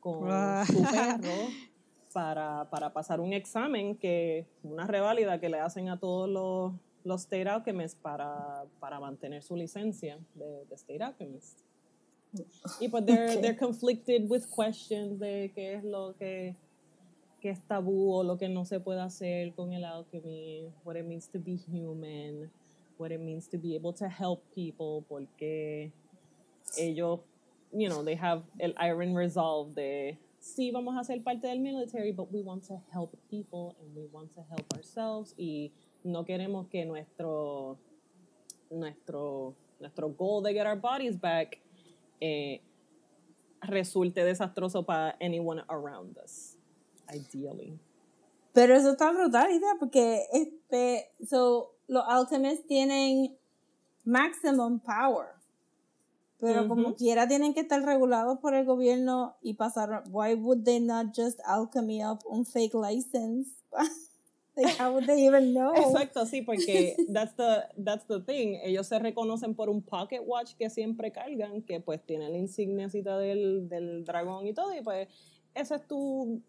[0.00, 0.64] con Ah.
[0.66, 1.48] su perro
[2.12, 6.72] para, para pasar un examen que una reválida que le hacen a todos los,
[7.04, 11.60] los State Alchemists para, para mantener su licencia de, de State Alchemist.
[12.80, 13.40] Y pues they're, Ok.
[13.40, 16.54] they're conflicted with questions de qué es lo que,
[17.40, 21.04] que es tabú o lo que no se puede hacer con el alchemy, what it
[21.04, 22.50] means to be human,
[23.00, 25.90] what it means to be able to help people, porque
[26.78, 27.20] ellos,
[27.72, 32.12] you know, they have el iron resolve de sí vamos a ser parte del military,
[32.12, 35.72] but we want to help people and we want to help ourselves y
[36.04, 37.78] no queremos que nuestro
[38.70, 41.58] nuestro nuestro goal de get our bodies back
[42.20, 42.60] eh,
[43.62, 46.56] resulte desastroso para anyone around us,
[47.12, 47.78] ideally.
[48.52, 53.36] Pero eso está brutal, idea, porque este, so, los alchemists tienen
[54.04, 55.34] maximum power.
[56.38, 60.04] Pero como quiera tienen que estar regulados por el gobierno y pasar.
[60.10, 63.50] Why would they not just alchemy up un fake license?
[64.56, 65.74] like, how would they even know?
[65.74, 68.58] Exacto, sí, porque that's the, that's the thing.
[68.62, 73.18] Ellos se reconocen por un pocket watch que siempre cargan, que pues tiene la insigniacita
[73.18, 75.08] del, del dragón y todo, y pues
[75.54, 76.40] ese es tu,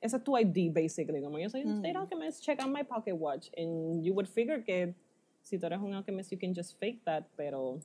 [0.00, 1.20] ese es tu ID, basically.
[1.22, 2.00] Como yo soy un state Mm.
[2.00, 3.48] alchemist, check out my pocket watch.
[3.56, 4.94] And you would figure que
[5.42, 7.80] si tú eres un alchemist, you can just fake that, pero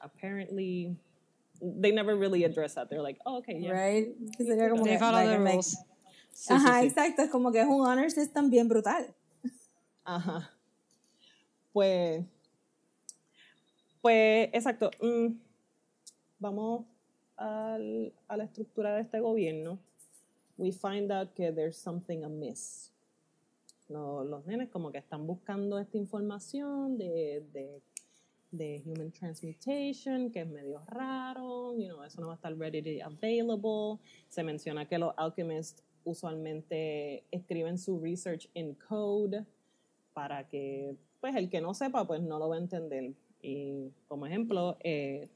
[0.00, 0.96] apparently
[1.60, 2.88] they never really address that.
[2.88, 3.72] They're like, oh, okay, yeah.
[3.72, 4.08] Right?
[4.36, 5.76] Que sería como They follow the rules.
[6.32, 6.86] Sí, sí, Ajá, sí.
[6.88, 7.22] exacto.
[7.22, 9.14] Es como que es un honor system bien brutal.
[10.04, 10.50] Ajá.
[11.72, 12.24] Pues,
[14.00, 14.90] pues, exacto.
[15.00, 15.34] mm,
[16.38, 16.84] vamos
[17.36, 19.78] al- a la estructura de este gobierno.
[20.56, 22.90] We find out que there's something amiss.
[23.88, 27.82] Lo- los nenes como que están buscando esta información de, de,
[28.52, 33.00] de human transmutation, que es medio raro, you know, eso no va a estar readily
[33.00, 33.98] available.
[34.28, 39.44] Se menciona que los alchemists usualmente escriben su research in code
[40.12, 43.12] para que pues el que no sepa pues no lo va a entender.
[43.42, 45.28] Y como ejemplo, eh,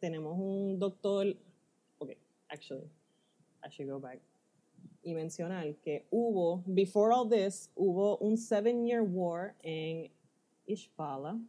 [0.00, 1.36] tenemos un doctor,
[1.98, 2.10] ok,
[2.48, 2.88] actually,
[3.66, 4.20] I should go back
[5.04, 10.08] y mencionar que hubo, before all this, hubo un seven year war en
[10.68, 11.40] Ishbala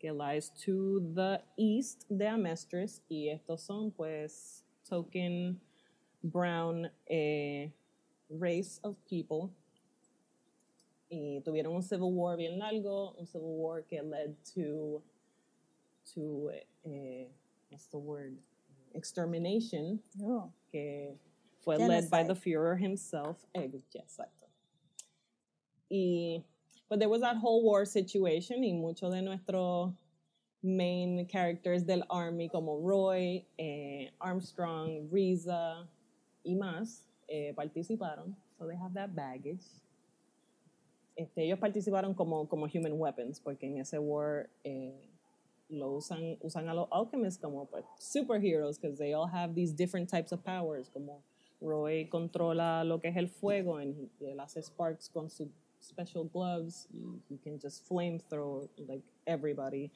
[0.00, 5.60] que lies to the east de Amestris y estos son pues token
[6.24, 7.68] brown eh,
[8.28, 9.50] race of people
[11.10, 15.02] y tuvieron un civil war bien largo, un civil war que led to,
[16.14, 16.50] to
[16.84, 17.26] eh,
[17.70, 18.34] what's the word,
[18.94, 20.50] extermination, Oh.
[20.72, 21.12] que
[21.62, 23.36] fue led by the Führer himself.
[23.54, 24.48] Eh, exacto.
[25.90, 26.42] Y,
[26.88, 29.92] but there was that whole war situation y muchos de nuestros
[30.62, 35.88] main characters del army como Roy, eh, Armstrong, Reza
[36.44, 38.34] y más eh, participaron.
[38.58, 39.64] So they have that baggage.
[41.16, 45.10] Este, ellos participaron como, como human weapons porque en ese war eh,
[45.68, 50.08] lo usan, usan a los alchemists como pues, superheroes because they all have these different
[50.08, 51.22] types of powers como
[51.62, 55.48] Roy controla lo que es el fuego and he- él hace sparks con sus
[55.80, 59.90] special gloves y he can just flamethrow like everybody.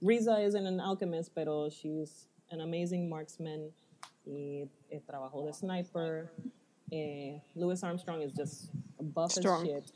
[0.00, 3.70] Riza isn't an alchemist pero she's an amazing marksman
[4.26, 6.30] y eh, trabajó de sniper.
[6.92, 8.70] Eh, Louis Armstrong is just
[9.00, 9.62] buff Strong.
[9.62, 9.92] as shit.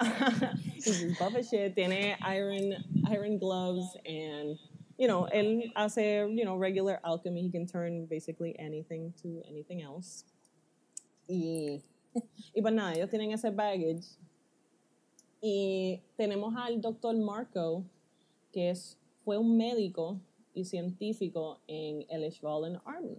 [0.74, 1.74] He's just buff as shit.
[1.76, 2.74] Tiene iron
[3.06, 4.56] iron gloves and
[4.96, 5.98] you know él hace
[6.34, 7.42] you know regular alchemy.
[7.42, 10.24] He can turn basically anything to anything else
[11.30, 11.82] y,
[12.54, 14.18] y pues nada, ellos tienen ese baggage.
[15.40, 17.84] Y tenemos al doctor Marco,
[18.52, 20.20] que es, fue un médico
[20.52, 23.18] y científico en el Ishvalan Army.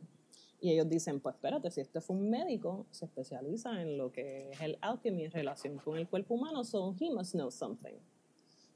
[0.59, 4.51] Y ellos dicen, pues espérate, si este fue un médico, se especializa en lo que
[4.51, 7.95] es el alchemy en relación con el cuerpo humano, so he must know something.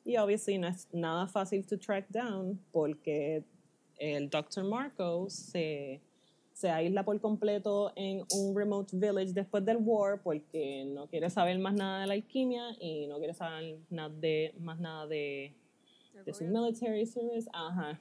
[0.04, 3.44] Y obviously no es nada fácil to track down porque
[3.98, 4.64] el Dr.
[4.64, 6.02] Marco se,
[6.56, 11.60] se aísla por completo en un remote village después del war porque no quiere saber
[11.60, 15.54] más nada de la alquimia y no quiere saber nada de, más nada de,
[16.26, 17.46] de su military service.
[17.52, 18.00] Ajá.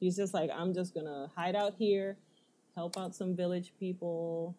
[0.00, 2.16] He's just like, I'm just gonna hide out here,
[2.74, 4.56] help out some village people.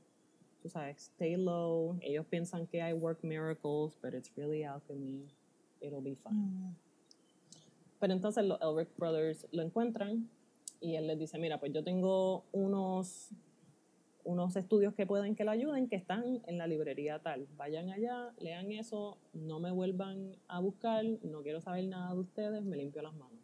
[0.64, 1.98] Tú sabes, stay low.
[2.02, 5.28] Ellos piensan que I work miracles, but it's really alchemy.
[5.82, 6.74] It'll be fine.
[8.00, 10.30] Pero entonces los Elric Brothers lo encuentran
[10.82, 13.30] y él les dice, mira, pues yo tengo unos,
[14.24, 17.48] unos estudios que pueden que le ayuden que están en la librería tal.
[17.58, 22.64] Vayan allá, lean eso, no me vuelvan a buscar, no quiero saber nada de ustedes,
[22.64, 23.40] me limpio las manos.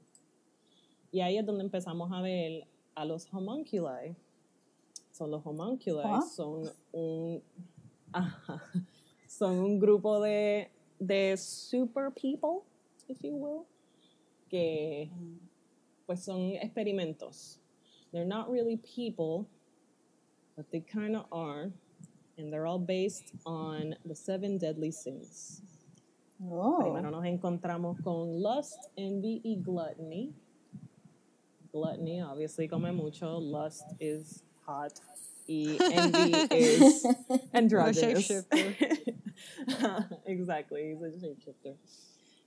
[1.12, 4.16] Y ahí es donde empezamos a ver a los homunculi.
[5.12, 6.22] Son los homunculi, Ah.
[6.22, 6.64] son
[6.94, 7.42] un
[8.14, 8.62] ajá,
[9.28, 12.64] son un grupo de, de super people,
[13.08, 13.66] if you will,
[14.50, 15.10] que
[16.06, 17.58] pues son experimentos.
[18.12, 19.48] They're not really people,
[20.56, 21.72] but they kind of are,
[22.38, 25.62] and they're all based on the seven deadly sins.
[26.44, 26.80] Oh.
[26.82, 30.34] Primero nos encontramos con lust, envy y gluttony.
[31.72, 33.38] Gluttony, obviously, come mucho.
[33.38, 35.00] Lust is hot.
[35.48, 37.06] Y envy is
[37.54, 38.28] androgynous.
[38.28, 39.16] shapeshifter.
[40.26, 41.76] exactly, he's a shapeshifter.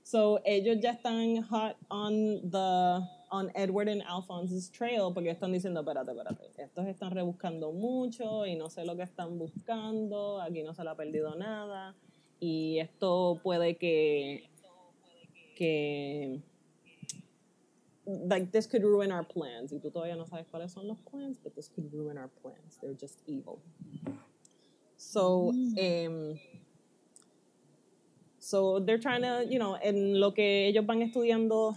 [0.04, 3.00] So ellos ya están hot on the
[3.30, 8.54] on Edward and Alphonse's trail porque están diciendo, espérate, espérate, estos están rebuscando mucho y
[8.54, 11.94] no sé lo que están buscando, aquí no se le ha perdido nada
[12.38, 14.44] y esto puede que
[15.56, 16.42] que
[18.06, 19.72] like this could ruin our plans.
[19.72, 22.76] Y tú todavía no sabes cuáles son los plans but this could ruin our plans.
[22.82, 23.58] They're just evil.
[24.98, 26.38] So um,
[28.54, 31.76] so they're trying to you know en lo que ellos van estudiando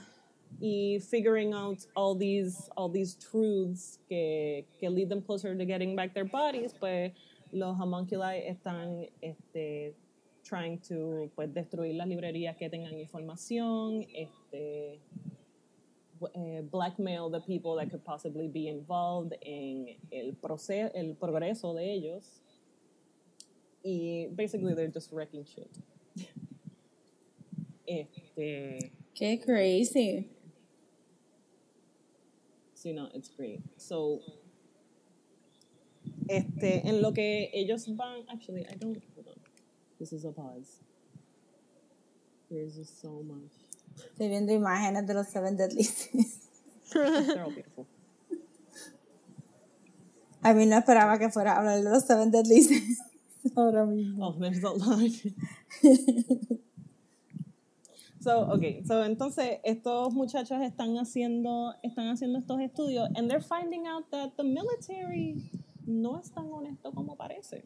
[0.62, 5.96] y figuring out all these all these truths que, que lead them closer to getting
[5.96, 7.14] back their bodies pues
[7.52, 9.96] los homunculi están este
[10.44, 15.00] trying to pues destruir las librerías que tengan información este
[16.36, 21.92] eh, blackmail the people that could possibly be involved en el proceso el progreso de
[21.92, 22.42] ellos.
[23.84, 25.72] Y basically they're just wrecking shit
[28.38, 30.30] este Qué crazy.
[32.76, 33.62] Sí, no, it's great.
[33.78, 34.20] So,
[36.28, 39.42] este, en lo que ellos van, actually, I don't, hold on.
[39.98, 40.84] This is a pause.
[42.52, 43.52] There's just so much.
[43.98, 46.38] Estoy viendo imágenes de los Seven Deadly Sins.
[46.94, 47.88] They're all beautiful.
[50.44, 53.02] A mí no esperaba que fuera a hablar de los Seven Deadly Sins
[53.56, 54.28] ahora mismo.
[54.28, 55.12] Oh, there's a lot.
[58.28, 63.88] So, okay, so entonces estos muchachos están haciendo, están haciendo estos estudios and they're finding
[63.88, 65.50] out that the military
[65.86, 67.64] no es tan honesto como parece.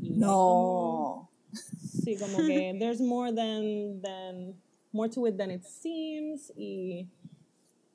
[0.00, 1.30] Y hay como- No.
[1.82, 4.54] Sí, como que there's more than, than
[4.92, 7.08] more to it than it seems y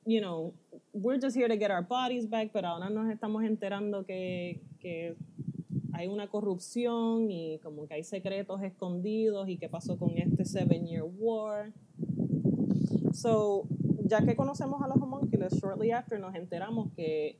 [0.04, 0.52] you know,
[0.92, 5.16] we're just here to get our bodies back, pero ahora nos estamos enterando que, que
[6.00, 10.86] hay una corrupción y como que hay secretos escondidos y qué pasó con este Seven
[10.86, 11.72] Year War.
[13.12, 13.64] So,
[14.04, 17.36] ya que conocemos a los homunculus, shortly after nos enteramos que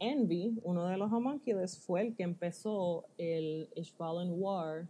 [0.00, 4.86] Envy, uno de los homunculus, fue el que empezó el Ishvalan War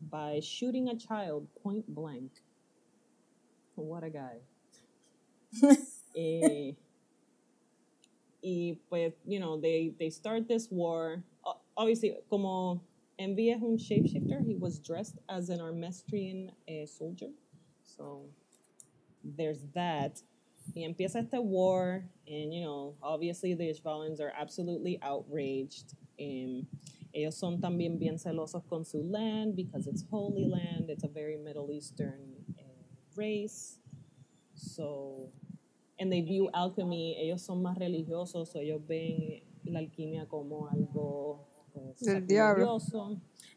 [0.00, 2.30] by shooting a child point blank.
[3.76, 4.40] What a guy.
[6.16, 6.76] Eh,
[8.40, 11.24] y pues, you know, they, they start this war.
[11.76, 12.82] Obviously, como
[13.18, 17.30] Envy es un shapeshifter, he was dressed as an Armestrian eh, soldier.
[17.82, 18.26] So,
[19.22, 20.20] there's that.
[20.74, 25.94] Y empieza este war, and, you know, obviously the Ishvalans are absolutely outraged.
[26.18, 26.66] Um,
[27.14, 30.88] ellos son también bien celosos con su land because it's holy land.
[30.88, 32.62] It's a very Middle Eastern eh,
[33.14, 33.78] race.
[34.54, 35.30] So,
[35.98, 41.40] and they view alchemy, ellos son más religiosos, so ellos ven la alquimia como algo
[42.00, 42.78] Del diablo.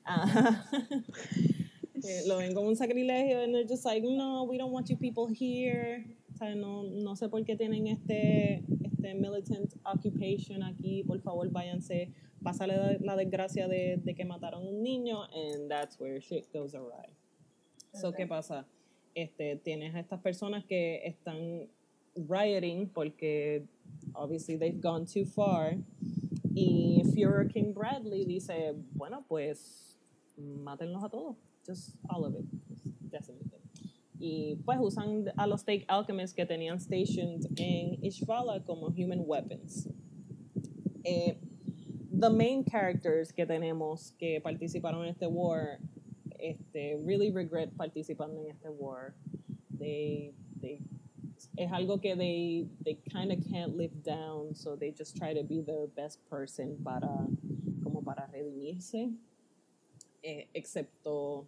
[0.04, 0.66] Ajá.
[2.04, 4.96] Eh, Lo ven como un sacrilegio, and they're just like, no, we don't want you
[4.96, 6.06] people here.
[6.32, 11.50] O sea, no, no sé por qué tienen este, este militant occupation aquí, por favor
[11.50, 12.14] váyanse,
[12.44, 16.76] pásale la, desgracia de, de que mataron a un niño, and that's where shit goes
[16.76, 17.10] awry.
[17.94, 18.68] So, ¿qué pasa?
[19.16, 21.68] Este, tienes a estas personas que están
[22.16, 23.66] rioting porque
[24.14, 25.78] obviously they've gone too far
[26.58, 29.96] y Führer King Bradley dice, bueno, pues
[30.38, 31.36] mátenlos a todos,
[31.66, 32.46] just all of it,
[33.12, 33.30] just.
[34.20, 39.88] Y pues usan a los Take Alchemists que tenían stationed en Ishvala como human weapons.
[41.04, 41.38] Eh,
[42.12, 45.78] the main characters que tenemos que participaron en este war
[46.40, 49.14] este, really regret participando en este war.
[49.78, 50.82] They, they,
[51.58, 55.44] es algo que they, they kind of can't live down, so they just try to
[55.44, 57.28] be their best person para,
[57.84, 59.14] como para redimirse.
[60.24, 61.46] Eh, excepto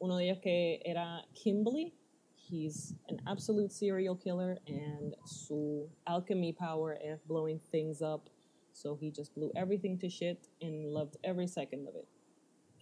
[0.00, 1.94] uno de ellos que era Kimberly.
[2.48, 8.28] he's an absolute serial killer, and su alchemy power is blowing things up.
[8.72, 12.06] So he just blew everything to shit and loved every second of it.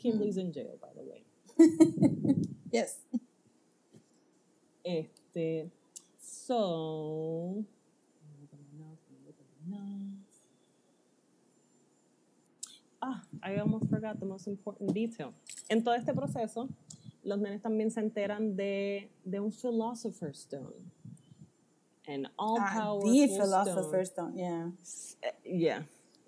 [0.00, 2.42] Kimberly's in jail, by the way.
[2.72, 2.98] Yes.
[4.84, 5.70] Este,
[6.46, 7.64] so.
[13.02, 15.32] Ah, I almost forgot the most important detail.
[15.68, 16.68] En todo este proceso,
[17.24, 20.72] los nenes también se enteran de, de un Philosopher's Stone.
[22.08, 23.40] An all powerful Ah, the stone.
[23.40, 24.70] Philosopher's Stone, yeah.
[25.22, 25.82] Eh, Yeah.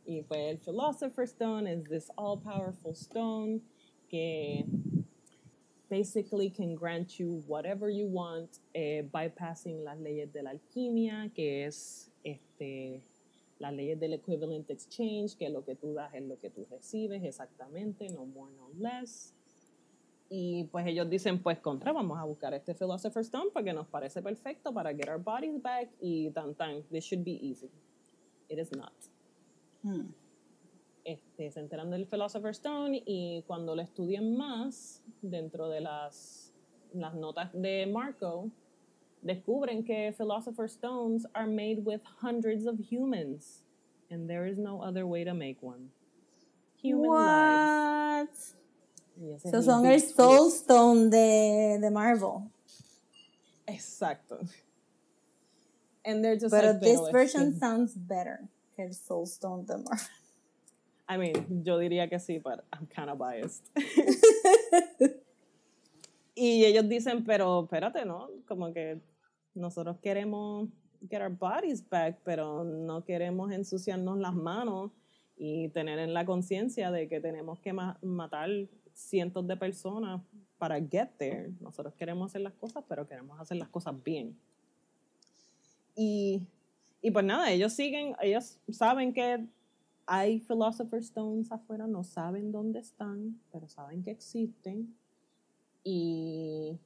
[0.07, 3.61] Y pues el Philosopher's Stone is this all-powerful stone
[4.11, 4.65] que
[5.89, 11.65] basically can grant you whatever you want, eh, bypassing las leyes de la alquimia, que
[11.65, 13.03] es este,
[13.59, 17.23] las leyes del equivalent exchange, que lo que tú das es lo que tú recibes
[17.25, 19.35] exactamente, no more, no less.
[20.31, 24.21] Y pues ellos dicen, pues contra, vamos a buscar este Philosopher's Stone porque nos parece
[24.21, 27.71] perfecto para get our bodies back y tan tan, this should be easy.
[28.49, 28.93] It is not.
[29.83, 30.13] Hmm.
[31.05, 36.53] Este, se enteran del Philosopher's Stone y cuando lo estudian más dentro de las,
[36.93, 38.51] las notas de Marco,
[39.23, 43.65] descubren que Philosopher's Stones are made with hundreds of humans
[44.11, 45.91] and there is no other way to make one.
[46.83, 48.55] Human lives.
[48.55, 48.59] What?
[49.21, 50.01] Y ese es So el son el.
[50.01, 52.51] Soul Stone de, de Marvel.
[53.67, 54.39] Exacto.
[56.05, 60.07] And they're just Pero like, this version sounds better que el Soul Stone de Marvel.
[61.09, 63.65] I mean, yo diría que sí, but I'm kind of biased.
[66.35, 68.29] y ellos dicen, pero espérate, ¿no?
[68.47, 69.01] Como que
[69.55, 70.69] nosotros queremos
[71.09, 74.91] get our bodies back, pero no queremos ensuciarnos las manos
[75.37, 78.51] y tener en la conciencia de que tenemos que ma- matar
[78.93, 80.21] cientos de personas
[80.59, 81.51] para get there.
[81.61, 84.37] Nosotros queremos hacer las cosas, pero queremos hacer las cosas bien.
[85.95, 86.43] Y,
[87.01, 89.45] y pues nada, ellos siguen, ellos saben que
[90.09, 94.95] hay Philosopher's Stones afuera, no saben dónde están, pero saben que existen.
[95.85, 96.79] Y,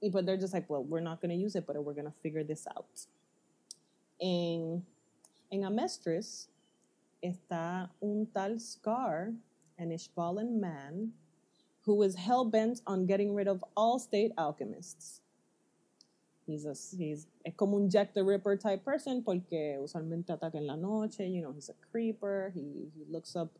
[0.00, 2.06] y pues they're just like, well, we're not going to use it, but we're going
[2.06, 3.06] to figure this out.
[4.20, 4.82] En,
[5.50, 6.46] en Amestris
[7.22, 9.32] está un tal Scar,
[9.78, 11.12] an Ishbalan man,
[11.82, 15.20] who is hell bent on getting rid of all state alchemists.
[16.46, 20.66] He's a, he's, es como un Jack the Ripper type person porque usualmente ataca en
[20.66, 23.50] la noche, you know, he's a creeper, he, he looks up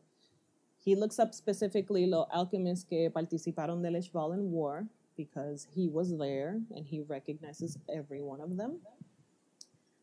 [0.79, 4.87] he looks up specifically los alchemists que participaron del Ishvalan War
[5.17, 8.79] because he was there and he recognizes every one of them.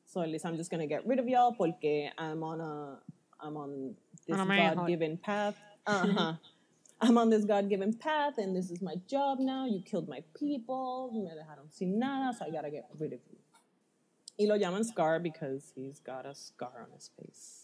[0.05, 2.98] So at least I'm just gonna get rid of y'all porque I'm on a
[3.40, 3.94] I'm on
[4.27, 4.36] this.
[4.77, 5.56] God-given path.
[5.86, 6.32] Uh-huh.
[7.00, 9.66] I'm on this God-given path and this is my job now.
[9.66, 11.10] You killed my people.
[11.12, 13.38] Me dejaron sin nada, so I gotta get rid of you.
[14.38, 17.60] Y lo llaman Scar because he's got a scar on his face.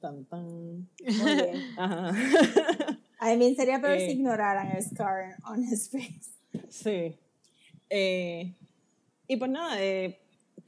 [0.00, 0.86] tan tan.
[1.02, 1.62] Muy bien.
[1.78, 2.96] Ajá.
[3.20, 4.06] I mean, sería peor Eh.
[4.06, 6.30] si ignoraran el scar on his face.
[6.70, 7.14] sí.
[7.90, 8.54] Eh,
[9.28, 10.19] y pues nada, eh,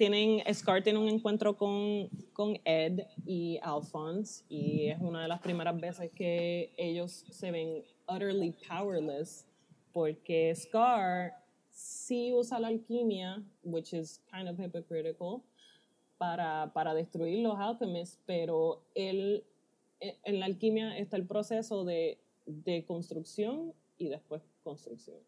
[0.03, 5.41] tienen, Scar tiene un encuentro con, con Ed y Alphonse y es una de las
[5.41, 9.47] primeras veces que ellos se ven utterly powerless
[9.93, 11.35] porque Scar
[11.70, 15.45] sí usa la alquimia, which is kind of hypocritical,
[16.19, 19.45] para, para destruir los alchemists, pero él,
[20.01, 25.19] e- en la alquimia está el proceso de, de construcción y después construcción.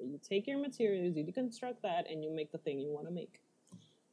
[0.00, 3.12] You take your materials, you deconstruct that, and you make the thing you want to
[3.12, 3.43] make.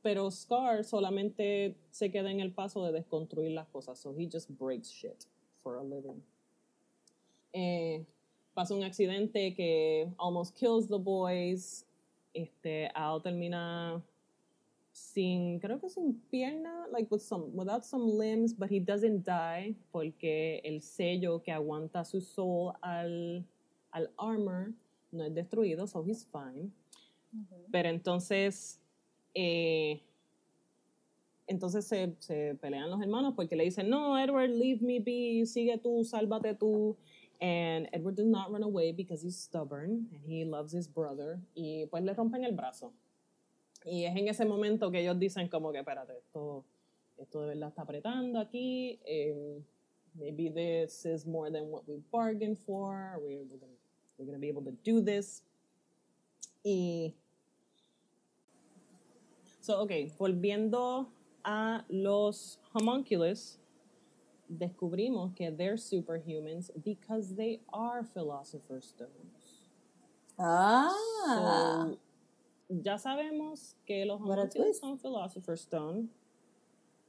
[0.01, 4.49] Pero Scar solamente se queda en el paso de desconstruir las cosas, so he just
[4.49, 5.25] breaks shit
[5.61, 6.23] for a living.
[7.53, 8.03] Eh,
[8.53, 11.85] pasa un accidente que almost kills the boys.
[12.33, 14.01] Este, Al termina
[14.91, 19.75] sin, creo que sin pierna, like with some, without some limbs, but he doesn't die
[19.91, 23.45] porque el sello que aguanta su soul al,
[23.93, 24.73] al armor
[25.11, 26.71] no es destruido, so he's fine.
[27.71, 28.80] Pero entonces,
[29.33, 30.01] eh,
[31.47, 35.77] entonces se, se pelean los hermanos porque le dicen, no, Edward, leave me be, sigue
[35.77, 36.95] tú, sálvate tú.
[37.41, 41.39] And Edward does not run away because he's stubborn and he loves his brother.
[41.55, 42.93] Y pues le rompen el brazo.
[43.83, 46.63] Y es en ese momento que ellos dicen como que, espérate, esto,
[47.17, 48.99] esto de verdad está apretando aquí.
[49.05, 49.59] eh,
[50.13, 53.17] maybe this is more than what we bargained for.
[53.19, 53.59] We're, we're
[54.17, 55.41] we're gonna be able to do this.
[56.63, 57.15] Y...
[59.71, 61.07] So, ok, volviendo
[61.45, 63.57] a los homunculus,
[64.49, 69.69] descubrimos que they're superhumans because they are philosopher's stones.
[70.37, 70.89] Ah.
[71.25, 71.97] So,
[72.83, 76.09] ya sabemos que los homunculus son Philosopher's Stone.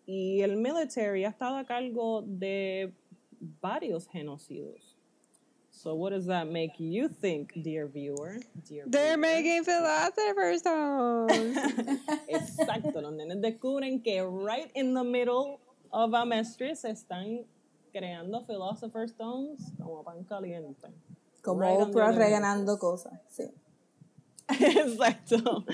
[0.06, 2.92] Y el military ha estado a cargo de
[3.60, 4.91] varios genocidios.
[5.82, 8.38] So what does that make you think, dear viewer?
[8.68, 9.16] Dear They're viewer?
[9.16, 11.56] making philosopher's stones.
[12.28, 15.58] Exacto, los nenes descubren que right in the middle
[15.92, 17.44] of Amestris están
[17.92, 20.86] creando Philosopher's Stones como pan caliente.
[21.42, 23.18] Como Right Oprah reganando cosas.
[23.28, 23.50] Sí.
[24.48, 25.64] Exacto.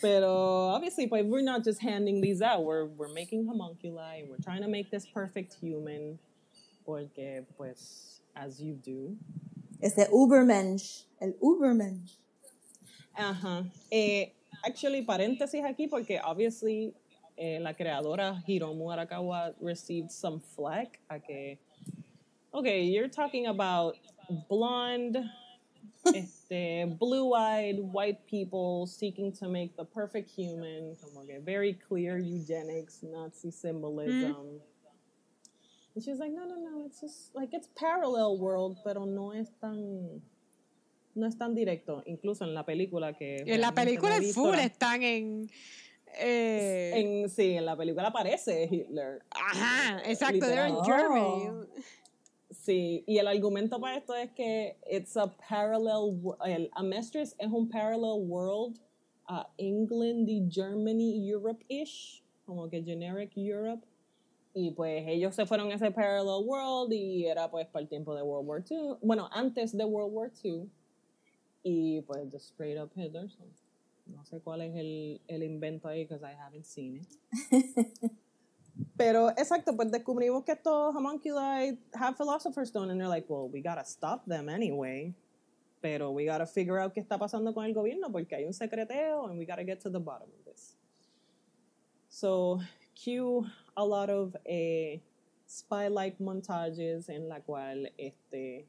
[0.00, 2.64] Pero obviously, pues, we're not just handing these out.
[2.64, 6.18] We're, we're making homunculi and we're trying to make this perfect human.
[6.84, 9.16] Porque, pues, as you do.
[9.80, 11.04] Ese Ubermensch.
[11.20, 12.16] El Ubermensch.
[13.16, 13.64] Ajá.
[13.90, 14.32] Eh,
[14.64, 16.94] actually, paréntesis aquí, porque obviously
[17.36, 21.58] eh, la creadora Hiromu Arakawa received some flack a que,
[22.54, 23.96] okay, you're talking about
[24.48, 25.18] blonde,
[26.14, 33.02] este, blue-eyed white people seeking to make the perfect human, como que very clear eugenics,
[33.02, 34.60] Nazi symbolism.
[35.94, 39.32] And she was like, no, no, no, it's just like it's parallel world, pero no
[39.32, 40.22] es tan
[41.14, 44.64] no es tan directo, incluso en la película que en la película el full la-
[44.64, 45.50] están en.
[46.18, 49.20] eh, en sí, en la película aparece Hitler.
[49.30, 50.76] ajá, exacto, they're in.
[50.84, 51.66] Germany.
[52.50, 57.68] Sí, y el argumento para esto es que it's a parallel, el Amestris es un
[57.68, 58.78] parallel world
[59.26, 63.86] a England y Germany, Europe-ish, como que generic Europe.
[64.54, 68.14] Y pues ellos se fueron a ese parallel world y era pues para el tiempo
[68.14, 68.96] de World War II.
[69.00, 70.68] Bueno, antes de World War II.
[71.62, 73.30] Y pues the straight up Hitler.
[73.30, 73.44] so,
[74.06, 77.08] no sé cuál es el, el invento ahí, because I haven't seen it.
[78.96, 83.60] Pero exacto, pues descubrimos que estos homunculi have Philosopher's Stone and they're like, well, we
[83.60, 85.14] gotta stop them anyway.
[85.80, 89.28] Pero we gotta figure out qué está pasando con el gobierno porque hay un secreteo
[89.28, 90.76] and we gotta get to the bottom of this.
[92.08, 92.60] So,
[92.94, 93.44] cue
[93.76, 95.00] a lot of eh,
[95.46, 98.66] spy-like montages en la cual este,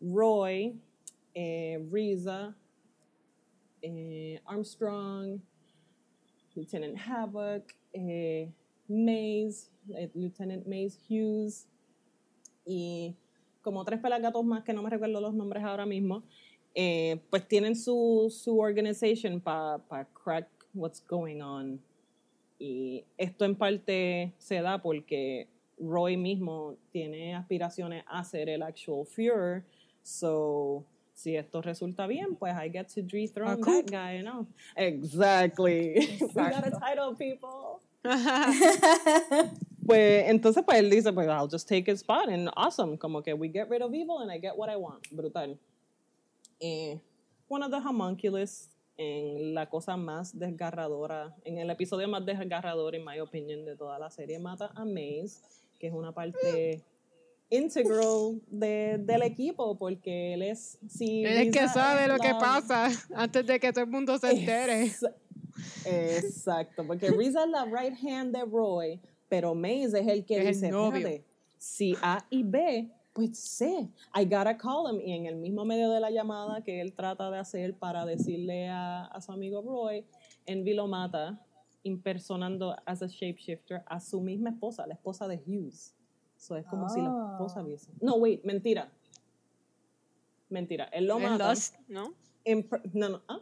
[0.00, 0.74] Roy,
[1.34, 2.54] eh, Riza,
[3.82, 5.40] eh, Armstrong,
[6.54, 8.48] Lieutenant Havoc, eh,
[8.88, 11.66] Mays, eh, Lieutenant Mays Hughes
[12.64, 13.14] y
[13.62, 16.22] como tres pelagatos más que no me recuerdo los nombres ahora mismo,
[16.74, 21.80] eh, pues tienen su, su organization para crack what's going on.
[22.58, 29.06] Y esto en parte se da porque Roy mismo tiene aspiraciones a ser el actual
[29.06, 29.64] Führer.
[30.02, 30.84] So,
[31.14, 34.46] si esto resulta bien, pues I get to dethrone A that guy, ¿no?
[34.76, 36.18] Exactly.
[36.20, 37.80] we got a title, people.
[39.86, 43.32] Pues entonces pues él dice, pues I'll just take his spot and awesome, como que
[43.32, 45.08] we get rid of evil and I get what I want.
[45.12, 45.56] Brutal.
[46.60, 46.96] Eh,
[47.46, 53.04] one of the homunculus en la cosa más desgarradora, en el episodio más desgarrador, en
[53.04, 55.40] my opinion, de toda la serie, mata a Maze,
[55.78, 56.82] que es una parte
[57.50, 60.78] integral de, del equipo, porque él es...
[60.88, 64.30] Si Él es que sabe lo que pasa antes de que todo el mundo se
[64.30, 64.84] entere.
[64.86, 65.04] Ex-
[65.84, 70.46] Exacto, porque Riza es la right hand de Roy, pero Maze es el que Es
[70.46, 70.96] el dice, novio.
[71.06, 71.24] "Espérate,
[71.58, 75.00] si A y B, pues C, I gotta call him.
[75.00, 78.68] Y en el mismo medio de la llamada que él trata de hacer para decirle
[78.68, 80.04] a, a su amigo Roy,
[80.44, 81.40] Envy lo mata
[81.82, 85.94] impersonando as a shapeshifter a su misma esposa, la esposa de Hughes.
[86.36, 87.30] So es como si la Ah.
[87.32, 87.90] esposa hubiese...
[88.00, 88.90] No, wait, mentira.
[90.50, 91.48] Mentira, él lo En mata.
[91.48, 92.12] Lost, ¿no?
[92.44, 93.40] imper- no, no, ¿ah?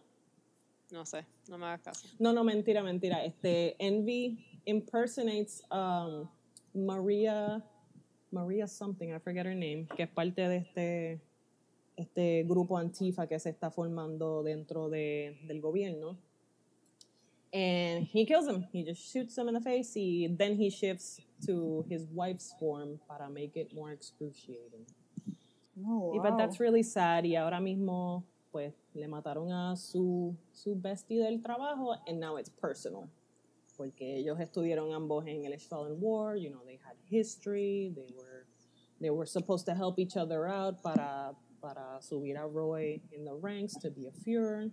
[0.93, 2.07] No sé, no me hagas caso.
[2.19, 3.25] No, no, mentira, mentira.
[3.25, 6.29] Este, Envy impersonates um,
[6.73, 7.63] Maria,
[8.35, 11.21] Maria something, I forget her name, que es parte de este,
[11.97, 16.19] este grupo Antifa que se está formando dentro de, del gobierno.
[17.53, 18.67] And he kills him.
[18.73, 19.97] He just shoots him in the face.
[19.97, 24.85] Y then he shifts to his wife's form para make it more excruciating.
[25.87, 26.39] Oh, Y but wow.
[26.39, 27.25] that's really sad.
[27.25, 32.51] Y ahora mismo, pues, le mataron a su, su bestie del trabajo, and now it's
[32.51, 33.09] personal.
[33.77, 38.47] Porque ellos estuvieron ambos en el Estalen War, you know, they had history, they were,
[39.01, 43.35] they were supposed to help each other out para, para subir a Roy in the
[43.35, 44.71] ranks to be a Führer.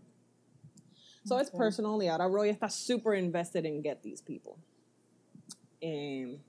[1.25, 1.57] So it's Okay.
[1.57, 4.57] personal, y ahora Roy está super invested in get these people.
[5.81, 6.39] Em,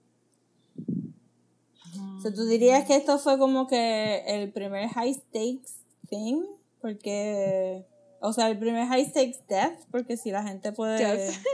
[2.23, 6.45] So, ¿Tú dirías que esto fue como que el primer high stakes thing?
[6.81, 7.85] Porque,
[8.23, 10.99] o sea, el primer high stakes death, porque si la gente puede...
[10.99, 11.35] Death.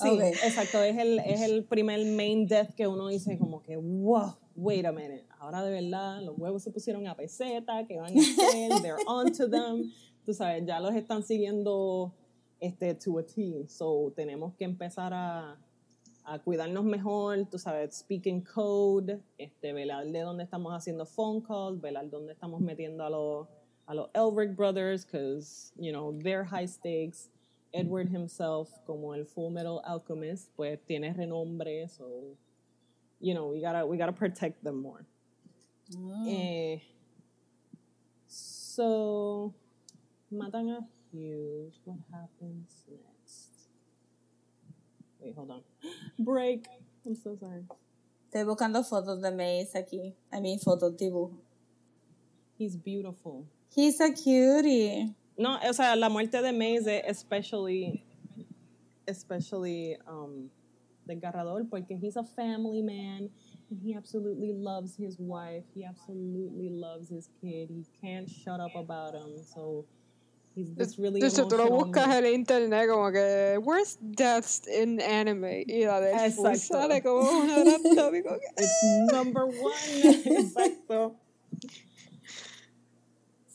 [0.00, 0.82] Sí, exacto.
[0.82, 4.92] Es el, es el primer main death que uno dice como que, wow, wait a
[4.92, 5.24] minute.
[5.38, 8.82] Ahora de verdad los huevos se pusieron a peseta, que van a hacer?
[8.82, 9.92] They're onto them.
[10.24, 12.12] tú sabes, ya los están siguiendo
[12.60, 13.66] este, to a T.
[13.68, 15.58] So, tenemos que empezar a,
[16.24, 21.80] a cuidarnos mejor, tú sabes, speaking code, este, velar de dónde estamos haciendo phone calls,
[21.80, 23.48] velar dónde estamos metiendo a los,
[23.88, 27.28] a los Elric brothers, because, you know, they're high stakes.
[27.72, 32.36] Edward himself, como el Full Metal Alchemist, pues tiene renombre, so,
[33.20, 35.04] you know, we gotta, we gotta protect them more.
[36.26, 36.78] Eh,
[38.26, 39.52] so,
[40.30, 40.80] matan a
[41.12, 41.78] Hughes.
[41.84, 43.68] What happens next?
[45.20, 45.62] Wait, hold on.
[46.18, 46.66] Break.
[47.06, 47.64] I'm so sorry.
[48.32, 50.14] Estoy buscando fotos de Mace aquí.
[50.32, 51.36] I mean, fotos, dibujo.
[52.58, 53.46] He's beautiful.
[53.74, 55.14] He's a cutie.
[55.36, 58.04] No, o sea, la muerte de Maze es especially,
[59.06, 60.48] especially um,
[61.08, 63.28] desgarrador porque he's a family man
[63.70, 65.64] and he absolutely loves his wife.
[65.74, 67.68] He absolutely loves his kid.
[67.70, 69.42] He can't shut up about him.
[69.42, 69.84] So
[70.54, 72.24] he's this really Entonces tú lo emotional buscas man.
[72.24, 76.74] en internet como que where's deaths in anime y la de Full Exacto.
[76.74, 79.74] sale como una laptop y como que, It's number one.
[80.38, 81.16] Exacto.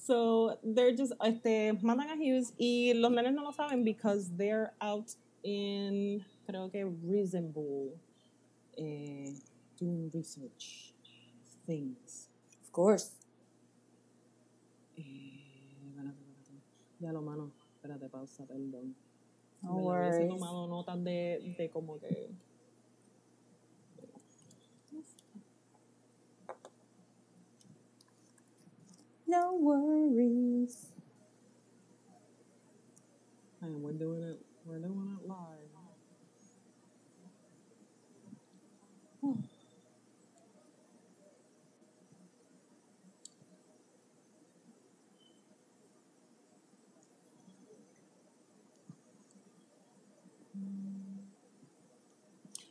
[0.10, 4.73] So they're just este mandan a Hughes y los nenes no lo saben because they're
[4.81, 5.06] out
[5.44, 7.94] in creo que Reasonable
[8.76, 9.30] eh,
[9.77, 10.95] doing research
[11.68, 12.27] things.
[12.64, 13.11] Of course.
[14.98, 15.03] Eh,
[15.86, 16.64] espérate, espérate.
[16.99, 18.95] Ya lo mano, espérate, pausa, perdón.
[19.61, 20.27] No Me hubiese worries.
[20.27, 22.31] tomado notas de, de como que
[29.30, 30.88] No worries.
[33.61, 34.39] And we're doing it.
[34.65, 35.59] We're doing it live.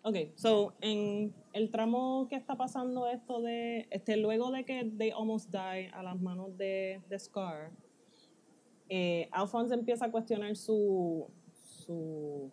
[0.08, 5.10] Ok, so en el tramo que está pasando esto de, este, luego de que they
[5.10, 7.72] almost die a las manos de, de Scar,
[8.88, 12.50] eh, Alphonse empieza a cuestionar su, su,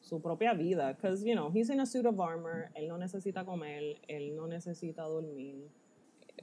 [0.00, 0.92] su propia vida.
[0.92, 4.48] Because, you know, he's in a suit of armor, él no necesita comer, él no
[4.48, 5.68] necesita dormir.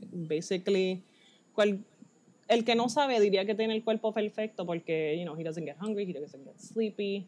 [0.09, 1.03] Basically,
[1.53, 1.83] cual-
[2.47, 5.65] el que no sabe diría que tiene el cuerpo perfecto porque, you know, he doesn't
[5.65, 7.27] get hungry, he doesn't get sleepy.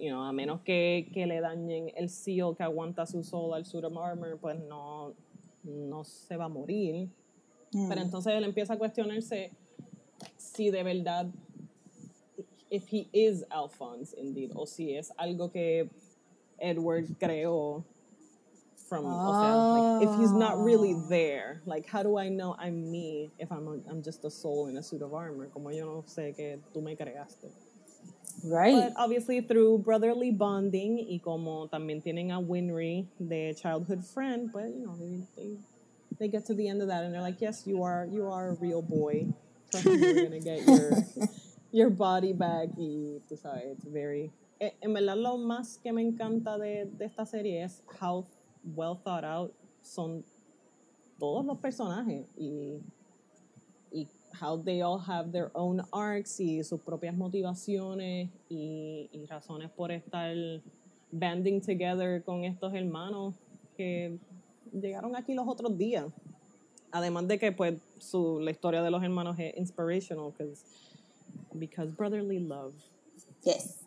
[0.00, 3.64] You know, a menos que, que le dañen el seal que aguanta su soul al
[3.66, 5.12] suit of armor, pues no,
[5.62, 7.10] no se va a morir.
[7.88, 9.50] Pero entonces él empieza a cuestionarse
[10.38, 11.26] si de verdad,
[12.70, 15.88] if he is Alphonse indeed, o si es algo que
[16.58, 17.84] Edward creó
[18.88, 22.90] from, o sea, like, if he's not really there, like, how do I know I'm
[22.90, 25.46] me if I'm, a- I'm just a soul in a suit of armor?
[25.52, 27.50] Como yo no sé que tú me creaste.
[28.44, 28.74] Right.
[28.74, 34.64] But obviously through brotherly bonding y como también tienen a Winry, the childhood friend, but
[34.68, 35.56] you know, they, they,
[36.18, 38.50] they get to the end of that and they're like, yes, you are, you are
[38.50, 39.26] a real boy.
[39.70, 40.90] Trust me, you're gonna get your,
[41.72, 44.30] your body back y tú sabes, it's very...
[44.60, 48.26] eh, En verdad lo más que me encanta de, de esta serie es how
[48.74, 49.52] well thought out
[49.82, 50.22] son
[51.18, 52.80] todos los personajes y
[54.40, 59.90] how they all have their own arcs y sus propias motivaciones y, y razones por
[59.92, 60.34] estar
[61.12, 63.34] banding together con estos hermanos
[63.76, 64.16] que
[64.72, 66.06] llegaron aquí los otros días.
[66.92, 70.64] Además de que pues su, la historia de los hermanos es inspirational 'cause-
[71.54, 72.72] because brotherly love.
[73.44, 73.80] Yes.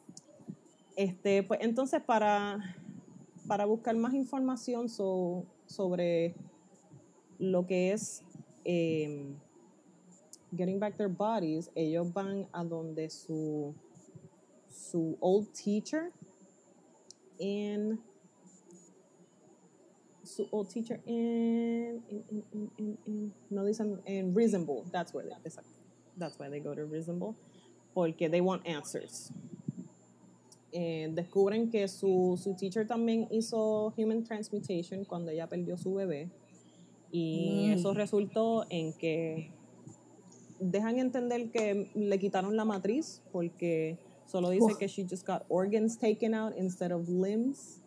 [0.96, 2.76] Este, pues entonces para,
[3.48, 6.36] para buscar más información so- sobre
[7.40, 8.22] lo que es
[8.66, 9.36] em,
[10.56, 13.74] Getting Back Their Bodies, ellos van a donde su,
[14.70, 16.12] su old teacher
[17.40, 17.98] in
[20.24, 25.26] su old teacher in, in, in, in, in, in- no dicen en Reasonable, that's where
[25.26, 25.52] they,
[26.18, 27.36] that's why they go to Reasonable,
[27.94, 29.32] porque they want answers
[30.72, 36.30] eh, descubren que su, su teacher también hizo human transmutation cuando ella perdió su bebé.
[37.12, 37.74] Y Mm.
[37.74, 39.52] eso resultó en que
[40.72, 44.78] dejan entender que le quitaron la matriz porque solo dice Uf.
[44.80, 47.82] que she just got organs taken out instead of limbs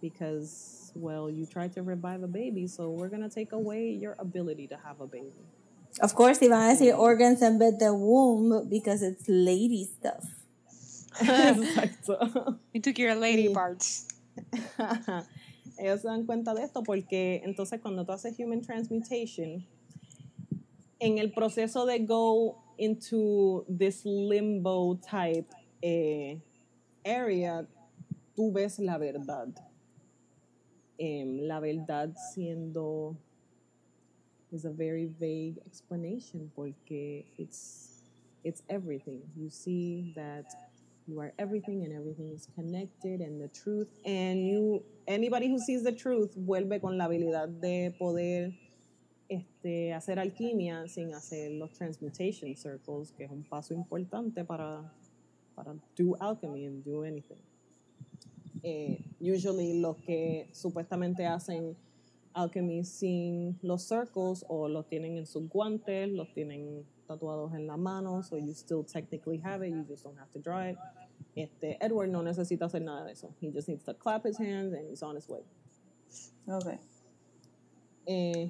[0.00, 4.66] because well you tried to revive a baby so we're gonna take away your ability
[4.68, 5.44] to have a baby
[6.02, 10.24] Of course, iban a decir organs en vez de womb because it's lady stuff.
[11.20, 13.54] exacto You took your lady Sí.
[13.54, 14.06] parts.
[15.78, 19.64] Ellos se dan cuenta de esto porque entonces cuando tú haces human transmutation,
[21.00, 25.50] en el proceso de go into this limbo type
[25.82, 26.38] eh,
[27.04, 27.66] area,
[28.36, 29.54] tú ves la verdad.
[30.98, 33.16] Em, la verdad siendo
[34.50, 38.02] is a very vague explanation porque it's
[38.44, 39.20] it's everything.
[39.36, 40.46] You see that
[41.06, 45.82] you are everything and everything is connected and the truth and you anybody who sees
[45.84, 48.52] the truth vuelve con la habilidad de poder
[49.28, 54.92] este, hacer alquimia sin hacer los transmutation circles, que es un paso importante para,
[55.54, 57.38] para do alchemy and do anything.
[58.62, 61.76] Eh, usually los que supuestamente hacen
[62.34, 67.76] alchemy sin los circles o los tienen en sus guantes, los tienen tatuados en la
[67.76, 70.76] mano, so you still technically have it, you just don't have to draw it.
[71.34, 73.34] Este, Edward no necesita hacer nada de eso.
[73.40, 75.42] He just needs to clap his hands and he's on his way.
[76.48, 76.78] Okay.
[78.06, 78.48] Eh,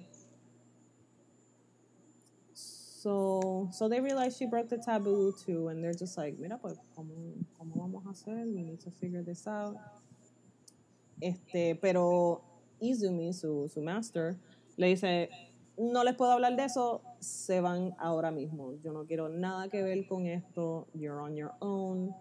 [3.06, 6.76] so, so they realize she broke the taboo too, and they're just like, mira, pues,
[6.96, 8.44] ¿cómo, cómo vamos a hacer?
[8.52, 9.76] We need to figure this out.
[11.22, 12.42] Este, pero
[12.82, 14.36] Izumi, su, su master,
[14.76, 15.28] le dice,
[15.78, 18.72] no les puedo hablar de eso, se van ahora mismo.
[18.82, 20.88] Yo no quiero nada que ver con esto.
[20.92, 22.12] You're on your own.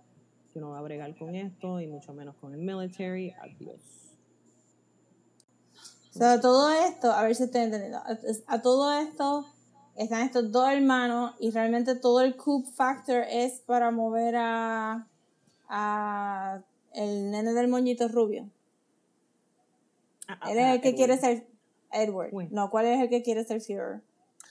[0.53, 3.33] Yo no voy a bregar con esto, y mucho menos con el military.
[3.41, 3.81] Adiós.
[6.11, 7.99] O sea, todo esto, a ver si estoy entendiendo.
[8.45, 9.47] A todo esto
[9.95, 15.07] están estos dos hermanos y realmente todo el coup factor es para mover a,
[15.69, 16.61] a
[16.93, 18.49] el nene del moñito rubio.
[20.27, 20.97] Ah, Él es ah, el que Edward.
[20.97, 21.47] quiere ser
[21.91, 22.31] Edward.
[22.51, 24.01] No, ¿cuál es el que quiere ser Führer?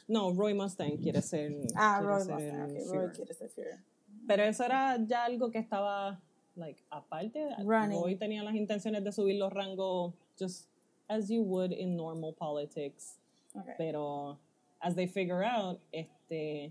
[0.07, 1.53] No, Roy Mustang quiere ser.
[1.75, 2.77] Ah, quiere Roy ser Mustang.
[2.77, 3.79] el ok, Roy quiere ser Führer.
[4.27, 6.21] Pero eso era ya algo que estaba,
[6.57, 7.49] like, aparte.
[7.59, 8.01] Running.
[8.01, 10.69] Roy tenía las intenciones de subir los rangos just
[11.09, 13.19] as you would in normal politics.
[13.55, 13.71] Ok.
[13.77, 14.39] Pero
[14.85, 16.71] as they figure out, este,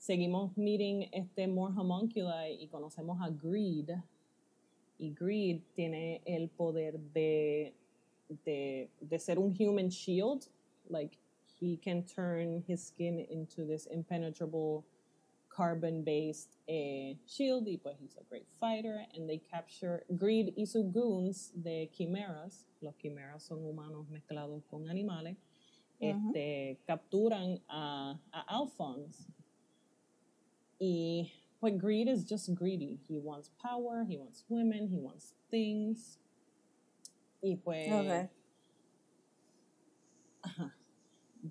[0.00, 3.90] seguimos meeting este more homunculi y conocemos a Greed.
[4.98, 7.74] Y Greed tiene el poder de,
[8.44, 10.48] de, de ser un human shield.
[10.88, 11.18] Like,
[11.60, 14.84] he can turn his skin into this impenetrable
[15.50, 20.84] carbon-based eh, shield y pues he's a great fighter and they capture Greed y sus
[20.92, 25.36] goons de quimeras, los quimeras son humanos mezclados con animales,
[26.00, 26.28] Ujú.
[26.30, 29.26] este, capturan a, a Alphonse
[30.78, 31.30] y
[31.60, 36.18] pues Greed is just greedy, he wants power, he wants women, he wants things
[37.42, 38.30] y pues Ok.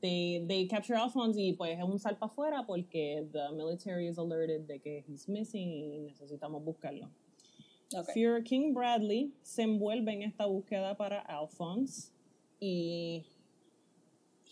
[0.01, 4.67] they, they capture Alphonse y pues es un salpa afuera porque the military is alerted
[4.67, 7.09] de que he's missing y necesitamos buscarlo.
[7.95, 8.13] Ok.
[8.13, 12.11] Fear King Bradley se envuelve en esta búsqueda para Alphonse
[12.59, 13.25] y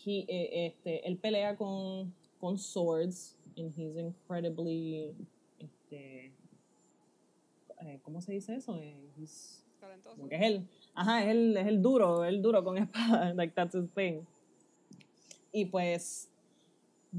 [0.06, 5.14] he, eh, este, él pelea con, con swords and he's incredibly
[5.58, 6.32] este,
[7.80, 8.76] eh, ¿cómo se dice eso?
[8.80, 10.26] Eh, he's- Talentoso.
[10.30, 13.88] es el, ajá, es el, es el duro, el duro con espada, like that's his
[13.94, 14.22] thing.
[15.52, 16.28] Y pues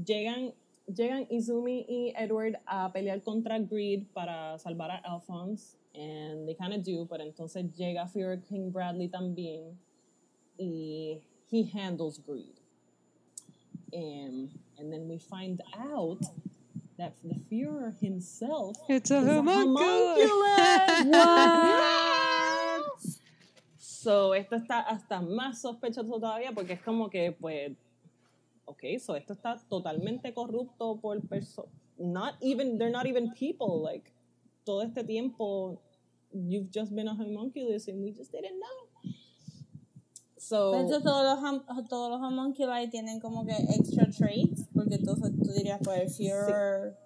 [0.04, 0.52] llegan,
[0.86, 6.72] llegan Izumi y Edward a pelear contra Greed para salvar a Alphonse, and they kind
[6.72, 9.78] of do, pero entonces llega Fear King Bradley también,
[10.58, 11.20] y
[11.50, 12.57] he handles Greed.
[13.94, 16.20] Um, and then we find out
[16.98, 20.30] that the Führer himself It's a is a homunculus.
[21.04, 23.18] homunculus.
[23.78, 27.72] So, esto está hasta más sospechoso todavía porque es como que, pues,
[28.64, 31.70] ok, so esto está totalmente corrupto por personas.
[31.98, 33.82] Not even, they're not even people.
[33.82, 34.12] Like,
[34.64, 35.80] todo este tiempo,
[36.32, 38.87] you've just been a homunculus and we just didn't know.
[40.48, 45.52] So, entonces todos los, todos los homunculi tienen como que extra traits, porque entonces tú
[45.52, 46.96] dirías, pues el Führer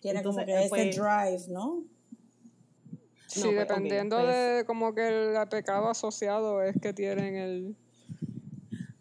[0.00, 1.84] tiene como Entonces, que eh, ese pues- drive, ¿no?
[3.26, 7.76] Sí, No, pues, dependiendo pues- de como que el pecado asociado es que tienen el...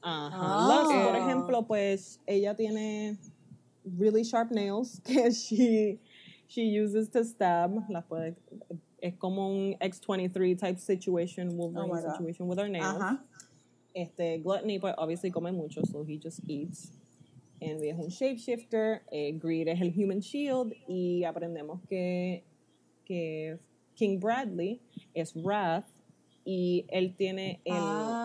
[0.02, 0.38] Ajá.
[0.38, 0.84] Ah.
[0.84, 3.18] Lux, por ejemplo, pues ella tiene
[3.86, 6.02] really sharp nails que she,
[6.48, 7.90] she uses to stab.
[7.90, 8.36] Las puede,
[9.00, 12.86] es como un X23 type situation, Wolverine Oh situation with her nails.
[12.86, 13.24] Ajá.
[13.96, 16.92] Este, Gluttony, pues obviously come mucho, so he just eats.
[17.62, 22.44] Envy es un shapeshifter, eh, Greed es el human shield y aprendemos que,
[23.06, 23.58] que
[23.96, 24.82] King Bradley
[25.16, 25.88] es Wrath
[26.46, 27.76] y él tiene el,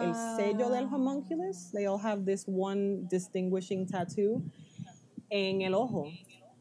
[0.08, 0.90] el sello del Ah.
[0.92, 1.70] homunculus.
[1.72, 4.42] They all have this one distinguishing tattoo
[5.30, 6.10] en el ojo.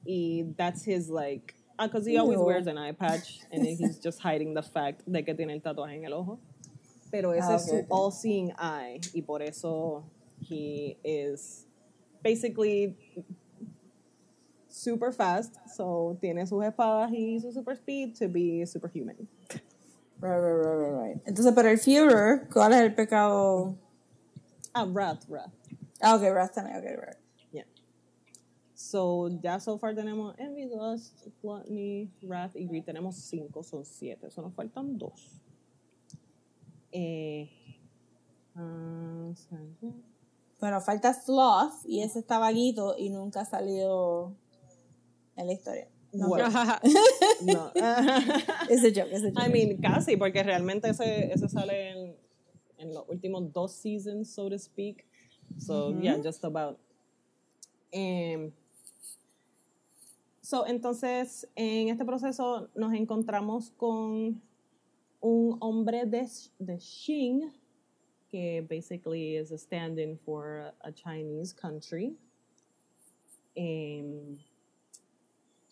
[0.05, 4.19] Y that's his like, because he always wears an eye patch and then he's just
[4.19, 6.39] hiding the fact de que tiene el tatuaje en el ojo.
[7.11, 7.91] Pero ese Ah, es su ok, ok.
[7.91, 10.03] all-seeing eye y por eso
[10.49, 11.65] he is
[12.23, 12.95] basically
[14.67, 19.15] super fast, so tiene sus espadas y su super speed to be superhuman.
[20.21, 21.21] Right, right, right, right, right.
[21.25, 23.75] Entonces, pero el Führer, ¿cuál es el pecado?
[24.73, 25.51] Ah, wrath, wrath.
[26.01, 27.17] Ah, ok, Wrath también, ok, right.
[27.51, 27.63] Yeah.
[28.75, 32.85] So, ya so far tenemos Envy, Lust, Gluttony, Wrath y Greed.
[32.85, 34.29] Tenemos cinco, son siete.
[34.29, 35.41] So, nos faltan dos.
[36.91, 37.49] Eh,
[39.35, 39.75] sorry.
[40.59, 44.33] Bueno, falta Sloth y ese está vaguito y nunca ha salido
[45.35, 45.87] en la historia.
[46.11, 46.27] No,
[47.45, 47.71] no.
[48.69, 49.45] ese joke, ese joke.
[49.45, 52.15] I mean, casi, porque realmente ese, ese sale en,
[52.77, 55.05] en los últimos dos seasons, so to speak.
[55.57, 56.77] So, yeah, just about.
[57.91, 58.51] Em,
[60.41, 64.41] so, entonces, en este proceso nos encontramos con
[65.21, 66.27] un hombre de,
[66.59, 67.51] de Xing,
[68.29, 72.13] que basically is a stand-in for a, Chinese country.
[73.55, 74.37] Em,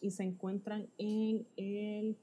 [0.02, 2.16] y se encuentran en el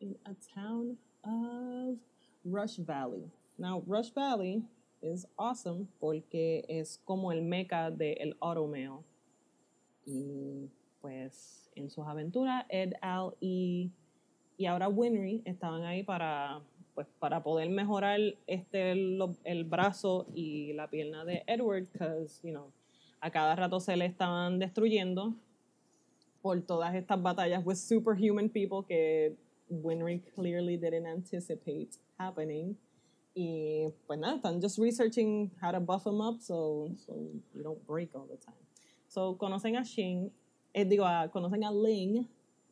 [0.00, 1.96] in a town of
[2.44, 3.30] Rush Valley.
[3.58, 4.62] Now, Rush Valley
[5.02, 9.04] is awesome porque es como el meca del automail.
[10.06, 10.68] Y
[11.00, 13.90] pues en sus aventuras, Ed, Al y,
[14.56, 16.60] y ahora Winry estaban ahí para,
[16.94, 22.72] pues, para poder mejorar este, el brazo y la pierna de Edward, because, you know,
[23.20, 25.34] a cada rato se le estaban destruyendo
[26.42, 29.34] por todas estas batallas with superhuman people que
[29.68, 32.76] Winry clearly didn't anticipate happening.
[33.34, 37.14] Y pues nada, están just researching how to buff them up so, so
[37.52, 38.54] you don't break all the time.
[39.08, 40.30] So conocen a Xing,
[40.72, 42.26] eh, digo, conocen a Ling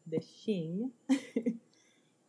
[0.07, 0.91] de Xing.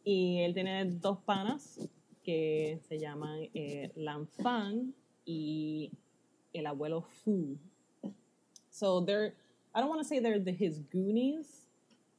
[0.05, 1.89] y él tiene dos panas
[2.23, 4.93] que se llaman eh, Lan Fan
[5.25, 5.91] y
[6.53, 7.57] el abuelo Fu.
[8.69, 9.33] So they're,
[9.73, 11.67] I don't want to say they're the, his Goonies,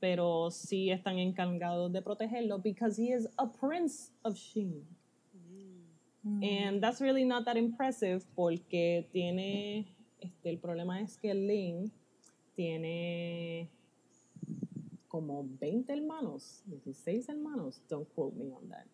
[0.00, 4.82] pero sí están encargados de protegerlo because he is a prince of Xing.
[6.42, 9.86] And that's really not that impressive porque tiene,
[10.20, 11.92] este, el problema es que Lin
[12.56, 13.70] tiene
[15.16, 18.84] como 20 hermanos, 16 hermanos, don't quote me on that.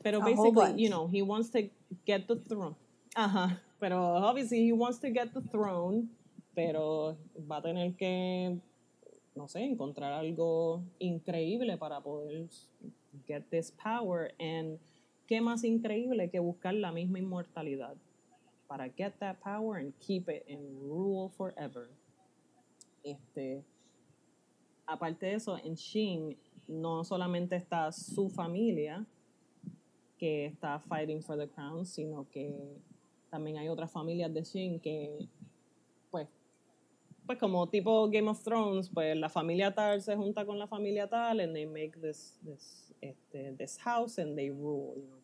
[0.00, 1.68] Pero basically, you know, he wants to
[2.06, 2.76] get the throne.
[3.16, 6.08] Ajá, pero obviously he wants to get the throne,
[6.54, 8.60] pero va a tener que,
[9.34, 12.46] no sé, encontrar algo increíble para poder
[13.26, 14.30] get this power.
[14.38, 14.78] And
[15.26, 17.96] qué más increíble que buscar la misma inmortalidad
[18.68, 21.88] para get that power and keep it and rule forever.
[23.02, 23.64] Este,
[24.90, 26.36] aparte de eso, en Shin
[26.66, 29.06] no solamente está su familia
[30.18, 32.76] que está fighting for the crown, sino que
[33.30, 35.28] también hay otras familias de Shin que,
[36.10, 36.28] pues,
[37.24, 41.08] pues como tipo Game of Thrones, pues la familia tal se junta con la familia
[41.08, 45.20] tal and they make this, this, este, this house and they rule, you know.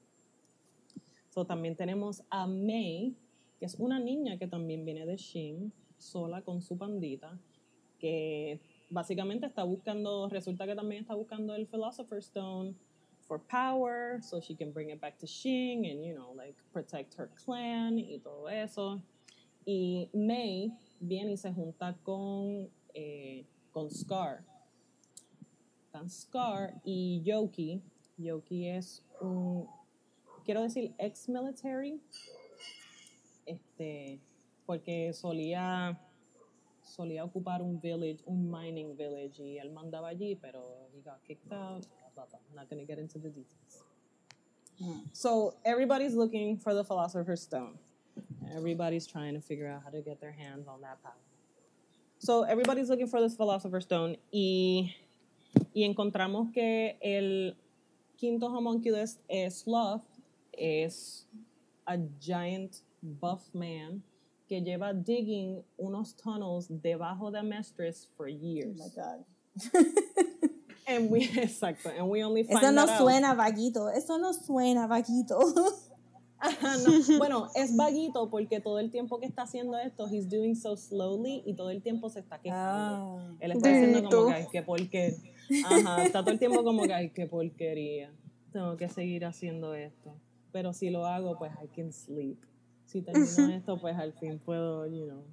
[1.31, 3.15] So, también tenemos a May,
[3.59, 7.39] que es una niña que también viene de Shin, sola con su pandita,
[7.99, 8.61] que
[8.91, 12.75] básicamente está buscando, resulta que también está buscando el Philosopher's Stone
[13.27, 17.15] for power, so she can bring it back to Shin and, you know, like protect
[17.15, 19.03] her clan y todo eso.
[19.67, 24.45] Y May viene y se junta con, eh, con Scar.
[25.87, 27.83] Están Scar y Yoki.
[28.17, 29.67] Yoki es un,
[30.45, 32.01] quiero decir, ex-military,
[33.45, 34.21] este,
[34.65, 36.01] porque solía,
[36.87, 41.53] solía ocupar un village, un mining village, y él mandaba allí, pero he got kicked
[41.53, 41.87] out.
[42.15, 42.39] Blah, blah.
[42.49, 43.85] I'm not going to get into the details.
[45.13, 47.79] So everybody's looking for the Philosopher's Stone.
[48.55, 51.15] Everybody's trying to figure out how to get their hands on that power.
[52.19, 54.95] So everybody's looking for this Philosopher's Stone y,
[55.75, 57.55] y encontramos que el
[58.19, 60.03] quinto homunculus es Sloth,
[60.57, 61.27] es
[61.87, 64.03] a giant buff man
[64.49, 68.79] que lleva digging unos tunnels debajo de Mestres for Oh years.
[68.79, 69.25] my God.
[70.87, 73.89] and we, exacto, and we only find Eso no that out- suena vaguito.
[73.91, 75.39] Eso no suena vaguito.
[76.39, 76.93] Ajá, no.
[77.19, 81.43] Bueno, es vaguito porque todo el tiempo que está haciendo esto, he's doing so slowly
[81.47, 83.19] y todo el tiempo se está quejando.
[83.19, 83.37] Ah.
[83.41, 85.33] Él está diciendo como que, ay, qué porquería.
[85.65, 88.13] Ajá, está todo el tiempo como que, ay, qué porquería.
[88.53, 90.15] Tengo que seguir haciendo esto.
[90.53, 92.39] Pero si lo hago, pues I can sleep.
[92.87, 95.25] Si termino esto, pues al fin puedo, you know.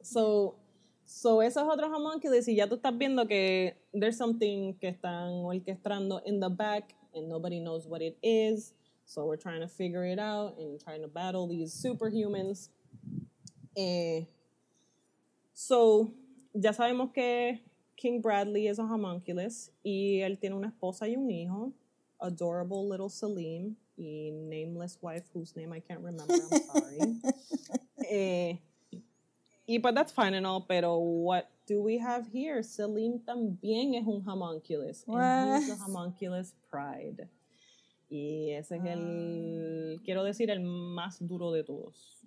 [0.00, 0.56] So,
[1.04, 6.22] so esos otros homunculus, y ya tú estás viendo que there's something que están orquestando
[6.24, 8.72] in the back and nobody knows what it is.
[9.04, 12.68] So we're trying to figure it out and trying to battle these superhumans.
[13.76, 14.26] Eh,
[15.52, 16.12] so,
[16.54, 17.60] ya sabemos que
[17.96, 21.72] King Bradley es un homunculus y él tiene una esposa y un hijo,
[22.20, 27.20] adorable little Salim y nameless wife whose name I can't remember, I'm sorry.
[28.10, 28.58] eh,
[29.66, 32.62] y pues that's fine and all, pero what do we have here?
[32.62, 35.04] Salim también es un homunculus.
[35.08, 37.28] And he's the homunculus pride.
[38.08, 42.24] Y ese es el, quiero decir, el más duro de todos.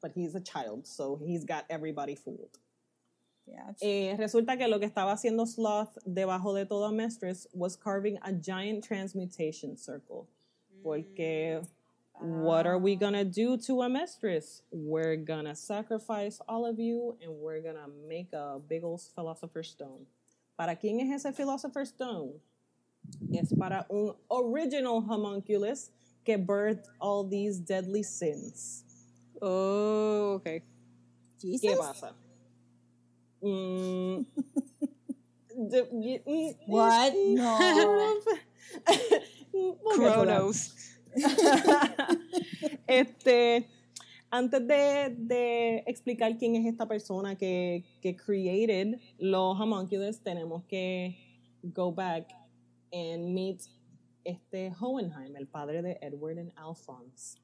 [0.00, 2.58] But he's a child, so he's got everybody fooled.
[3.80, 8.32] Eh, resulta que lo que estaba haciendo Sloth debajo de todo Mistress was carving a
[8.32, 10.28] giant transmutation circle.
[10.82, 11.62] Porque,
[12.20, 14.62] what are we gonna do to a Mistress?
[14.70, 20.06] We're gonna sacrifice all of you and we're gonna make a big old Philosopher's Stone.
[20.56, 22.40] ¿Para quién es ese Philosopher's Stone?
[23.32, 25.90] Es para un original homunculus
[26.24, 28.84] que birthed all these deadly sins.
[29.40, 30.62] Oh, ok.
[31.40, 31.60] Jesus.
[31.60, 32.14] ¿Qué pasa?
[33.42, 34.24] Mm,
[36.66, 37.12] What?
[37.26, 37.58] No.
[39.94, 40.74] Kronos.
[42.86, 43.68] este,
[44.30, 51.16] antes de, de explicar quién es esta persona que, que created los homunculus, tenemos que
[51.62, 52.32] go back
[52.92, 53.62] and meet
[54.24, 57.38] este Hohenheim, el padre de Edward and Alphonse.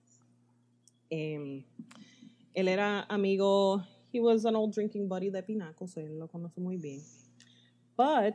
[1.11, 1.65] Em,
[2.55, 6.59] él era amigo, he was an old drinking buddy de Pinaco, so él lo conoce
[6.59, 7.01] muy bien.
[7.97, 8.35] But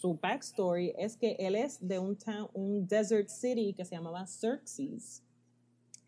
[0.00, 4.26] su backstory es que él es de un, town, un desert city que se llamaba
[4.26, 5.22] Xerxes.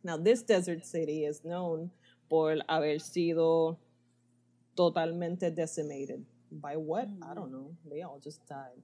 [0.02, 1.90] Now, this desert city is known
[2.28, 3.77] por haber sido
[4.77, 6.24] totalmente decimated.
[6.51, 7.09] By what?
[7.22, 7.77] I don't know.
[7.89, 8.82] They all just died.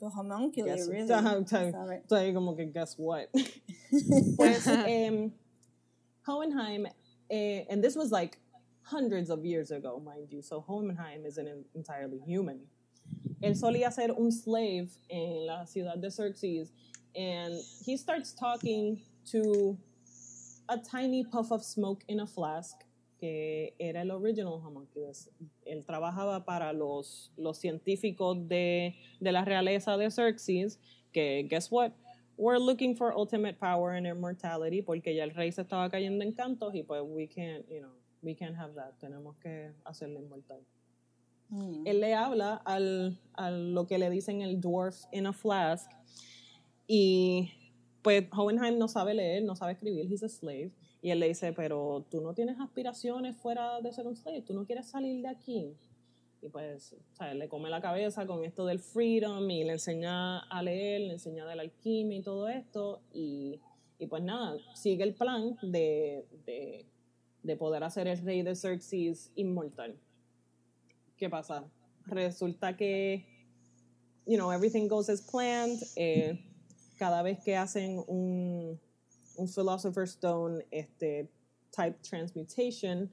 [0.00, 1.08] The homunculi, Guess- really.
[1.08, 2.02] Ajá, está- Sabe.
[2.06, 3.28] está ahí como que, guess what?
[4.36, 5.32] pues, em,
[6.26, 6.86] Hohenheim,
[7.30, 8.38] eh, and this was like
[8.82, 12.60] hundreds of years ago, mind you, so Hohenheim isn't entirely human.
[13.42, 16.72] Él solía ser un slave en la ciudad de Xerxes,
[17.16, 17.54] and
[17.84, 19.00] he starts talking
[19.30, 19.76] to
[20.68, 22.76] a tiny puff of smoke in a flask,
[23.18, 25.28] que era el original homunculus.
[25.66, 30.78] Él trabajaba para los, los científicos de, de la realeza de Xerxes,
[31.12, 31.92] que, guess what?
[32.36, 36.32] We're looking for ultimate power and immortality, porque ya el rey se estaba cayendo en
[36.32, 37.90] cantos y pues we can't, you know,
[38.22, 38.98] we can't have that.
[38.98, 40.60] Tenemos que hacerle inmortal.
[41.50, 41.86] Mm.
[41.86, 45.90] Él le habla al, a lo que le dicen el dwarf in a flask
[46.86, 47.52] y
[48.02, 50.72] pues Hohenheim no sabe leer, no sabe escribir, he's a slave.
[51.00, 54.54] Y él le dice, pero tú no tienes aspiraciones fuera de ser un slave, tú
[54.54, 55.76] no quieres salir de aquí.
[56.40, 59.72] Y pues, o sea, él le come la cabeza con esto del freedom y le
[59.72, 63.00] enseña a leer, le enseña de la alquimia y todo esto.
[63.12, 63.60] Y,
[63.98, 66.84] y pues nada, sigue el plan de, de,
[67.42, 69.98] de poder hacer el rey de Xerxes inmortal.
[71.16, 71.64] ¿Qué pasa?
[72.06, 73.24] Resulta que,
[74.26, 75.80] you know, everything goes as planned.
[75.96, 76.38] eh,
[76.98, 78.78] cada vez que hacen un,
[79.36, 81.28] un Philosopher's Stone este,
[81.72, 83.10] type transmutation,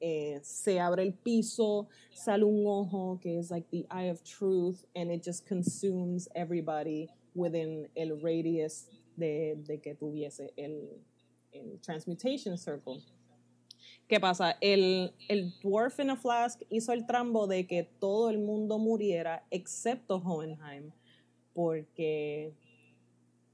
[0.00, 4.84] eh, se abre el piso, sale un ojo que es like the eye of truth,
[4.94, 8.86] and it just consumes everybody within el radius
[9.16, 11.00] de, de que tuviese el,
[11.54, 13.02] el transmutation circle.
[14.06, 14.56] ¿Qué pasa?
[14.60, 19.46] El, el Dwarf in a Flask hizo el trambo de que todo el mundo muriera
[19.50, 20.92] excepto Hohenheim,
[21.54, 22.52] porque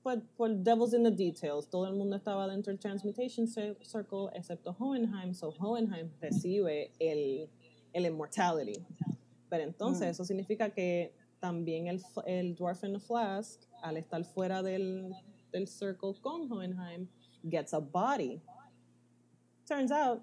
[0.03, 4.29] pues, por Devils in the Details, todo el mundo estaba dentro del Transmutation Cir- Circle
[4.35, 7.49] excepto Hohenheim, so Hohenheim recibe el,
[7.93, 8.85] el Immortality.
[9.49, 14.63] Pero entonces eso significa que también el, el Dwarf in a Flask, al estar fuera
[14.63, 15.15] del,
[15.53, 17.07] del Circle con Hohenheim,
[17.49, 18.41] gets a body.
[19.67, 20.21] Turns out,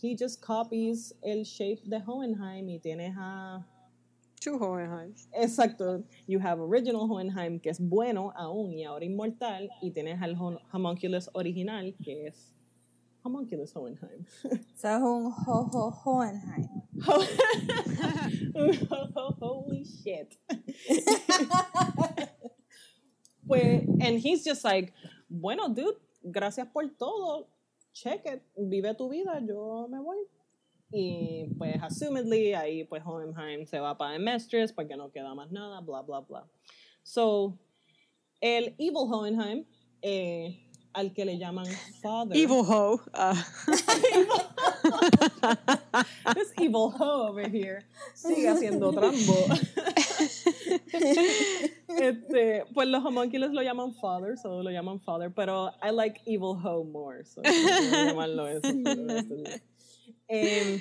[0.00, 3.64] he just copies el shape de Hohenheim y tienes a
[4.40, 5.26] Two Hohenheims.
[5.32, 6.04] Exacto.
[6.26, 10.34] You have original Hohenheim, que es bueno aún y ahora inmortal, y tienes al
[10.70, 12.52] homunculus original, que es
[13.24, 14.26] homunculus Hohenheim.
[14.76, 16.68] So es un ho ho Hohenheim.
[19.40, 20.36] Holy shit.
[23.46, 24.92] pues, and he's just like,
[25.30, 25.96] bueno, dude,
[26.30, 27.46] gracias por todo.
[27.94, 28.42] Check it.
[28.56, 30.18] Vive tu vida, yo me voy.
[30.92, 35.80] Y pues, assumedly, ahí pues Hohenheim se va para Emestris porque no queda más nada,
[35.80, 36.46] bla, bla, bla.
[37.02, 37.58] So,
[38.40, 39.64] el Evil Hohenheim,
[40.02, 40.60] eh,
[40.92, 41.66] al que le llaman
[42.02, 42.36] Father.
[42.36, 43.00] Evil Ho.
[43.14, 43.34] ah.
[46.34, 47.80] This evil hoe over here
[48.14, 49.34] sigue haciendo trambo.
[52.00, 56.54] este, pues los homunculus lo llaman father, so lo llaman father, pero I like evil
[56.54, 58.68] hoe more, so voy a llamarlo eso.
[60.28, 60.80] Em,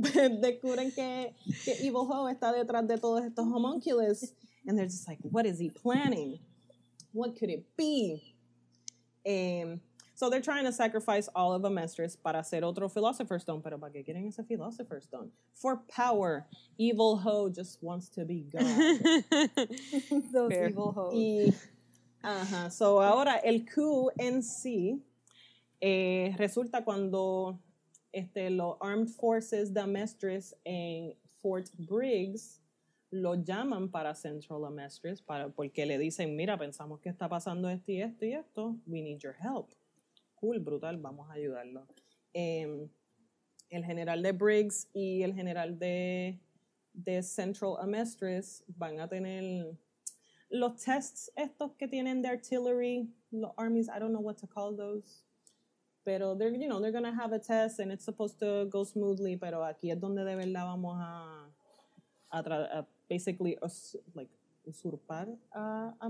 [0.40, 1.34] descubren que,
[1.64, 4.34] que Evil Ho está detrás de todos estos homunculus.
[4.66, 6.38] And they're just like, what is he planning?
[7.12, 8.34] What could it be?
[9.26, 9.80] Um,
[10.20, 13.62] so they're trying to sacrifice all of Amestris para hacer otro Philosopher's Stone.
[13.62, 15.30] Pero ¿para qué quieren ese Philosopher's Stone?
[15.54, 16.46] For power.
[16.76, 18.60] Evil Ho just wants to be God.
[20.30, 20.68] Those Fair.
[20.68, 21.14] evil hoes.
[21.14, 21.54] Y,
[22.22, 25.00] ajá, so ahora el coup en sí
[25.80, 27.58] eh, resulta cuando
[28.12, 32.60] este, los Armed Forces de Amestris en Fort Briggs
[33.10, 37.90] lo llaman para Central Amestris para, porque le dicen, mira, pensamos que está pasando esto
[37.90, 39.70] y esto y esto, we need your help.
[40.40, 41.86] Cool, brutal, vamos a ayudarlo.
[42.32, 42.88] Em,
[43.68, 46.40] el general de Briggs y el general de,
[46.94, 49.76] de Central Amestris van a tener
[50.48, 54.74] los tests estos que tienen de artillery, los armies, I don't know what to call
[54.74, 55.22] those.
[56.04, 59.36] Pero they're, you know, they're gonna have a test and it's supposed to go smoothly,
[59.36, 63.58] pero aquí es donde de verdad vamos a, basically
[64.14, 64.30] like
[64.66, 66.08] usurpar a, a.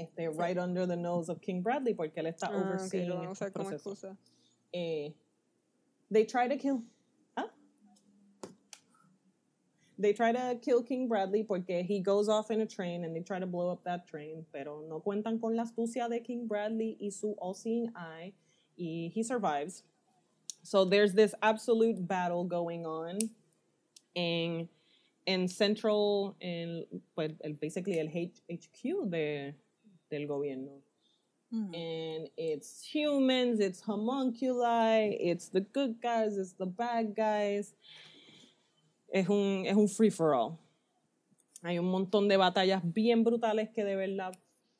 [0.00, 3.52] Este, right under the nose of King Bradley, porque él está Ah, overseeing a estos
[3.52, 4.16] procesos.
[4.72, 5.10] Eh,
[6.10, 6.82] they try to kill.
[7.36, 7.50] ¿Ah?
[9.98, 13.20] They try to kill King Bradley porque he goes off in a train and they
[13.20, 16.96] try to blow up that train, pero no cuentan con la astucia de King Bradley
[17.00, 18.32] y su all-seeing eye,
[18.78, 19.82] y he survives.
[20.62, 23.18] So there's this absolute battle going on
[24.14, 24.68] in
[25.26, 29.54] in central, in pues, el, basically el H- HQ de,
[30.10, 30.82] del gobierno.
[31.52, 31.74] Mm.
[31.74, 37.74] and it's humans, it's homunculi, it's the good guys, it's the bad guys.
[39.12, 40.60] Es un, es un free for all.
[41.64, 44.32] Hay un montón de batallas bien brutales que de verdad,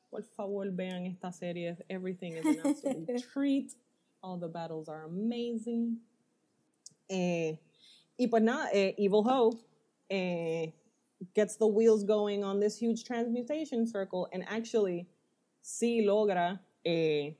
[0.09, 1.75] por favor, vean esta serie.
[1.89, 3.75] Everything is an absolute treat.
[4.23, 5.97] All the battles are amazing.
[7.09, 7.57] Eh,
[8.17, 9.59] y pues nada, eh, Evil Ho
[10.09, 10.71] eh,
[11.35, 15.07] gets the wheels going on this huge transmutation circle and actually
[15.61, 17.35] sí logra eh,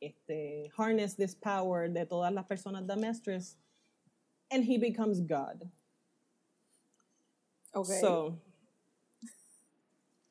[0.00, 3.56] este, harness this power de todas las personas de Mestres
[4.50, 5.70] and he becomes God.
[7.74, 8.00] Okay.
[8.00, 8.38] So,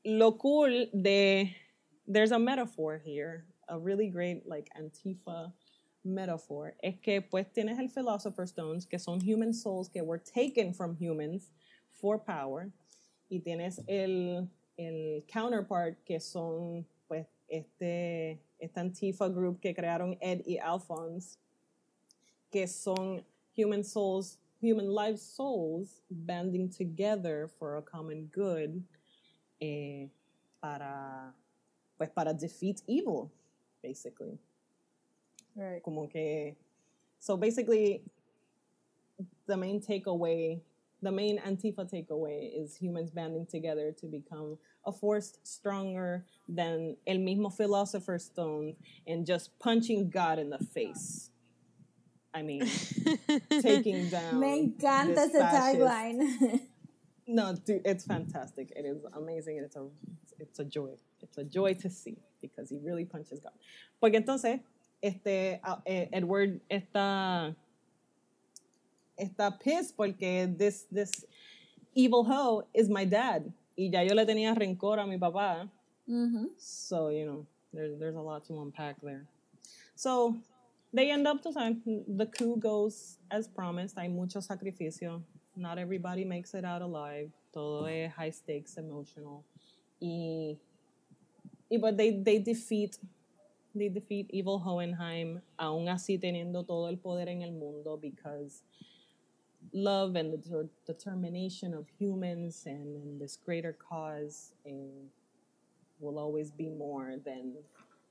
[0.03, 1.55] lo cool de,
[2.07, 5.51] there's a metaphor here, a really great like Antifa
[6.03, 10.73] metaphor, es que pues tienes el Philosopher's Stones, que son human souls que were taken
[10.73, 11.49] from humans
[11.99, 12.71] for power,
[13.31, 20.41] y tienes el, el counterpart, que son pues este, esta Antifa group que crearon Ed
[20.45, 21.37] y Alphonse,
[22.51, 23.23] que son
[23.55, 28.83] human souls, human life souls banding together for a common good
[29.61, 30.09] eh,
[30.61, 31.33] para,
[31.97, 33.31] pues para defeat evil,
[33.81, 34.37] basically.
[35.55, 35.81] Right.
[35.81, 36.55] Como que,
[37.19, 38.01] so basically,
[39.47, 40.59] the main takeaway,
[41.01, 47.17] the main Antifa takeaway is humans banding together to become a force stronger than el
[47.17, 48.75] mismo Philosopher's Stone
[49.07, 51.29] and just punching God in the face.
[52.33, 52.67] I mean,
[53.61, 54.39] taking down.
[54.39, 56.59] Me encanta this ese tagline.
[57.27, 58.71] No, dude, it's fantastic.
[58.75, 59.57] It is amazing.
[59.63, 59.87] It's a,
[60.39, 60.95] it's a joy.
[61.21, 63.53] It's a joy to see because he really punches God.
[63.99, 64.59] Porque entonces,
[65.01, 67.55] este, ah, eh, Edward está,
[69.17, 71.25] está pissed porque this, this
[71.93, 73.51] evil hoe is my dad.
[73.77, 75.69] Y ya yo le tenía rencor a mi papá.
[76.07, 76.49] Mhm.
[76.57, 79.25] So, you know, there's, there's a lot to unpack there.
[79.95, 80.35] So,
[80.93, 83.97] they end up, to time, the coup goes as promised.
[83.97, 85.21] Hay mucho sacrificio.
[85.55, 87.31] Not everybody makes it out alive.
[87.53, 89.43] Todo es high stakes, emotional.
[90.01, 90.57] Y,
[91.69, 92.97] y but they, they defeat,
[93.73, 98.61] they defeat Evil Hohenheim, aún así teniendo todo el poder en el mundo because
[99.75, 104.71] love and the deter- determination of humans and, and this greater cause eh,
[105.99, 107.53] will always be more than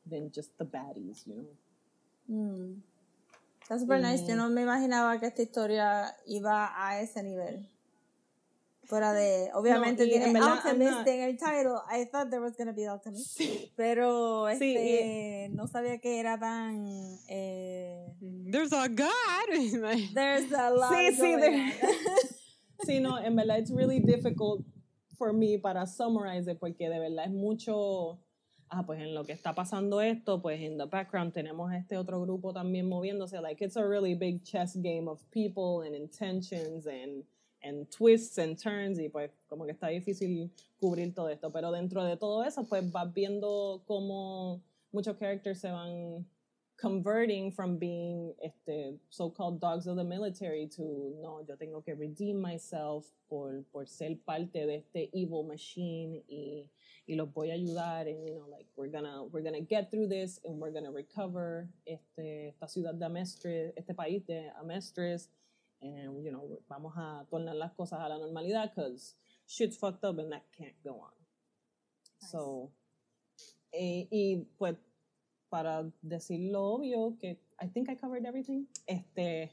[0.07, 1.49] than just the baddies, you know.
[2.31, 2.77] Mm.
[3.63, 4.29] Está super nice.
[4.29, 7.67] Yo no me imaginaba que esta historia iba a ese nivel.
[8.87, 11.79] Fuera de, obviamente y tiene verdad, Alchemist not- en el title.
[11.91, 13.41] I thought there was gonna be Alchemist.
[13.77, 16.85] Pero Sí, este, no sabía que era tan.
[17.29, 18.07] Eh,
[18.51, 19.09] There's a God.
[20.15, 21.73] there's a lot Sí, sí, there-.
[22.87, 24.63] Sí, no, en verdad it's really difficult
[25.17, 28.19] for me para summarize it porque de verdad es mucho
[28.71, 32.21] ah, pues en lo que está pasando esto, pues in the background tenemos este otro
[32.21, 37.25] grupo también moviéndose, like it's a really big chess game of people and intentions and,
[37.65, 42.05] and twists and turns y pues como que está difícil cubrir todo esto, pero dentro
[42.05, 44.63] de todo eso pues vas viendo cómo
[44.93, 46.27] muchos characters se van
[46.77, 52.41] converting from being este, so-called dogs of the military to, no, yo tengo que redeem
[52.41, 56.69] myself por, por ser parte de este evil machine y,
[57.07, 60.09] y los voy a ayudar and, you know, like, we're gonna, we're gonna get through
[60.09, 65.29] this and we're gonna recover este, esta ciudad de Amestres, este país de Amestres
[65.85, 69.15] and, you know, vamos a tornar las cosas a la normalidad because
[69.47, 71.13] shit's fucked up and that can't go on.
[72.21, 72.31] Nice.
[72.31, 72.71] So,
[73.73, 74.77] eh, y pues
[75.51, 79.53] para decirlo obvio, que I think I covered everything, este,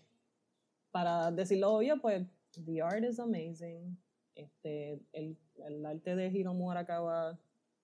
[0.91, 2.23] para decirlo obvio, pues
[2.65, 3.97] the art is amazing,
[4.35, 7.37] este, el, el arte de Hiromu Arakawa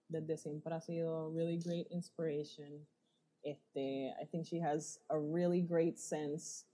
[0.10, 2.86] desde siempre ha sido really great inspiration.
[3.44, 6.66] Este, I think she has a really great sense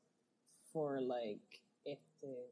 [0.71, 1.62] for like,
[2.23, 2.49] este,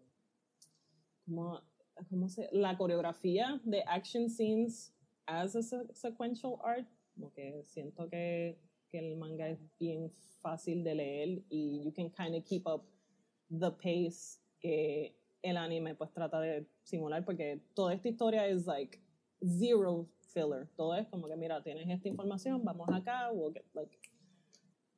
[2.10, 4.93] ¿cómo se, la coreografía de action scenes
[5.26, 10.11] as a se- sequential art, como que siento que, que el manga es bien
[10.41, 12.84] fácil de leer y you can kind of keep up
[13.49, 18.99] the pace que el anime pues trata de simular porque toda esta historia es like
[19.41, 23.98] zero filler, todo es como que mira, tienes esta información, vamos acá, we'll get, like,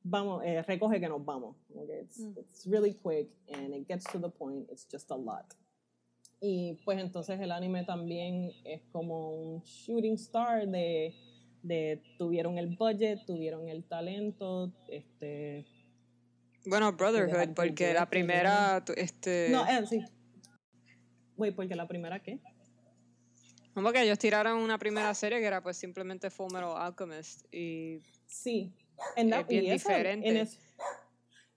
[0.03, 1.55] vamos, eh, recoge que nos vamos.
[1.67, 2.37] Que it's, Mm.
[2.37, 5.53] it's really quick and it gets to the point, it's just a lot.
[6.41, 11.15] Y pues entonces el anime también es como un shooting star de,
[11.61, 15.65] de tuvieron el budget, tuvieron el talento, este...
[16.65, 19.49] Bueno, Brotherhood, porque que la este, primera, este...
[19.51, 20.03] No, eh, sí.
[21.37, 22.39] Wait, porque la primera qué?
[23.73, 28.01] Como que ellos tiraron una primera serie que era pues simplemente Full Metal Alchemist y
[28.27, 28.73] Sí.
[29.15, 30.27] En Es bien y eso, diferente.
[30.29, 30.59] en es-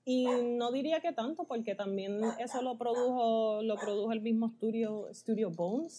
[0.04, 5.08] y no diría que tanto, porque también eso lo produjo, lo produjo el mismo estudio,
[5.12, 5.98] Studio Bones.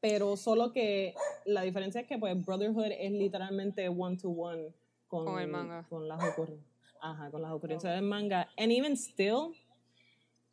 [0.00, 1.14] Pero solo que
[1.44, 4.72] la diferencia es que pues Brotherhood es literalmente one to one
[5.08, 5.84] con, Con el manga.
[5.88, 6.70] con las ocurrencias.
[7.00, 8.48] Ajá, con las ocurrencias del manga.
[8.56, 9.54] And even still,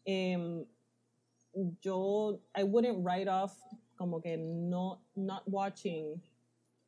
[0.05, 0.65] em,
[1.81, 3.53] yo, I wouldn't write off
[3.97, 6.21] como que no, not watching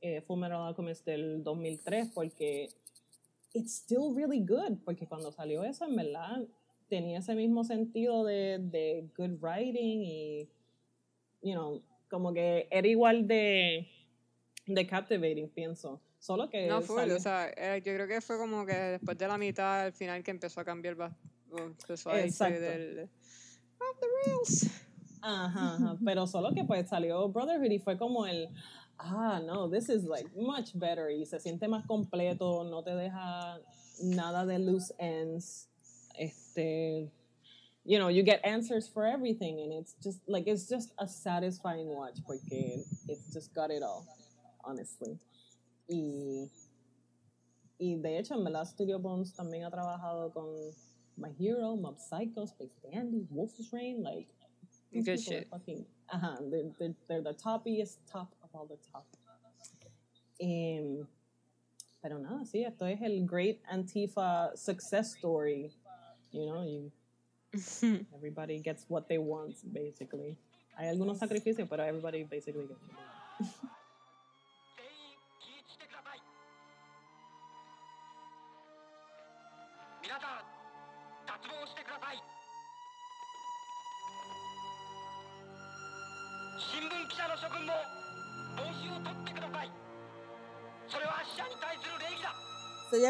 [0.03, 2.69] eh, Full Metal Alchemist del 2003 porque
[3.53, 6.43] it's still really good, porque cuando salió eso, en verdad,
[6.89, 10.49] tenía ese mismo sentido de, de good writing y,
[11.41, 13.88] you know, como que era igual de,
[14.67, 16.01] de captivating, pienso.
[16.19, 19.17] Solo que no full, salió- o sea, eh, yo creo que fue como que después
[19.17, 20.97] de la mitad al final que empezó a cambiar
[21.57, 22.59] empezó a irse Exacto.
[22.59, 23.09] del
[23.80, 24.67] off the rails.
[25.21, 28.49] Ajá, ajá, pero solo que pues salió Brotherhood y fue como el,
[28.99, 33.59] ah, no, this is like much better y se siente más completo, no te deja
[34.03, 35.67] nada de loose ends,
[36.19, 37.09] este,
[37.85, 41.87] you know, you get answers for everything and it's just like, it's just a satisfying
[41.87, 44.05] watch porque it's just got it all,
[44.63, 45.17] honestly.
[45.89, 46.47] Y,
[47.79, 50.45] y de hecho, en verdad, Studio Bones también ha trabajado con
[51.17, 54.27] My Hero, Mob Psycho, Space Dandy, Wolf's Rain, like,
[54.93, 55.49] Good shit.
[55.49, 59.05] fucking, ajá, they're, they're, they're the toppiest top all the top.
[60.39, 61.07] Em,
[62.01, 65.71] pero nada, sí, esto es el Great Antifa success story.
[66.31, 66.91] You know, you,
[68.15, 70.38] everybody gets what they want, basically.
[70.77, 73.55] Hay algunos sacrificios, pero everybody basically gets what they want.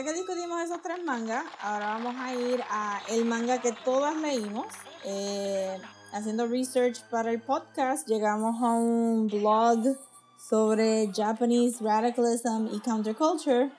[0.04, 4.68] que discutimos esos tres mangas, ahora vamos a ir a el manga que todas leímos.
[5.06, 5.78] Eh,
[6.12, 9.98] haciendo research para el podcast, llegamos a un blog
[10.38, 13.72] sobre Japanese radicalism y counterculture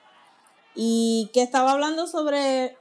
[0.73, 2.77] y que estaba hablando sobre...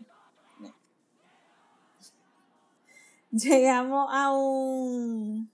[3.30, 5.50] Llegamos a un...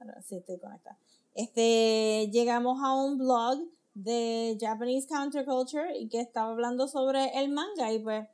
[0.00, 0.96] Ahora sí estoy conectada.
[1.34, 3.58] Este, llegamos a un blog
[3.94, 8.26] de Japanese Counterculture y que estaba hablando sobre el manga y pues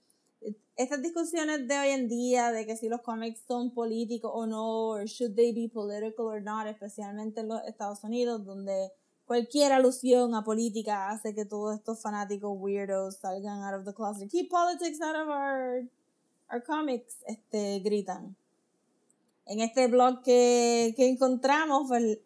[0.76, 4.90] estas discusiones de hoy en día de que si los cómics son políticos o no,
[4.90, 8.92] or should they be political or not, especialmente en los Estados Unidos, donde
[9.26, 14.30] cualquier alusión a política hace que todos estos fanáticos weirdos salgan out of the closet.
[14.30, 15.84] Keep politics out of our,
[16.48, 18.36] our comics, este, gritan.
[19.46, 22.18] En este blog que, que encontramos, pues,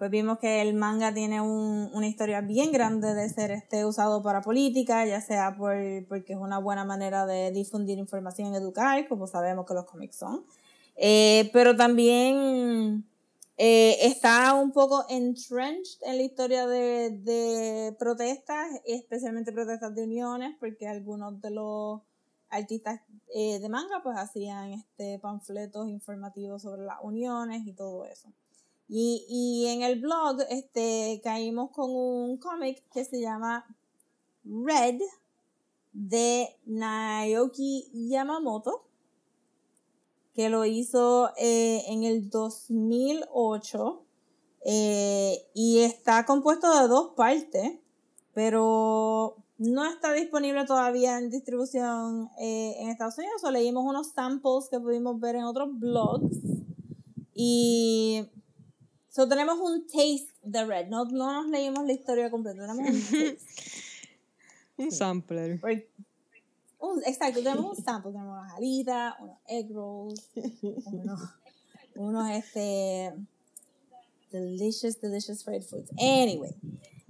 [0.00, 4.22] pues vimos que el manga tiene un- una historia bien grande de ser este usado
[4.22, 5.74] para política, ya sea por,
[6.08, 10.16] porque es una buena manera de difundir información y educar, como sabemos que los cómics
[10.16, 10.44] son,
[10.96, 13.04] Eh, pero también
[13.62, 20.56] Eh, está un poco entrenched en la historia de, de protestas, especialmente protestas de uniones,
[20.58, 22.00] porque algunos de los
[22.48, 23.00] artistas
[23.34, 28.32] eh, de manga pues hacían este panfletos informativos sobre las uniones y todo eso.
[28.92, 33.64] Y, y en el blog este, caímos con un cómic que se llama
[34.44, 35.00] Red
[35.92, 38.84] de Naoki Yamamoto,
[40.34, 44.02] que lo hizo eh, en el 2008
[44.64, 47.78] eh, y está compuesto de dos partes,
[48.34, 53.44] pero no está disponible todavía en distribución eh, en Estados Unidos.
[53.44, 56.38] O leímos unos samples que pudimos ver en otros blogs
[57.34, 58.26] y
[59.10, 60.88] so tenemos un taste de Red.
[60.88, 63.38] No, no nos leímos la historia completa, tenemos un taste.
[64.78, 65.60] Un sampler.
[66.78, 70.30] Un- exacto, tenemos un sample, tenemos unas alitas, unos egg rolls,
[70.86, 71.20] unos,
[71.94, 73.12] unos este
[74.30, 75.90] delicious, delicious fried foods.
[75.98, 76.54] Anyway,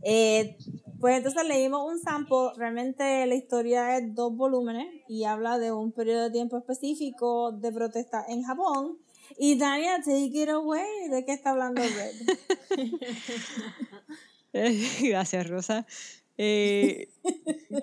[0.02, 0.56] eh,
[0.98, 5.93] pues entonces leímos un sample, realmente la historia es dos volúmenes y habla de un
[5.93, 8.98] periodo de tiempo específico de protesta en Japón.
[9.39, 12.15] Y Dania, take it away, ¿de qué está hablando Red?
[15.02, 15.86] Gracias, Rosa.
[16.36, 17.09] Eh,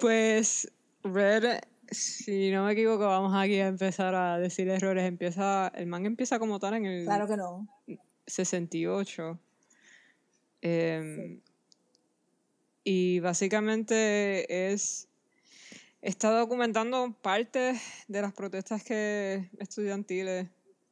[0.02, 0.72] pues,
[1.04, 1.60] Red,
[1.90, 5.06] si no me equivoco, vamos aquí a empezar a decir errores.
[5.06, 7.68] Empieza, el manga empieza como tal en el Claro que no.
[8.26, 9.40] 68.
[10.62, 11.40] Em,
[12.84, 15.08] Y básicamente es.
[16.02, 17.74] Está documentando parte
[18.08, 20.48] de las protestas que estudiantiles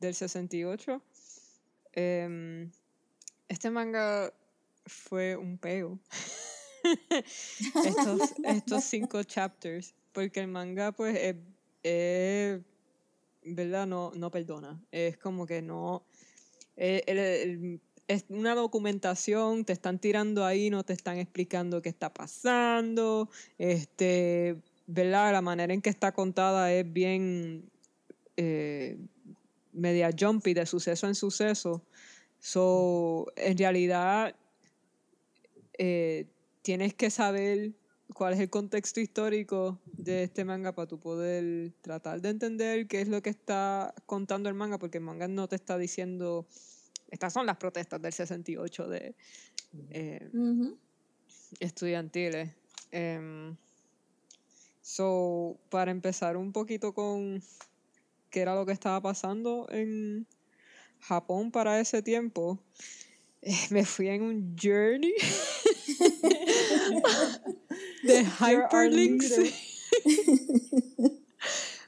[0.06, 1.02] del 68.
[1.94, 2.72] Em,
[3.48, 4.34] este manga
[4.86, 6.00] fue un peo.
[7.86, 9.94] estos, estos cinco chapters.
[10.12, 11.36] Porque el manga, pues, es,
[11.84, 12.62] es-
[13.44, 13.86] ¿verdad?
[13.88, 14.82] No, no perdona.
[14.92, 16.04] Es como que no.
[16.78, 21.90] eh, el- el- es una documentación, te están tirando ahí, no te están explicando qué
[21.90, 23.30] está pasando.
[23.58, 25.32] Este, ¿verdad?
[25.32, 27.68] La manera en que está contada es bien
[28.38, 28.98] eh,
[29.76, 31.84] media jumpy, de suceso en suceso.
[32.40, 34.36] So, en realidad,
[35.78, 36.28] eh,
[36.62, 37.74] tienes que saber
[38.14, 43.02] cuál es el contexto histórico de este manga para tú poder tratar de entender qué
[43.02, 46.48] es lo que está contando el manga, porque el manga no te está diciendo,
[47.10, 49.16] estas son las protestas del 68 de
[49.90, 50.78] eh, Ujú.
[51.60, 52.52] estudiantiles.
[52.92, 53.56] Em,
[54.82, 57.42] so, para empezar un poquito con
[58.36, 60.28] qué era lo que estaba pasando en
[61.00, 62.60] Japón para ese tiempo,
[63.42, 65.14] eh, me fui en un journey
[68.04, 69.38] de hyperlinks.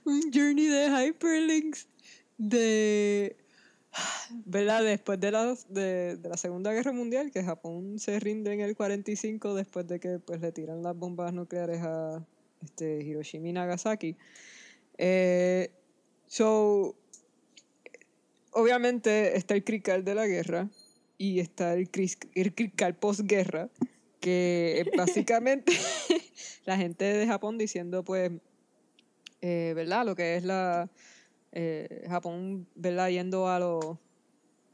[0.06, 1.90] un journey de hyperlinks
[2.38, 3.36] de
[4.46, 4.86] ¿verdad?
[4.86, 8.78] Después de la, de, de la Segunda Guerra Mundial, que Japón se rinde en el
[8.78, 12.26] 45 después de que pues, le tiran las bombas nucleares a
[12.64, 14.16] este, Hiroshima y Nagasaki.
[14.98, 15.72] Eh,
[16.28, 16.96] so,
[18.52, 20.70] obviamente está el crical de la guerra
[21.18, 23.70] y está el, cris- el crical posguerra,
[24.20, 25.72] que básicamente
[26.66, 28.32] la gente de Japón diciendo, pues,
[29.42, 30.06] eh, ¿verdad?
[30.06, 30.90] Lo que es la
[31.52, 33.10] eh, Japón, ¿verdad?
[33.10, 34.00] Yendo a lo,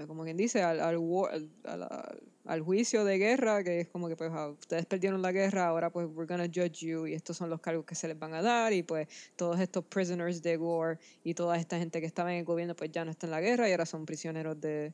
[0.08, 3.88] como quien dice, al, al, war- al, a la- al juicio de guerra, que es
[3.88, 7.14] como que pues ah, ustedes perdieron la guerra, ahora pues we're gonna judge you y
[7.14, 10.42] estos son los cargos que se les van a dar y pues todos estos prisoners
[10.42, 13.28] de war y toda esta gente que estaba en el gobierno pues ya no está
[13.28, 14.94] en la guerra y ahora son prisioneros de,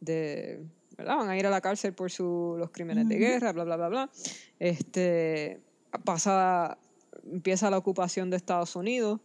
[0.00, 0.64] de
[0.96, 1.16] ¿verdad?
[1.16, 3.88] Van a ir a la cárcel por su, los crímenes de guerra, bla, bla, bla,
[3.88, 4.10] bla.
[4.58, 5.60] Este,
[6.04, 6.78] pasa,
[7.24, 9.20] empieza la ocupación de Estados Unidos,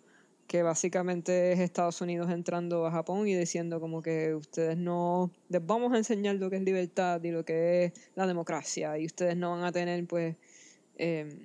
[0.51, 5.65] que básicamente es Estados Unidos entrando a Japón y diciendo como que ustedes no, les
[5.65, 9.37] vamos a enseñar lo que es libertad y lo que es la democracia y ustedes
[9.37, 10.35] no van a tener pues
[10.97, 11.37] eh,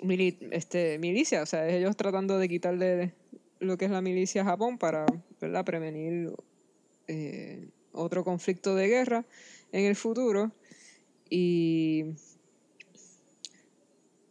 [0.00, 3.14] mili- este, milicia, o sea, ellos tratando de quitarle
[3.60, 5.06] lo que es la milicia a Japón para
[5.40, 5.64] ¿verdad?
[5.64, 6.32] prevenir
[7.06, 9.24] eh, otro conflicto de guerra
[9.70, 10.50] en el futuro
[11.30, 12.16] y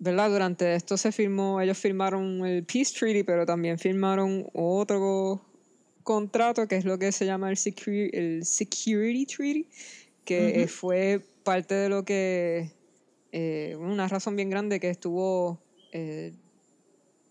[0.04, 0.30] ¿verdad?
[0.30, 5.46] Durante esto se firmó, ellos firmaron el Peace Treaty, pero también firmaron otro
[6.04, 9.70] contrato que es lo que se llama el, Secu- el Security Treaty,
[10.26, 12.74] que eh, fue parte de lo que,
[13.32, 15.62] eh, una razón bien grande que estuvo,
[15.94, 16.34] eh,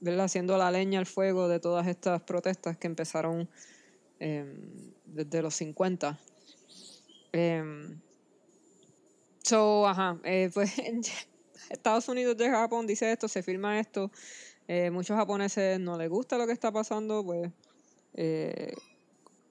[0.01, 0.25] ¿verdad?
[0.25, 3.51] Haciendo la leña al fuego de todas estas protestas que empezaron
[4.19, 6.19] em, desde los 50.
[7.33, 8.01] Em,
[9.43, 10.19] so, ajá,
[10.55, 10.73] pues
[11.71, 14.11] Estados Unidos de Japón dice esto, se firma esto.
[14.69, 17.51] eh, muchos japoneses no les gusta lo que está pasando, pues
[18.15, 18.75] eh,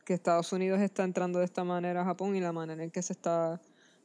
[0.05, 3.01] que Estados Unidos está entrando de esta manera a Japón y la manera en que
[3.01, 3.59] se está,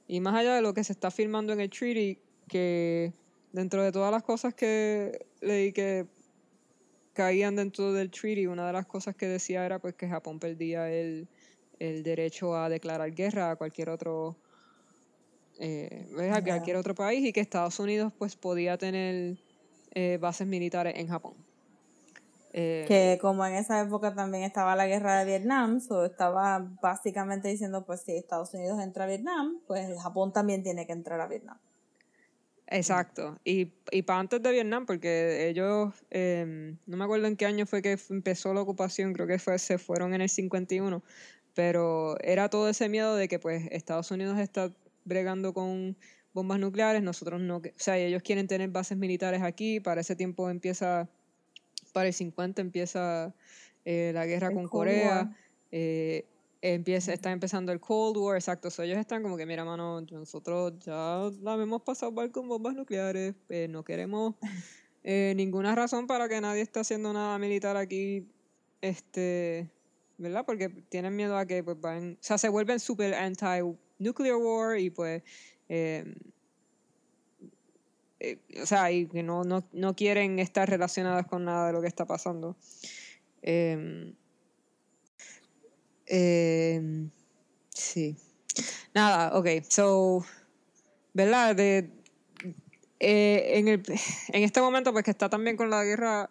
[0.09, 2.19] y más allá de lo que se está firmando en el treaty,
[2.49, 3.13] que
[3.53, 6.07] dentro de todas las cosas que leí que
[7.13, 10.93] caían dentro del treaty, una de las cosas que decía era pues que Japón perdía
[10.93, 11.29] el,
[11.79, 14.37] el derecho a declarar guerra a cualquier otro
[15.59, 19.37] eh, a cualquier otro país y que Estados Unidos pues podía tener
[19.93, 21.35] eh, bases militares en Japón.
[22.53, 27.49] Eh, Que como en esa época también estaba la guerra de Vietnam, so estaba básicamente
[27.49, 31.27] diciendo, pues si Estados Unidos entra a Vietnam, pues Japón también tiene que entrar a
[31.27, 31.59] Vietnam.
[32.69, 33.39] Exacto.
[33.45, 37.67] Y, y para antes de Vietnam, porque ellos, em, no me acuerdo en qué año
[37.67, 41.03] fue que empezó la ocupación, creo que fue, se fueron en el 51,
[41.55, 44.73] pero era todo ese miedo de que pues Estados Unidos está
[45.07, 45.97] bregando con
[46.35, 50.51] bombas nucleares, nosotros no, o sea, ellos quieren tener bases militares aquí, para ese tiempo
[50.51, 51.09] empieza,
[51.95, 53.35] para el 50 empieza
[53.87, 55.37] eh, la guerra El con Cold Corea.
[55.71, 56.27] Eh,
[56.61, 58.71] empieza, está empezando el Cold War, exacto.
[58.71, 62.75] So, ellos están como que, mira, mano, nosotros ya la hemos pasado mal con bombas
[62.75, 64.35] nucleares, eh, no queremos
[65.05, 68.27] eh, ninguna razón para que nadie esté haciendo nada militar aquí,
[68.81, 69.71] este,
[70.19, 70.45] ¿verdad?
[70.45, 73.15] Porque tienen miedo a que, pues, van, o sea, se vuelven super
[73.99, 75.23] anti-nuclear war y, pues,
[75.69, 76.05] eh,
[78.21, 81.81] eh, o sea, y que no, no, no quieren estar relacionadas con nada de lo
[81.81, 82.57] que está pasando.
[83.43, 84.15] Em,
[86.07, 87.11] em,
[87.71, 88.17] sí.
[88.95, 90.25] Nada, ok, so,
[91.13, 91.55] ¿verdad?
[91.55, 91.91] De,
[93.01, 93.83] eh, en, el,
[94.29, 96.31] en este momento, pues que está también con la guerra,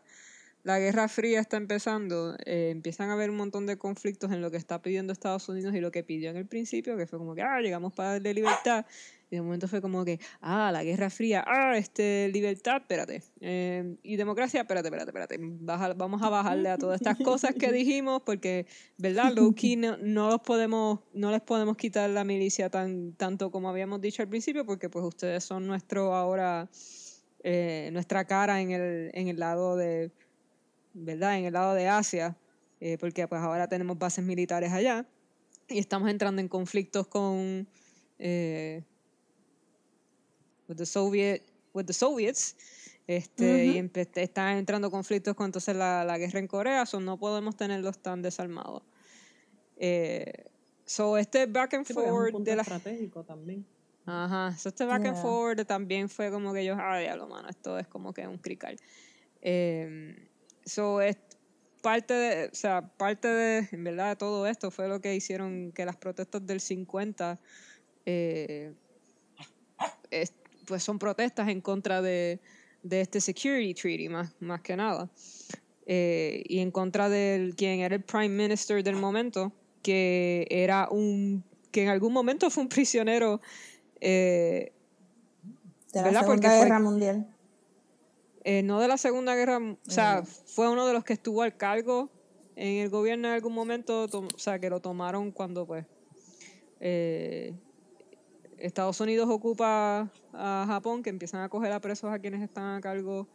[0.66, 4.50] la guerra fría está empezando, eh, empiezan a haber un montón de conflictos en lo
[4.50, 7.36] que está pidiendo Estados Unidos y lo que pidió en el principio, que fue como
[7.36, 8.84] que, ah, llegamos para darle libertad,
[9.30, 13.96] y de momento fue como que, ah, la guerra fría, ah, este, libertad, espérate, eh,
[14.02, 18.24] y democracia, espérate, espérate, espérate, baja- vamos a bajarle a todas estas cosas que dijimos,
[18.26, 18.66] porque,
[18.98, 19.34] ¿verdad?
[19.36, 23.70] Low key no, no los podemos, no les podemos quitar la milicia tan, tanto como
[23.70, 26.68] habíamos dicho al principio, porque pues ustedes son nuestro ahora,
[27.44, 30.10] eh, nuestra cara en el, en el lado de,
[30.96, 31.38] ¿verdad?
[31.38, 32.38] En el lado de Asia,
[32.80, 35.06] eh, porque pues ahora tenemos bases militares allá
[35.68, 37.68] y estamos entrando en conflictos con
[38.18, 38.84] eh,
[40.68, 41.44] with the Soviet
[41.74, 42.56] with the Soviets
[43.08, 47.18] este y empe- están entrando conflictos con entonces la, la guerra en Corea so no
[47.20, 48.84] podemos tenerlos tan desarmados
[49.78, 50.46] eh,
[50.86, 53.66] so este back and Sí, porque es un punto de la estratégico también.
[54.08, 55.22] Ajá, so este back and Yeah.
[55.22, 58.78] forward también fue como que yo, ah, diablo, mano, esto es como que un crical.
[59.42, 60.30] Eh,
[60.66, 61.18] so es
[61.82, 65.72] parte de, o sea, parte de, en verdad, de todo esto fue lo que hicieron
[65.72, 67.40] que las protestas del 50,
[68.06, 68.74] eh,
[70.12, 70.34] es-
[70.68, 72.40] pues son protestas en contra de,
[72.82, 75.10] de este Security Treaty, más, más que nada.
[75.86, 79.52] Eh, y en contra del quien era el Prime Minister del momento,
[79.84, 83.40] que era un, que en algún momento fue un prisionero
[84.02, 84.72] eh,
[85.94, 86.26] De la ¿Verdad?
[86.26, 87.35] Porque Segunda fue- Guerra Mundial.
[88.46, 91.58] Eh, no de la Segunda Guerra, o sea, fue uno de los que estuvo al
[91.58, 92.10] cargo
[92.56, 95.86] en el gobierno en algún momento, to- o sea, que lo tomaron cuando, pues,
[96.80, 97.54] eh,
[98.58, 102.82] Estados Unidos ocupa a Japón, que empiezan a coger a presos a quienes están a
[102.82, 103.28] cargo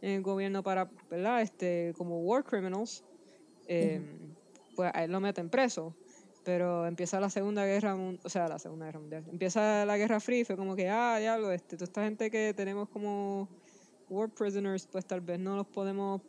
[0.00, 1.42] en el gobierno para, ¿verdad?
[1.42, 3.04] Este, como war criminals,
[3.66, 4.00] eh,
[4.74, 5.94] pues a él lo meten preso.
[6.44, 9.24] Pero empieza la Segunda Guerra, o sea, la Segunda Guerra Mundial.
[9.30, 12.52] Empieza la Guerra Fría y fue como que, ah, diablo, este, toda esta gente que
[12.56, 13.48] tenemos como
[14.12, 16.20] war prisoners, pues tal vez no los podemos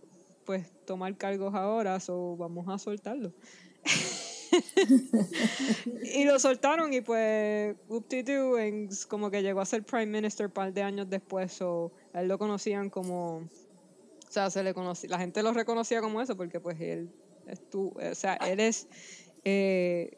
[0.46, 3.34] pues tomar cargos ahora, so vamos a soltarlo.
[6.16, 8.56] y lo soltaron y pues Uptitu
[9.08, 12.28] como que llegó a ser prime minister un par de años después, so a él
[12.28, 16.60] lo conocían como o sea, se le conocía, la gente lo reconocía como eso porque
[16.60, 17.10] pues él
[17.48, 18.88] estuvo, o sea, él es
[19.44, 20.18] eh,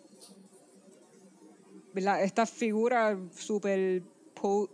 [1.93, 2.23] ¿verdad?
[2.23, 4.14] esta figura super po-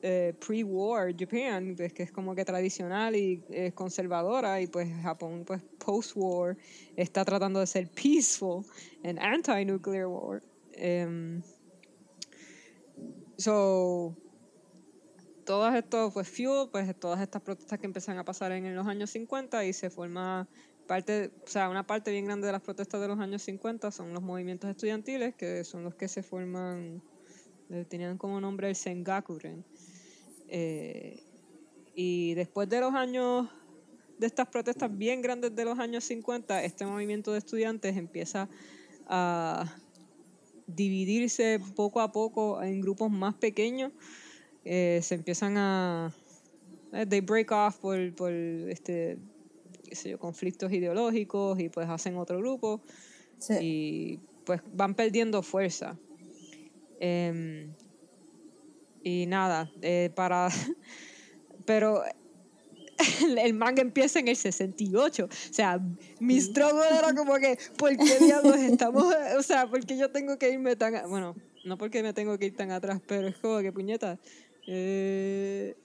[0.02, 5.44] eh, pre-war Japan, pues, que es como que tradicional y eh, conservadora, y pues Japón,
[5.46, 6.58] pues post-war,
[6.96, 8.66] está tratando de ser peaceful
[9.04, 10.42] and anti-nuclear war.
[10.74, 11.42] Em,
[13.38, 14.16] so,
[15.46, 19.10] todas estos, pues Fuel, pues todas estas protestas que empiezan a pasar en, los años
[19.12, 20.48] 50 y se forma
[20.88, 24.14] parte, o sea, una parte bien grande de las protestas de los años 50 son
[24.14, 27.02] los movimientos estudiantiles, que son los que se forman,
[27.88, 29.64] tenían como nombre el Sengakuren.
[30.48, 31.24] Eh,
[31.96, 33.48] y después de los años,
[34.18, 38.50] de estas protestas bien grandes de los años 50, este movimiento de estudiantes empieza
[39.08, 39.66] a
[40.68, 43.92] dividirse poco a poco en grupos más pequeños.
[44.64, 46.14] Eh, se empiezan a...
[46.94, 49.18] eh, they break off por, por este,
[49.84, 52.82] qué sé yo, conflictos ideológicos y pues hacen otro grupo
[53.40, 53.54] Sí.
[53.60, 55.98] y pues van perdiendo fuerza.
[57.02, 57.74] Em,
[59.04, 60.50] y nada, eh, para...
[61.66, 62.04] Pero
[63.26, 65.26] el, manga empieza en el 68.
[65.26, 65.80] O sea,
[66.20, 69.06] mi struggle era como que, ¿por qué diablos estamos?
[69.38, 70.96] O sea, ¿por qué yo tengo que irme tan...
[70.96, 74.20] a- Bueno, no porque me tengo que ir tan atrás, pero es como que, puñeta,
[74.68, 75.76] eh,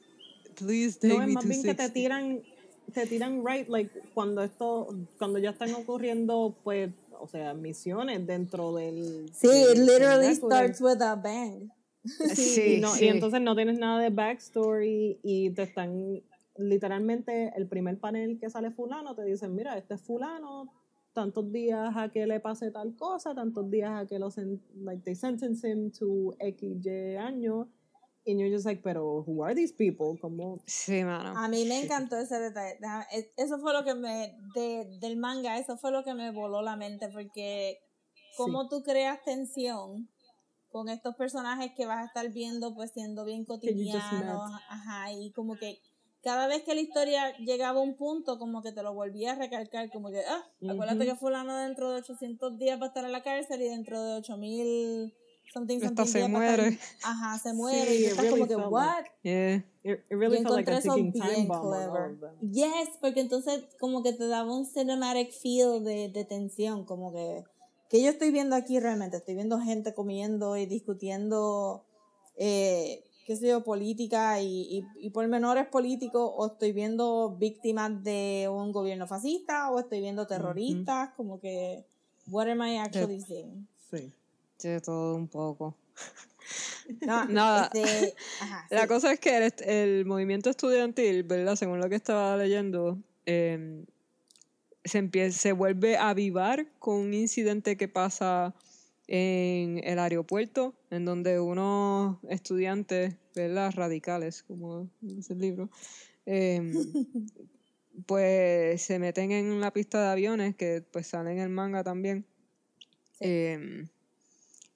[0.57, 1.93] please take No, es me más to bien que te 60.
[1.95, 2.43] tiran,
[2.93, 4.89] te tiran right, like, cuando esto,
[5.19, 9.31] cuando ya están ocurriendo, pues, o sea, misiones dentro del...
[9.33, 11.71] Sí, del- it literally starts with a bang.
[12.35, 13.09] Sí, y, no- y sí.
[13.09, 16.23] entonces no tienes nada de backstory y te están
[16.57, 20.73] literalmente el primer panel que sale fulano te dicen mira este es fulano
[21.13, 25.03] tantos días a que le pase tal cosa tantos días a que lo sen like
[25.03, 27.67] they sentence him to x y años
[28.27, 31.41] and you're just like pero who are these people como Sí, mano.
[31.43, 32.79] A mí me encantó ese detalle.
[33.13, 36.63] Es- Eso fue lo que me, de, del manga, eso fue lo que me voló
[36.63, 37.79] la mente, porque
[38.37, 40.09] cómo tú creas tensión
[40.69, 45.13] con estos personajes que vas a estar viendo, pues siendo bien you just cotidianos, ajá,
[45.13, 45.81] y como que
[46.23, 49.37] cada vez que la historia llegaba a un punto, como que te lo volvía a
[49.37, 51.07] recalcar, como que, ah, acuérdate Ujú.
[51.07, 54.15] que fulano dentro de 800 días va a estar en la cárcel y dentro de
[54.17, 55.15] 8000
[55.53, 56.79] something, Esta something se muere.
[57.03, 58.97] Ajá, se muere, Sí, y estás really como que, what?
[58.97, 59.57] like- Yeah.
[59.83, 62.19] it, it really Yo felt like encontré a eso ticking time bien bomb clever.
[62.53, 67.45] Yes, porque entonces como que te daba un cinematic feel de, de tensión, como que
[67.89, 71.85] que yo estoy viendo aquí realmente, estoy viendo gente comiendo y discutiendo,
[72.37, 78.49] eh, qué sé yo, política y, y, y pormenores políticos, o estoy viendo víctimas de
[78.51, 81.85] un gobierno fascista, o estoy viendo terroristas, como que,
[82.29, 83.69] what am I actually seeing?
[83.91, 84.13] sí
[84.63, 85.77] De todo un poco.
[87.05, 87.71] No, Nada.
[87.75, 88.89] este, ajá, La sí.
[88.89, 91.57] cosa es que el, movimiento estudiantil, ¿verdad?
[91.57, 93.85] Según lo que estaba leyendo, eh,
[94.85, 98.55] se, empieza, se vuelve a avivar con un incidente que pasa
[99.09, 103.73] en el aeropuerto, en donde unos estudiantes, ¿verdad?
[103.75, 105.71] Radicales, como dice el libro,
[106.27, 106.61] eh,
[108.07, 112.27] pues se meten en la pista de aviones, que pues sale en el manga también.
[113.21, 113.87] Eh,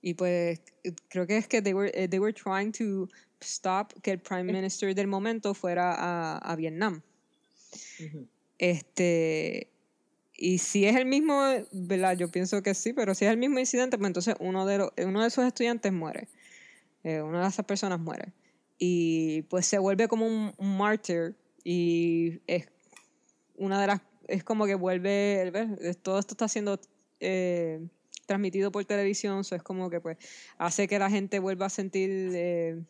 [0.03, 0.61] y pues
[1.09, 3.09] creo que es que they were, eh, they were trying to
[3.41, 7.03] stop que el prime minister del momento fuera a, a Vietnam.
[7.99, 8.27] Ujú.
[8.59, 9.71] Este,
[10.35, 11.39] y si es el mismo,
[11.73, 12.17] ¿verdad?
[12.17, 14.91] Yo pienso que sí, pero si es el mismo incidente, pues entonces uno de, los,
[15.05, 16.29] uno de esos estudiantes muere.
[17.05, 18.33] Eh, una de esas personas muere.
[18.79, 22.69] Y pues se vuelve como un, un mártir y es
[23.57, 25.99] una de las, es como que vuelve, ¿ves?
[25.99, 26.81] todo esto está siendo
[27.21, 27.81] eh,
[28.31, 30.17] transmitido por televisión, so es como que pues
[30.57, 32.81] hace que la gente vuelva a sentir, eh,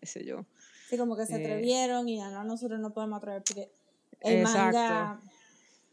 [0.00, 0.46] qué sé yo,
[0.88, 3.70] Sí, como que se Eh, atrevieron y ya no, nosotros no podemos atrever porque
[4.20, 4.72] el Exacto.
[4.72, 5.20] manga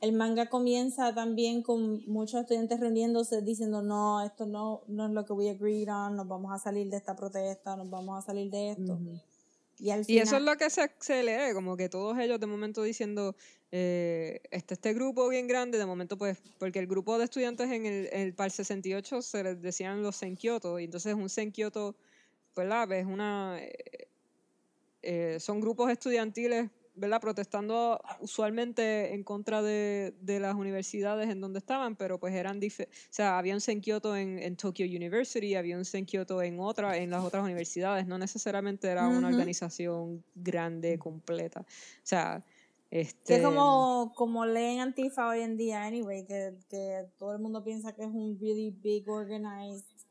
[0.01, 5.25] el manga comienza también con muchos estudiantes reuniéndose diciendo no, esto no, no es lo
[5.25, 8.49] que we agreed on, nos vamos a salir de esta protesta, nos vamos a salir
[8.49, 8.97] de esto.
[9.77, 12.39] Y al Y final, eso es lo que se, se lee, como que todos ellos
[12.39, 13.35] de momento diciendo,
[13.71, 17.85] eh, este, este grupo bien grande, de momento pues, porque el grupo de estudiantes en
[17.85, 21.95] el, el para el 68 se les decían los Senkyoto, y entonces un Senkyoto,
[22.55, 22.91] ¿verdad?
[22.93, 24.07] Es una, eh,
[25.01, 27.19] eh, son grupos estudiantiles, ¿verdad?
[27.21, 32.85] Protestando usualmente en contra de, de las universidades en donde estaban, pero pues eran, o
[33.09, 37.23] sea, había un Senkyoto en, en Tokyo University, había un Senkyoto en otra, en las
[37.23, 39.35] otras universidades, no necesariamente era una Ujú.
[39.35, 41.61] organización grande, completa.
[41.61, 41.65] O
[42.03, 42.43] sea,
[42.91, 43.25] este...
[43.25, 47.63] que es como, como leen Antifa hoy en día, anyway, que, que todo el mundo
[47.63, 50.05] piensa que es un really big organized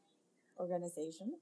[0.56, 1.34] organization.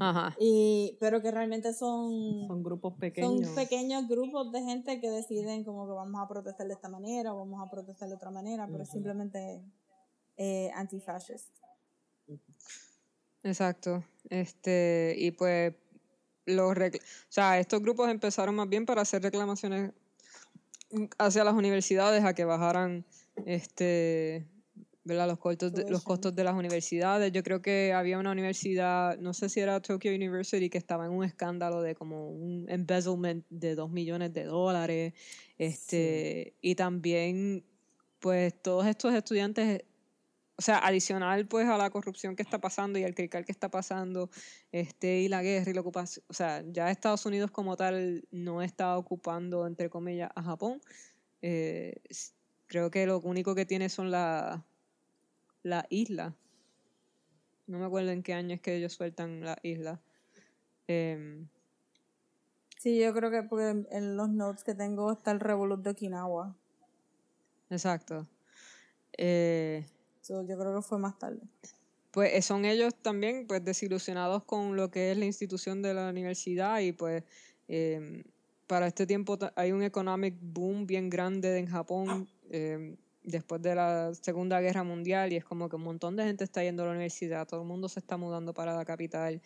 [0.00, 0.36] Ajá.
[0.40, 5.64] Y, pero que realmente son son grupos pequeños Son pequeños grupos de gente que deciden
[5.64, 8.66] como que vamos a protestar de esta manera o vamos a protestar de otra manera,
[8.66, 8.98] pero es Ujú.
[8.98, 9.62] simplemente
[10.36, 11.50] eh, antifascist.
[13.42, 14.04] Exacto.
[14.30, 15.74] Este, y pues
[16.46, 16.90] los o
[17.28, 19.92] sea, estos grupos empezaron más bien para hacer reclamaciones
[20.90, 23.04] mm, hacia las universidades a que bajaran
[23.44, 24.46] este
[25.04, 25.26] ¿verdad?
[25.26, 27.32] los costos de, los costos de las universidades.
[27.32, 31.12] Yo creo que había una universidad, no sé si era Tokyo University, que estaba en
[31.12, 35.14] un escándalo de como un embezzlement de dos millones de dólares.
[35.58, 37.64] Este, y también,
[38.20, 39.82] pues, todos estos estudiantes
[40.62, 43.68] o sea, adicional pues a la corrupción que está pasando y al crical que está
[43.68, 44.30] pasando,
[44.70, 48.62] este, y la guerra y la ocupación, o sea, ya Estados Unidos como tal no
[48.62, 50.80] está ocupando, entre comillas, a Japón.
[51.40, 52.00] Eh,
[52.66, 54.64] creo que lo único que tiene son la,
[55.62, 56.34] la isla.
[57.66, 60.00] No me acuerdo en qué año es que ellos sueltan la isla.
[60.88, 61.48] Em,
[62.78, 66.56] Sí, yo creo que porque en- los notes que tengo está el Revolut de Okinawa.
[67.70, 68.26] Exacto.
[69.16, 69.86] Eh,
[70.20, 71.40] So, yo creo que fue más tarde.
[72.12, 76.08] Pues eh, son ellos también pues desilusionados con lo que es la institución de la
[76.10, 77.24] universidad y pues
[77.68, 78.22] em,
[78.68, 84.12] para este tiempo hay un economic boom bien grande en Japón em, después de la
[84.14, 86.92] Segunda Guerra Mundial y es como que un montón de gente está yendo a la
[86.92, 89.40] universidad, todo el mundo se está mudando para la capital.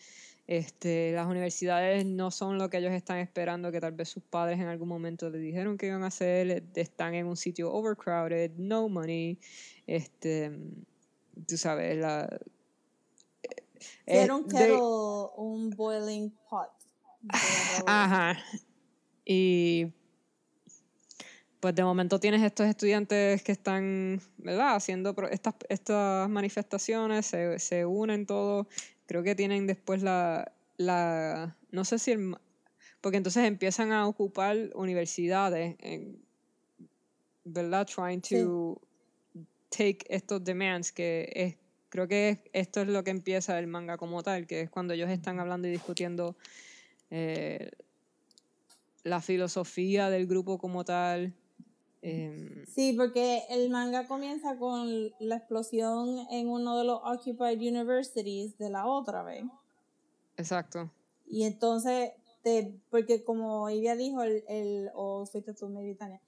[0.47, 4.59] Este, las universidades no son lo que ellos están esperando, que tal vez sus padres
[4.59, 8.87] en algún momento les dijeron que iban a hacer, están en un sitio overcrowded, no
[8.87, 9.37] money,
[9.85, 10.57] este,
[11.45, 12.29] tú sabes, la,
[13.79, 14.77] Sí, eh, era un kettle,
[15.37, 16.69] un boiling pot.
[17.87, 18.37] Ajá.
[19.25, 19.93] Y
[21.59, 24.75] pues de momento tienes estos estudiantes que están, ¿verdad?
[24.75, 28.67] Haciendo estas, estas manifestaciones, se, se unen todos.
[29.07, 32.35] Creo que tienen después la, la, no sé si el,
[33.01, 36.21] porque entonces empiezan a ocupar universidades, en,
[37.43, 37.87] ¿verdad?
[37.87, 38.35] Trying Sí.
[38.35, 38.79] to
[39.69, 41.55] take estos demands, que es,
[41.89, 44.93] creo que es- esto es lo que empieza el manga como tal, que es cuando
[44.93, 46.35] ellos están hablando y discutiendo
[47.09, 47.71] eh,
[49.03, 51.33] la filosofía del grupo como tal.
[52.01, 58.57] Em, Sí, porque el manga comienza con la explosión en uno de los Occupied Universities
[58.57, 59.43] de la otra vez.
[60.37, 60.89] exacto.
[61.29, 62.11] Y entonces,
[62.41, 66.21] te, porque como ella dijo, el, el o fuiste tú, maybe Tania,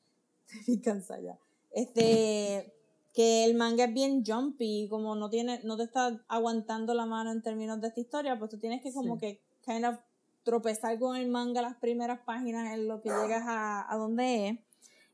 [0.59, 1.39] estoy cansada ya.
[1.71, 2.73] Este,
[3.13, 7.31] que el manga es bien jumpy, como no tiene, no te está aguantando la mano
[7.31, 9.19] en términos de esta historia, pues tú tienes que como Sí.
[9.21, 9.97] que kind of
[10.43, 14.59] tropezar con el manga las primeras páginas en lo que llegas a, a donde es.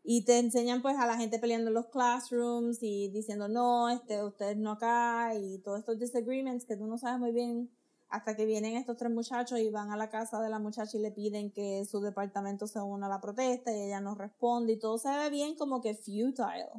[0.07, 4.23] Y te enseñan pues a la gente peleando en los classrooms y diciendo no, este,
[4.23, 7.71] ustedes no acá y todos estos disagreements que tú no sabes muy bien
[8.07, 11.01] hasta que vienen estos tres muchachos y van a la casa de la muchacha y
[11.01, 14.77] le piden que su departamento se una a la protesta y ella no responde y
[14.79, 16.69] todo se ve bien como que futile.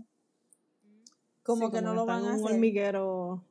[1.43, 2.47] Como Sí, que no lo van a un hacer.
[2.47, 3.43] hormiguero.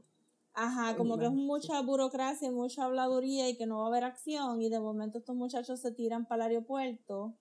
[0.54, 4.62] Ajá, como que es mucha burocracia, mucha habladuría y que no va a haber acción
[4.62, 7.34] y de momento estos muchachos se tiran para el aeropuerto.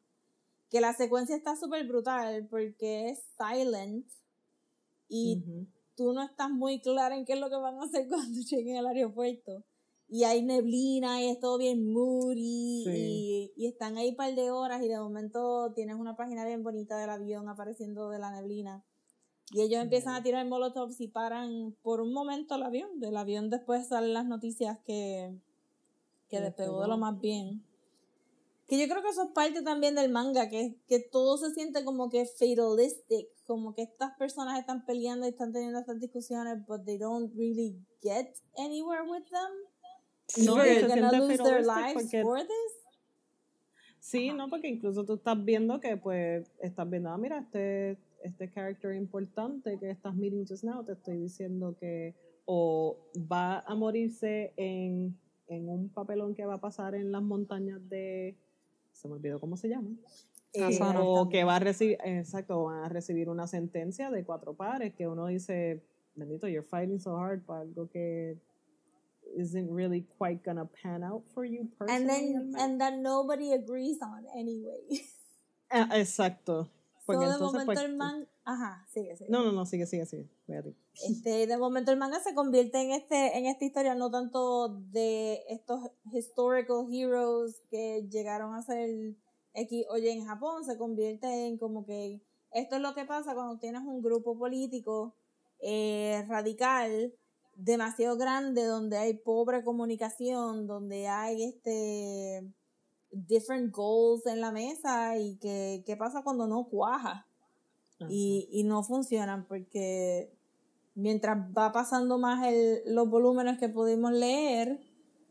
[0.74, 4.08] Que la secuencia está súper brutal porque es silent
[5.08, 5.66] y Ujú.
[5.94, 8.78] tú no estás muy clara en qué es lo que van a hacer cuando lleguen
[8.78, 9.62] al aeropuerto.
[10.08, 12.90] Y hay neblina y es todo bien moody Sí.
[12.90, 16.64] y, y están ahí un par de horas y de momento tienes una página bien
[16.64, 18.84] bonita del avión apareciendo de la neblina.
[19.52, 22.98] Y ellos empiezan a tirar molotovs y paran por un momento el avión.
[22.98, 25.38] Del avión después salen las noticias que,
[26.28, 27.62] que despegó de lo más bien.
[28.66, 31.84] Que yo creo que eso es parte también del manga, que, que todo se siente
[31.84, 36.84] como que fatalistic, como que estas personas están peleando y están teniendo estas discusiones, but
[36.84, 40.46] they don't really get anywhere with them.
[40.46, 42.84] No, se siente lose their lives porque- for this.
[44.00, 48.50] Sí, no, porque incluso tú estás viendo que, pues, estás viendo, ah, mira, este, este
[48.50, 54.52] character importante que estás meeting just now, te estoy diciendo que o va a morirse
[54.56, 58.36] en, en un papelón que va a pasar en las montañas de,
[58.94, 59.90] se me olvidó cómo se llama,
[60.56, 61.02] Ah, Eh, Asano.
[61.04, 65.06] o que va a recibir, exacto, van a recibir una sentencia de cuatro pares, que
[65.08, 65.82] uno dice,
[66.14, 68.38] bendito, you're fighting so hard para algo que
[69.36, 72.06] isn't really quite gonna pan out for you And personally.
[72.06, 75.02] then, and that nobody agrees on anyway.
[75.70, 76.68] Ah, exacto.
[77.04, 79.30] Porque so de entonces, momento pues, el man, ajá, sigue, sigue.
[79.30, 80.28] No, no, no, sigue, sigue, sigue.
[80.46, 80.74] Voy a ti.
[81.06, 85.44] Este, de momento el manga se convierte en este, en esta historia no tanto de
[85.48, 89.14] estos historical heroes que llegaron a ser
[89.52, 92.20] X o Y en Japón, se convierte en como que
[92.52, 95.14] esto es lo que pasa cuando tienes un grupo político
[95.60, 97.12] eh, radical
[97.56, 102.44] demasiado grande donde hay pobre comunicación, donde hay este
[103.14, 107.26] different goals en la mesa y que qué pasa cuando no cuaja
[108.10, 110.30] y, y no funcionan porque
[110.94, 114.80] mientras va pasando más el, los volúmenes que pudimos leer,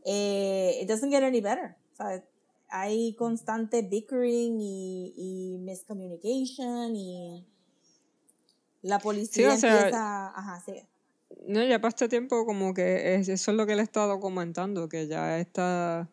[0.05, 1.75] eh, it doesn't get any better.
[1.93, 2.23] ¿sabes?
[2.69, 7.45] Hay constante bickering y, y miscommunication y
[8.81, 10.27] la policía o sea, empieza...
[10.29, 10.81] Ajá, sí.
[11.47, 14.19] No, ya para este tiempo como que es- eso es lo que le he estado
[14.19, 16.09] comentando, que ya está,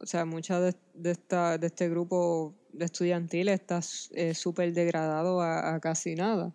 [0.00, 3.80] o sea, mucha de, de esta, de este grupo de estudiantil está
[4.12, 6.52] eh, súper degradado a, a casi nada.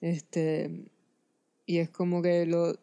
[0.00, 0.90] Este,
[1.64, 2.74] y es como que lo,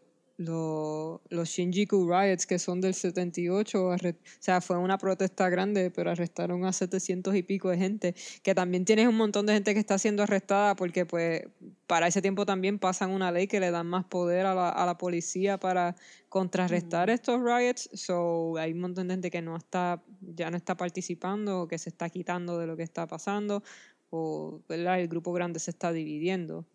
[0.46, 5.92] lo- los Shinjuku Riots, que son del 78, arre- o sea, fue una protesta grande,
[5.92, 9.74] pero arrestaron a 700 y pico de gente, que también tienes un montón de gente
[9.74, 11.44] que está siendo arrestada porque pues
[11.88, 14.86] para ese tiempo también pasan una ley que le dan más poder a la, a
[14.86, 15.96] la policía para
[16.30, 20.02] contrarrestar estos riots, so hay un montón de gente que no está,
[20.36, 23.64] ya no está participando, o que se está quitando de lo que está pasando,
[24.10, 25.00] o ¿verdad?
[25.00, 26.66] el grupo grande se está dividiendo.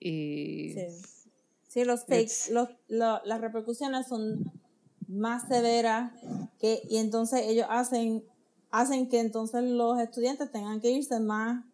[0.00, 1.06] Y Sí.
[1.68, 4.50] Sí, los fakes, los, lo- las repercusiones son
[5.08, 6.12] más severas
[6.58, 8.24] que, y entonces ellos hacen,
[8.70, 11.64] hacen que entonces los estudiantes tengan que irse más,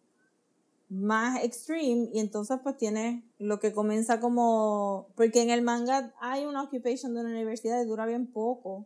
[0.89, 6.45] más extreme y entonces pues tiene lo que comienza como, porque en el manga hay
[6.45, 8.85] una occupation de una universidad y dura bien poco.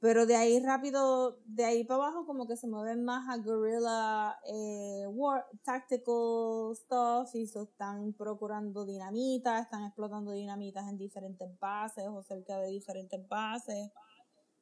[0.00, 4.38] Pero de ahí rápido, de ahí para abajo como que se mueven más a guerrilla
[4.46, 12.04] eh, war, tactical stuff y so están procurando dinamita, están explotando dinamitas en diferentes bases
[12.06, 13.90] o cerca de diferentes bases.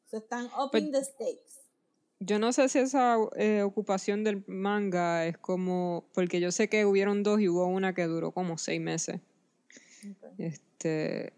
[0.07, 1.67] So están upping the stakes.
[2.19, 6.87] Yo no sé si esa eh, ocupación del manga es como, porque yo sé que
[6.87, 9.21] hubieron dos y hubo una que duró como seis meses.
[10.39, 11.33] Este,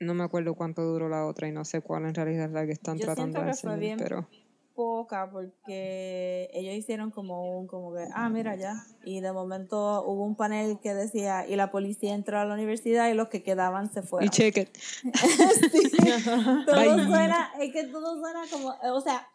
[0.00, 2.66] no me acuerdo cuánto duró la otra y no sé cuál en realidad es la
[2.66, 4.28] que están Yo tratando de bien pero
[4.76, 8.84] poca porque ellos hicieron como un, como que, ah, mira ya.
[9.04, 13.10] Y de momento hubo un panel que decía, y la policía entró a la universidad
[13.10, 14.26] y los que quedaban se fueron.
[14.26, 14.68] y check it.
[16.66, 17.06] todo Bye.
[17.06, 19.26] suena, es que todo suena como, o sea,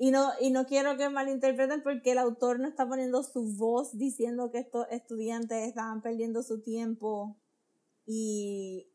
[0.00, 3.96] y no, y no quiero que malinterpreten porque el autor no está poniendo su voz
[3.96, 7.36] diciendo que estos estudiantes estaban perdiendo su tiempo
[8.06, 8.88] y,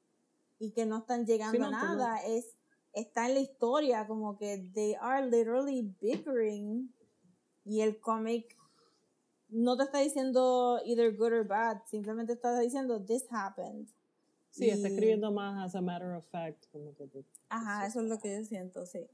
[0.62, 2.18] y que no están llegando Sí, no, a no- nada.
[2.26, 2.56] Es,
[2.94, 6.94] está en la historia, como que they are literally bickering
[7.66, 8.56] y el cómic
[9.50, 13.88] no te está diciendo either good or bad, simplemente está diciendo this happened.
[14.52, 16.66] Sí, está escribiendo más as a matter of fact.
[16.72, 19.10] Como que te- Ajá, eso es lo que yo siento, sí.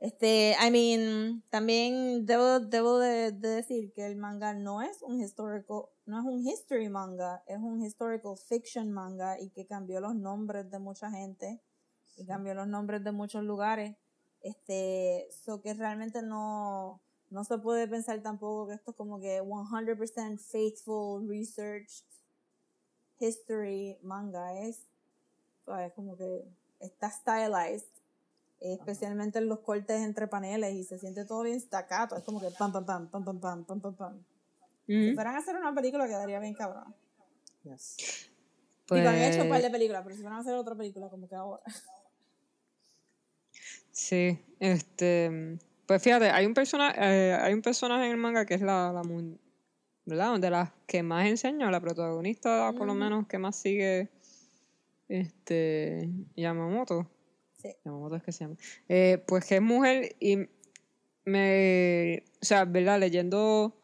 [0.00, 5.20] Este, I mean, también debo, debo de, de decir que el manga no es un
[5.20, 10.14] historical, no es un history manga, es un historical fiction manga y que cambió los
[10.14, 11.62] nombres de mucha gente
[12.16, 13.96] y cambió los nombres de muchos lugares.
[14.42, 17.00] Este, so que realmente no,
[17.30, 22.04] no se puede pensar tampoco que esto es como que 100% faithful, researched
[23.18, 24.86] history manga es.
[25.66, 26.44] Es como que
[26.78, 27.88] está stylized,
[28.60, 32.38] eh, especialmente en los cortes entre paneles y se siente todo bien staccato, es como
[32.38, 33.94] que pam, pam, pam, pam, pam, pam, pam.
[33.96, 34.33] pam
[34.86, 36.94] si fueran a hacer una película quedaría bien cabrón.
[37.62, 38.30] yes.
[38.90, 41.08] Digo, han hecho un par Pues, de películas, pero si fueran a hacer otra película
[41.08, 41.62] como que ahora.
[43.90, 48.60] sí, este, pues fíjate, hay un personaje, hay un personaje en el manga que es
[48.60, 49.02] la,
[50.04, 50.38] ¿verdad?
[50.38, 54.10] De las que más enseña, la protagonista, por lo menos, que más sigue,
[55.08, 57.10] este, Yamamoto.
[57.62, 57.70] Sí.
[57.84, 58.56] Yamamoto es que se llama.
[58.88, 60.46] Eh, pues que es mujer y
[61.24, 63.00] me, o sea, ¿verdad?
[63.00, 63.80] Leyendo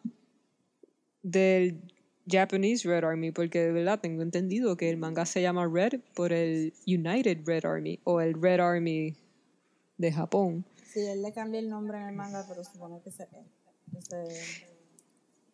[1.23, 1.81] del
[2.27, 6.33] Japanese Red Army, porque de verdad tengo entendido que el manga se llama Red por
[6.33, 9.15] el United Red Army o el Red Army
[9.99, 10.65] de Japón.
[10.87, 13.27] Sí, él le cambia el nombre en el manga, pero supone que se...
[13.99, 14.67] ese-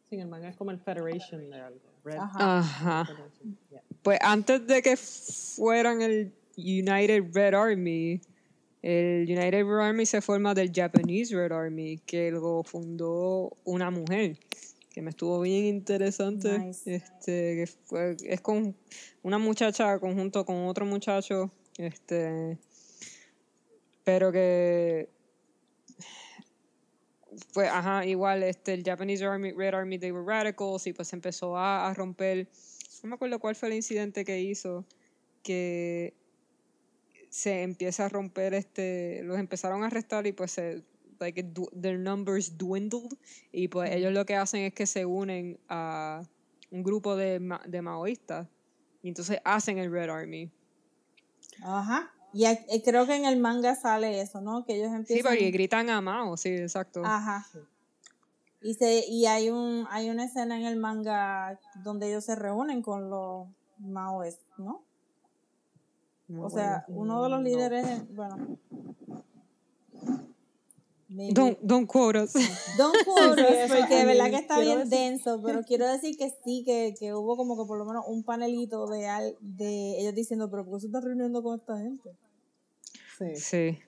[0.09, 1.81] Sí, el manga es como el Federation de algo.
[2.05, 2.59] Red Ajá.
[2.59, 3.05] Ajá.
[3.07, 3.83] Federation, yeah.
[4.03, 8.21] Pues antes de que fueran el United Red Army,
[8.83, 14.39] el United Red Army se forma del Japanese Red Army, que lo fundó una mujer,
[14.97, 16.59] que me estuvo bien interesante.
[16.59, 16.95] Nice.
[16.95, 18.75] Este, que fue, es con
[19.23, 22.57] una muchacha conjunto con otro muchacho, este,
[24.05, 25.11] pero que
[27.53, 31.59] fue, ajá, igual, este, el Japanese Army, Red Army, they were radicals, y pues empezó
[31.59, 32.49] a, a romper,
[33.03, 34.87] no me acuerdo cuál fue el incidente que hizo,
[35.43, 36.15] que
[37.29, 40.85] se empieza a romper, este, los empezaron a arrestar y pues se,
[41.21, 41.43] like,
[41.81, 43.17] their numbers dwindled,
[43.53, 46.23] y pues ellos lo que hacen es que se unen a
[46.71, 48.49] un grupo de, ma- de maoístas,
[49.03, 50.51] y entonces hacen el Red Army.
[51.63, 52.13] Ajá.
[52.33, 54.65] Y eh, creo que en el manga sale eso, ¿no?
[54.67, 55.33] Que ellos Sí, empiezan...
[55.33, 57.03] porque gritan a Mao, sí, exacto.
[57.05, 57.47] Ajá.
[58.61, 62.83] Y, se, y hay, un, hay una escena en el manga donde ellos se reúnen
[62.83, 63.47] con los
[63.79, 64.83] maoes, ¿no?
[66.29, 67.45] No O sea, uno de los no.
[67.49, 68.59] líderes, bueno.
[71.09, 72.33] Maybe- Don't, don't quote us.
[72.77, 75.87] Don't quote us, eso, porque de I verdad que está bien decir- denso, pero quiero
[75.91, 79.37] decir que sí, que, que hubo como que por lo menos un panelito de, al-
[79.41, 82.11] de ellos diciendo, pero ¿por qué se está reuniendo con esta gente?
[83.19, 83.37] Sí.
[83.37, 83.79] Sí.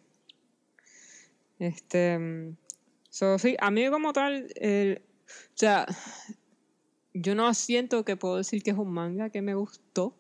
[1.59, 2.19] Este.
[2.19, 2.57] mm,
[3.11, 5.87] So, sí, a mí como tal, el, o sea,
[7.15, 10.15] yo no siento que puedo decir que es un manga que me gustó.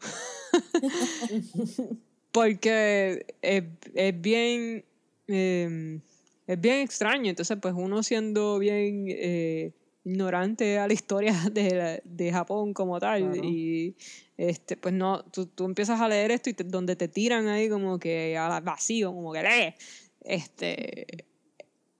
[2.32, 4.84] Porque es, es bien.
[5.28, 6.00] eh,
[6.48, 7.30] es bien extraño.
[7.30, 9.72] Entonces, pues uno siendo bien eh,
[10.04, 13.20] ignorante a la historia de, la- de Japón como tal.
[13.32, 13.44] Claro.
[13.48, 13.94] Y
[14.36, 17.68] este, pues no, tú, tú empiezas a leer esto y te- donde te tiran ahí
[17.68, 19.74] como que al vacío, como que lee.
[20.22, 21.06] Este,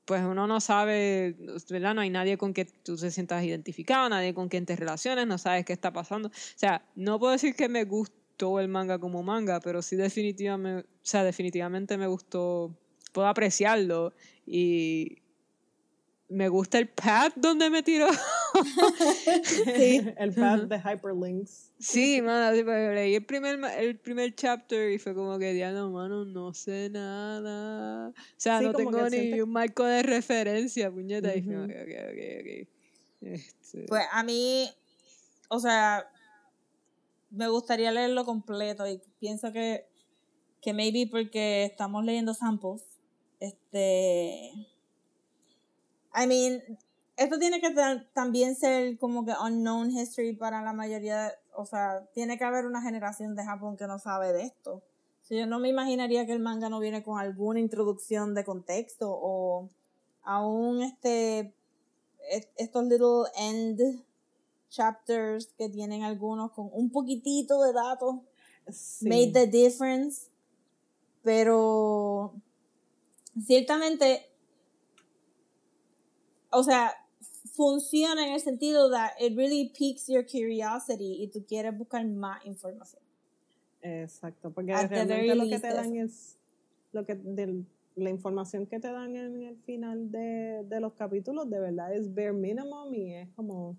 [0.05, 1.37] pues uno no sabe,
[1.69, 1.95] ¿verdad?
[1.95, 5.37] No hay nadie con que tú te sientas identificado, nadie con quien te relaciones, no
[5.37, 6.29] sabes qué está pasando.
[6.29, 9.97] O sea, no puedo decir que me gustó gustó el manga como manga, pero sí
[9.97, 12.73] definitivamente, o sea, definitivamente me gustó,
[13.19, 14.13] puedo apreciarlo
[14.47, 15.19] y
[16.29, 18.07] me gusta el pad donde me tiró.
[19.77, 20.01] sí.
[20.19, 21.73] el pad de hyperlinks.
[21.81, 22.53] Sí, mano,
[22.93, 28.11] leí el primer, el primer chapter y fue como que, diablo, mano, no sé nada.
[28.11, 31.35] O sea, Sí, no tengo ni un marco de referencia, puñeta.
[31.35, 31.65] Y dije, Ujú.
[31.65, 32.69] ok, ok, ok, ok.
[33.33, 34.71] Este, Pues a mí,
[35.49, 36.09] o sea,
[37.31, 39.89] me gustaría leerlo completo y pienso que,
[40.63, 42.88] que maybe porque estamos leyendo samples,
[43.41, 44.53] este,
[46.15, 46.63] I mean,
[47.17, 52.07] esto tiene que ta- también ser como que unknown history para la mayoría, o sea,
[52.15, 54.83] tiene que haber una generación de Japón que no sabe de esto.
[55.23, 59.11] So, yo no me imaginaría que el manga no viene con alguna introducción de contexto
[59.11, 59.69] o
[60.23, 61.53] aún este
[62.31, 64.05] est- estos little end
[64.71, 68.17] chapters que tienen algunos con un poquitito de datos
[68.71, 69.07] Sí.
[69.09, 70.29] made the difference
[71.23, 72.35] pero
[73.47, 74.27] ciertamente
[76.51, 76.93] o sea
[77.55, 82.45] funciona en el sentido that it really piques your curiosity y tú quieres buscar más
[82.47, 83.03] información.
[83.83, 86.37] Exacto, porque At realmente lo que te dan es
[86.93, 87.67] lo que del-
[87.97, 92.15] la información que te dan en el final de, de los capítulos de verdad es
[92.15, 93.77] bare minimum y es como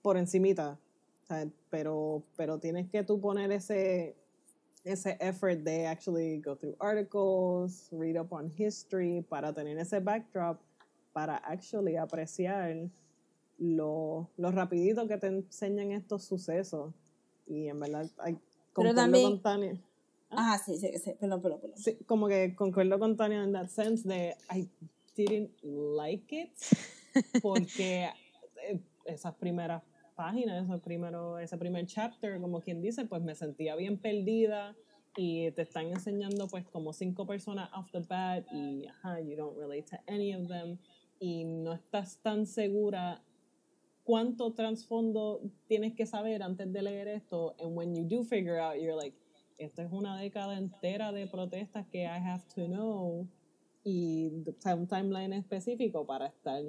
[0.00, 0.78] por encimita,
[1.24, 4.14] o sea, pero pero tienes que tú poner ese
[4.84, 10.58] ese effort de actually go through articles, read up on history para tener ese backdrop
[11.12, 12.88] para actually apreciar
[13.58, 16.92] lo, lo rapidito que te enseñan estos sucesos.
[17.46, 18.42] Y en verdad hay Pero
[18.72, 19.80] concuerdo también- con Tania.
[20.30, 21.78] ajá sí sí sí perdón perdón perdón.
[21.78, 24.68] Sí, como que concuerdo con Tania en that sense de I
[25.16, 26.52] didn't like it
[27.42, 28.10] porque
[28.62, 29.82] eh, esas primeras
[30.18, 34.74] páginas, esos primero, ese primer chapter, como quien dice, pues me sentía bien perdida
[35.16, 39.56] y te están enseñando pues como cinco personas off the bat y ajá, you don't
[39.56, 40.78] relate to any of them
[41.20, 43.22] y no estás tan segura
[44.02, 47.54] cuánto trasfondo tienes que saber antes de leer esto.
[47.60, 49.16] And when you do figure out you're like
[49.56, 53.28] esto es una década entera de protestas que I have to know
[53.84, 54.30] y
[54.64, 56.62] un timeline específico para estar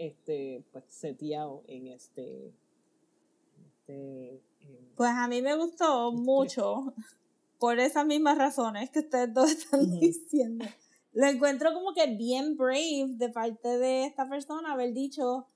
[0.00, 2.54] este pues seteado en este,
[3.66, 4.42] este
[4.96, 6.94] Pues a mí me gustó mucho
[7.58, 10.64] por esas mismas razones que ustedes dos están diciendo.
[11.12, 15.46] Lo encuentro como que bien brave de parte de esta persona haber dicho,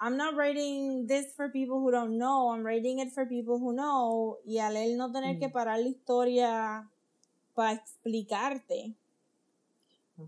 [0.00, 3.72] I'm not writing this for people who don't know, I'm writing it for people who
[3.72, 4.38] know.
[4.44, 6.88] Y al él no tener que parar la historia
[7.54, 8.94] para explicarte,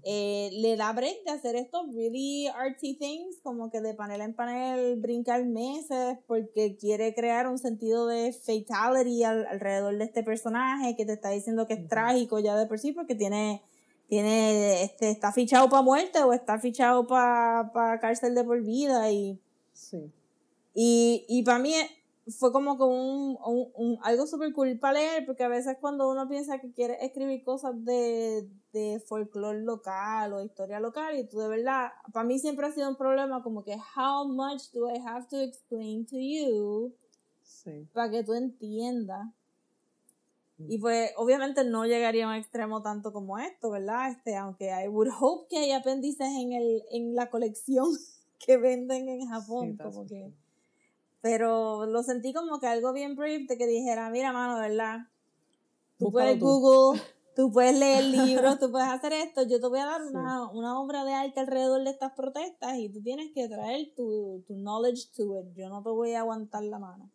[0.05, 4.35] eh, le da break de hacer estos really artsy things, como que de panel en
[4.35, 10.97] panel brincar meses, porque quiere crear un sentido de fatality al- alrededor de este personaje
[10.97, 11.89] que te está diciendo que es Ujú.
[11.89, 13.63] trágico ya de por sí, porque tiene,
[14.09, 19.39] tiene, este, está fichado para muerte o está fichado para cárcel de por vida y
[19.73, 20.13] sí
[20.75, 21.75] y, y para mí
[22.29, 26.09] fue como que un, un, un- algo súper cool para leer, porque a veces cuando
[26.11, 31.39] uno piensa que quiere escribir cosas de, de folclore local o historia local, y tú
[31.41, 34.99] de verdad, para mí siempre ha sido un problema como que, how much do I
[35.05, 36.95] have to explain to you
[37.43, 39.27] sí para que tú entiendas?
[40.59, 44.11] Y pues obviamente no llegaría a un extremo tanto como esto, ¿verdad?
[44.13, 47.87] Este, aunque I would hope que hay apéndices en, el, en la colección
[48.39, 50.33] que venden en Japón, Sí, como que...
[51.23, 55.07] Pero lo sentí como que algo bien brave de que dijera, mira, mano, ¿verdad?
[55.99, 56.45] Tú Búscalo puedes tú.
[56.47, 57.01] Google,
[57.37, 58.05] tú puedes leer
[58.51, 59.43] libros, tú puedes hacer esto.
[59.45, 62.89] Yo te voy a dar una, una obra de arte alrededor de estas protestas y
[62.89, 65.47] tú tienes que traer tu, tu knowledge to it.
[65.55, 67.09] Yo no te voy a aguantar la mano.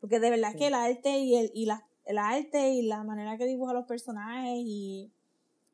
[0.00, 0.58] Porque de verdad Sí.
[0.58, 3.86] que el arte y el, y la, el arte y la manera que dibuja los
[3.86, 5.10] personajes y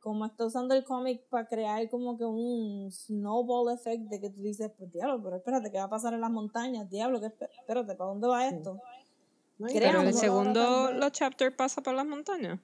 [0.01, 4.41] como está usando el cómic para crear como que un snowball effect de que tú
[4.41, 6.89] dices, pues diablo, pero espérate, ¿qué va a pasar en las montañas?
[6.91, 8.79] Diablo, que esp- espérate, ¿para dónde va esto?
[9.59, 12.59] No, Pero el segundo, los chapters pasa por las montañas.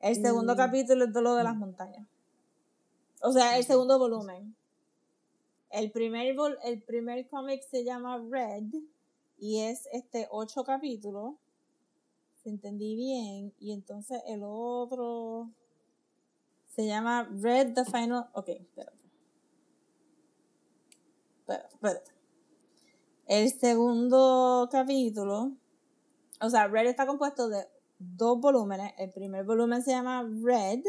[0.00, 0.56] El segundo Mm.
[0.56, 2.06] capítulo es de lo de las montañas.
[3.22, 4.54] O sea, el segundo volumen.
[5.70, 8.64] El primer, vol- el primer cómic se llama Red
[9.38, 11.34] y es este ocho capítulos.
[12.42, 13.52] Si entendí bien.
[13.58, 15.50] Y entonces el otro
[16.74, 18.28] se llama Red the Final.
[18.32, 18.98] Ok, espérate.
[21.48, 22.10] Espérate.
[23.26, 25.52] El segundo capítulo.
[26.40, 27.66] O sea, Red está compuesto de
[27.98, 28.92] dos volúmenes.
[28.98, 30.80] El primer volumen se llama Red.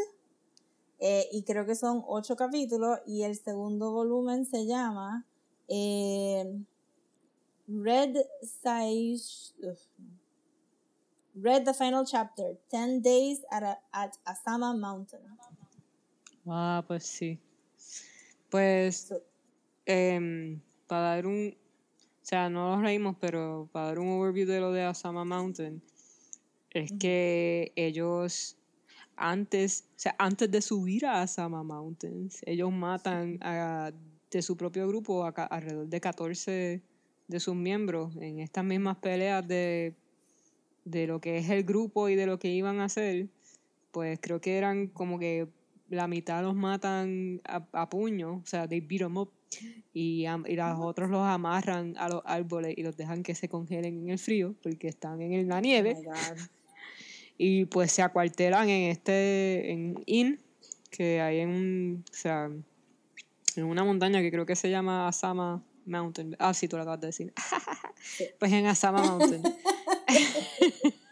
[1.04, 3.00] eh, y creo que son ocho capítulos.
[3.06, 5.26] Y el segundo volumen se llama
[5.68, 6.44] eh,
[7.66, 9.52] Red Size.
[11.34, 15.22] read the final chapter, 10 Days at, a- at Asama Mountain.
[16.46, 17.38] Ah, pues sí.
[18.50, 19.14] Pues,
[19.86, 24.60] em, para dar un, o sea, no nos reímos, pero para dar un overview de
[24.60, 25.82] lo de Asama Mountain,
[26.70, 28.56] es que ellos
[29.16, 33.92] antes, o sea, antes de subir a Asama Mountains, ellos matan a,
[34.30, 36.82] de su propio grupo a alrededor de 14
[37.28, 39.94] de sus miembros en estas mismas peleas de,
[40.84, 43.28] de lo que es el grupo y de lo que iban a hacer,
[43.92, 45.48] pues creo que eran como que
[45.92, 49.30] la mitad los matan a, a puño, o sea, they beat 'em up,
[49.92, 54.04] y, y los otros los amarran a los árboles y los dejan que se congelen
[54.04, 56.38] en el frío, porque están en la oh nieve, God.
[57.36, 60.40] y pues se acuartelan en este, en Inn,
[60.90, 62.50] que hay en un, o sea,
[63.56, 66.36] en una montaña que creo que se llama Asama Mountain.
[66.38, 67.32] Ah, sí, tú lo acabas de decir.
[68.38, 69.42] pues en Asama Mountain.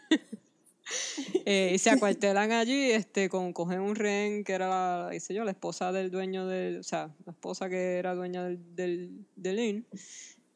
[1.45, 5.33] Eh, y se acuartelan allí, este, con, cogen un rehén que era la, qué sé
[5.33, 9.25] yo, la esposa del dueño del, o sea, la esposa que era dueña del, del,
[9.35, 9.85] del inn,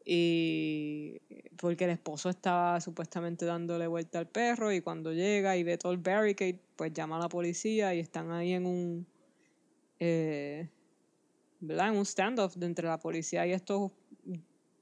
[0.05, 1.19] y
[1.57, 5.91] porque el esposo estaba supuestamente dándole vuelta al perro, y cuando llega y ve todo
[5.91, 9.07] el barricade, pues llama a la policía y están ahí en un,
[9.99, 10.69] eh,
[11.59, 11.89] ¿verdad?
[11.89, 13.91] En un standoff de entre la policía y estos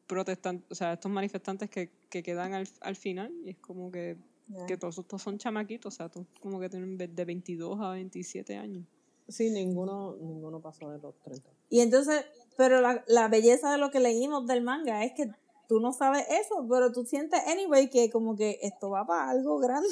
[0.07, 4.17] protestantes, o sea, estos manifestantes que, que quedan al, al final, y es como que
[4.50, 4.66] Yeah.
[4.66, 8.58] que todos estos son chamaquitos, o sea, todos como que tienen de 22 a 27
[8.58, 8.86] años.
[9.28, 11.50] Sí, ninguno, ninguno pasó de los 30.
[11.70, 12.26] Y entonces,
[12.58, 15.32] pero la, la belleza de lo que leímos del manga es que
[15.70, 19.60] tú no sabes eso, pero tú sientes anyway que como que esto va para algo
[19.60, 19.88] grande.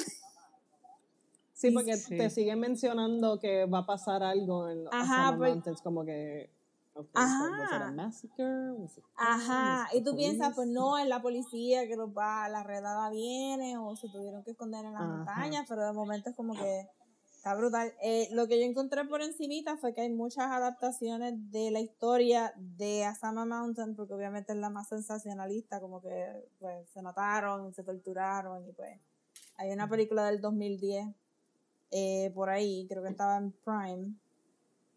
[1.54, 2.16] Sí, porque Sí.
[2.18, 6.50] te siguen mencionando que va a pasar algo en los Ajá, pues- Mountains, como que...
[6.94, 7.88] okay, Ajá.
[7.88, 8.44] so, massacre?
[9.16, 13.78] Ajá, y tú piensas, pues no, es la policía que los va, la redada viene,
[13.78, 15.16] o se tuvieron que esconder en las Ajá.
[15.16, 16.88] montañas, pero de momento es como que
[17.36, 17.92] está brutal.
[18.02, 22.52] Eh, lo que yo encontré por encimita fue que hay muchas adaptaciones de la historia
[22.56, 27.84] de Asama Mountain, porque obviamente es la más sensacionalista, como que pues se mataron, se
[27.84, 28.98] torturaron, y pues
[29.56, 31.08] hay una película del 2010
[31.90, 34.14] eh, por ahí, creo que estaba en Prime,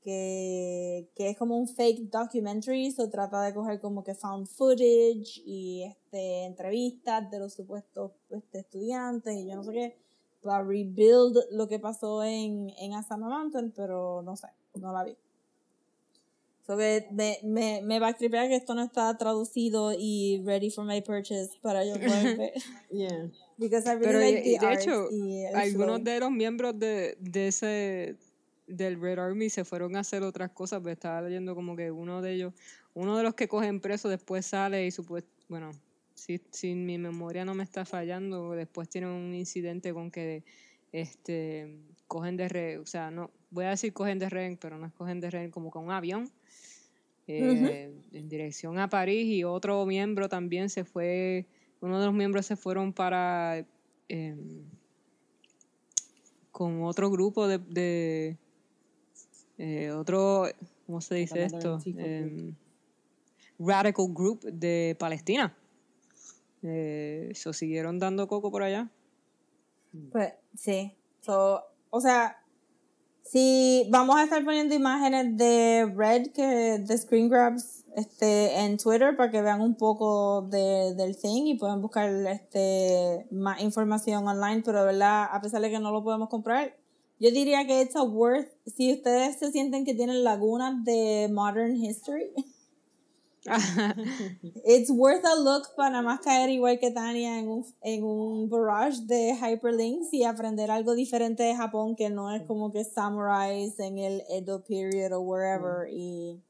[0.05, 5.41] que, que es como un fake documentary, se trata de coger como que found footage
[5.45, 9.97] y este entrevistas de los supuestos este, estudiantes y yo no sé qué,
[10.43, 15.17] para rebuild lo que pasó en, en Asama Mountain, pero no sé, no la vi.
[16.67, 20.71] So que me, me, me va a tripear que esto no está traducido y ready
[20.71, 22.53] for my purchase para yo poder ver.
[22.91, 23.27] Yeah.
[23.57, 25.09] Because I really Pero like y- the y de art hecho,
[25.57, 26.03] Algunos flow.
[26.03, 28.15] de los miembros de, de ese
[28.67, 32.21] del Red Army se fueron a hacer otras cosas, pero estaba leyendo como que uno
[32.21, 32.53] de ellos,
[32.93, 35.71] uno de los que cogen preso después sale y supuest, bueno,
[36.13, 40.43] si, si mi memoria no me está fallando, después tiene un incidente con que
[40.91, 41.77] este
[42.07, 44.93] cogen de rehén, o sea, no, voy a decir cogen de rehén, pero no es
[44.93, 46.31] cogen de rehén, como con un avión
[47.27, 51.47] eh, en dirección a París y otro miembro también se fue,
[51.81, 53.65] uno de los miembros se fueron para
[54.07, 54.63] em,
[56.51, 58.37] con otro grupo de, de
[59.57, 60.45] eh, otro,
[60.85, 61.79] ¿cómo se dice esto?
[61.85, 62.55] Em,
[63.59, 65.55] radical Group de Palestina.
[66.63, 68.89] Eh, so, siguieron dando coco por allá.
[70.11, 70.95] Pues sí.
[71.21, 72.37] So, o sea,
[73.23, 79.15] si vamos a estar poniendo imágenes de Red, que de Screen Grabs, este, en Twitter
[79.15, 84.61] para que vean un poco de, del thing y puedan buscar este, más información online,
[84.65, 86.75] pero de verdad, a pesar de que no lo podemos comprar,
[87.19, 91.75] yo diría que it's a worth, si ustedes se sienten que tienen lagunas de modern
[91.75, 92.33] history,
[94.65, 98.49] It's worth a look para nada más caer igual que Tania en un, en un
[98.49, 103.79] barrage de hyperlinks y aprender algo diferente de Japón que no es como que samurais
[103.79, 106.41] en el Edo period o wherever y,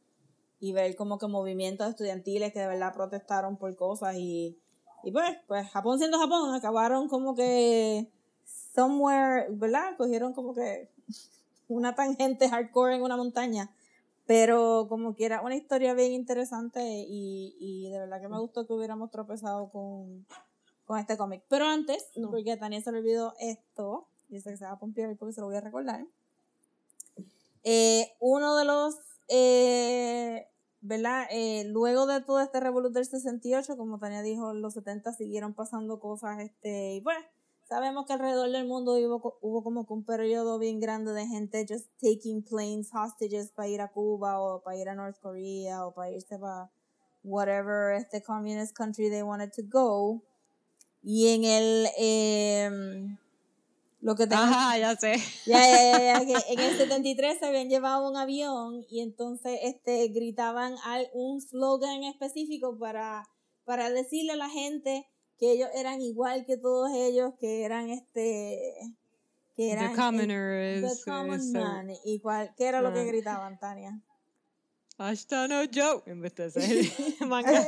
[0.62, 4.58] y ver como que movimientos estudiantiles que de verdad protestaron por cosas y,
[5.04, 8.10] y pues, pues Japón siendo Japón acabaron como que
[8.76, 9.96] somewhere, ¿verdad?
[9.98, 10.90] Cogieron como que
[11.68, 13.72] una tangente hardcore en una montaña
[14.28, 18.66] pero como que era una historia bien interesante y, y de verdad que me gustó
[18.66, 20.26] que hubiéramos tropezado con,
[20.86, 21.44] con este cómic.
[21.48, 22.32] Pero antes, No.
[22.32, 25.34] porque a Tania se le olvidó esto, y sé que se va a pompear porque
[25.34, 26.06] se lo voy a recordar.
[27.64, 28.96] Eh, uno de los,
[29.28, 30.48] eh,
[30.82, 31.28] ¿verdad?
[31.30, 35.54] Eh, luego de todo este revolut del 68, como Tania dijo, en los 70 siguieron
[35.54, 37.18] pasando cosas, este, y pues,
[37.68, 41.66] sabemos que alrededor del mundo hubo, hubo como que un periodo bien grande de gente
[41.68, 45.94] just taking planes hostages para ir a Cuba o para ir a North Korea o
[45.94, 46.70] para irse para
[47.24, 50.22] whatever este communist country they wanted to go.
[51.04, 53.18] Y en el, eh,
[54.06, 55.16] Lo que tengan Ajá, ya sé.
[55.48, 59.60] Ya, ya, ya, ya, que en el 73 se habían llevado un avión y entonces
[59.64, 60.76] este, gritaban
[61.14, 63.28] un slogan específico para,
[63.64, 65.08] para decirle a la gente
[65.38, 68.96] que ellos eran igual que todos ellos, que eran este
[69.56, 72.92] que eran The Commoner eh, the common es, eh, man y cuál, ¿qué era lo
[72.94, 73.04] que Ah.
[73.06, 74.02] gritaban, Tania?
[74.98, 76.02] Hasta no Joe.
[76.06, 76.46] En vez de
[77.28, 77.66] manga.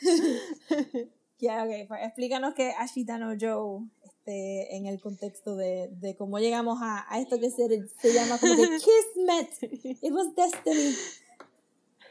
[1.40, 6.38] Ya, ok, pues explícanos qué Ashita no Joe este, en el contexto de, de cómo
[6.38, 7.66] llegamos a, a esto que se,
[8.00, 9.72] se llama como que Kismet.
[10.00, 10.94] It was destiny.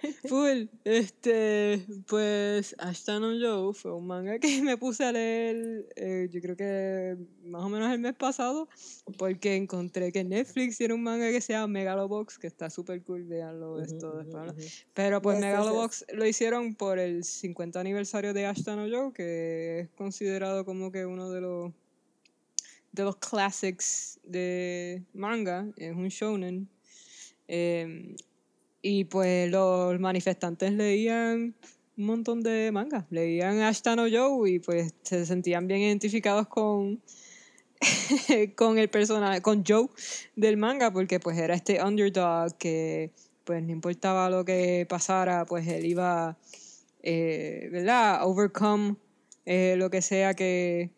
[0.28, 0.68] Full.
[0.84, 6.42] Este, pues, Ashton no Joe fue un manga que me puse a leer, eh, yo
[6.42, 8.68] creo que más o menos el mes pasado,
[9.18, 13.24] porque encontré que Netflix tiene un manga que se llama Megalobox, que está súper cool,
[13.24, 14.86] veanlo esto después.
[14.94, 19.14] Pero pues Yes, yes, Megalobox lo hicieron por el 50 aniversario de Ashton no Joe,
[19.14, 21.72] que es considerado como que uno de los
[22.94, 26.70] de los classics de manga, es un shonen.
[27.48, 28.16] Em,
[28.84, 31.56] y pues los manifestantes leían
[31.98, 37.02] un montón de mangas, leían Ashton no Joe y pues se sentían bien identificados con
[38.56, 39.88] con el personaje, con Joe
[40.36, 43.12] del manga, porque pues era este underdog que
[43.44, 46.38] pues no importaba lo que pasara, pues él iba,
[47.02, 48.26] eh, ¿verdad?
[48.26, 48.96] Overcome
[49.46, 50.92] eh, lo que sea que,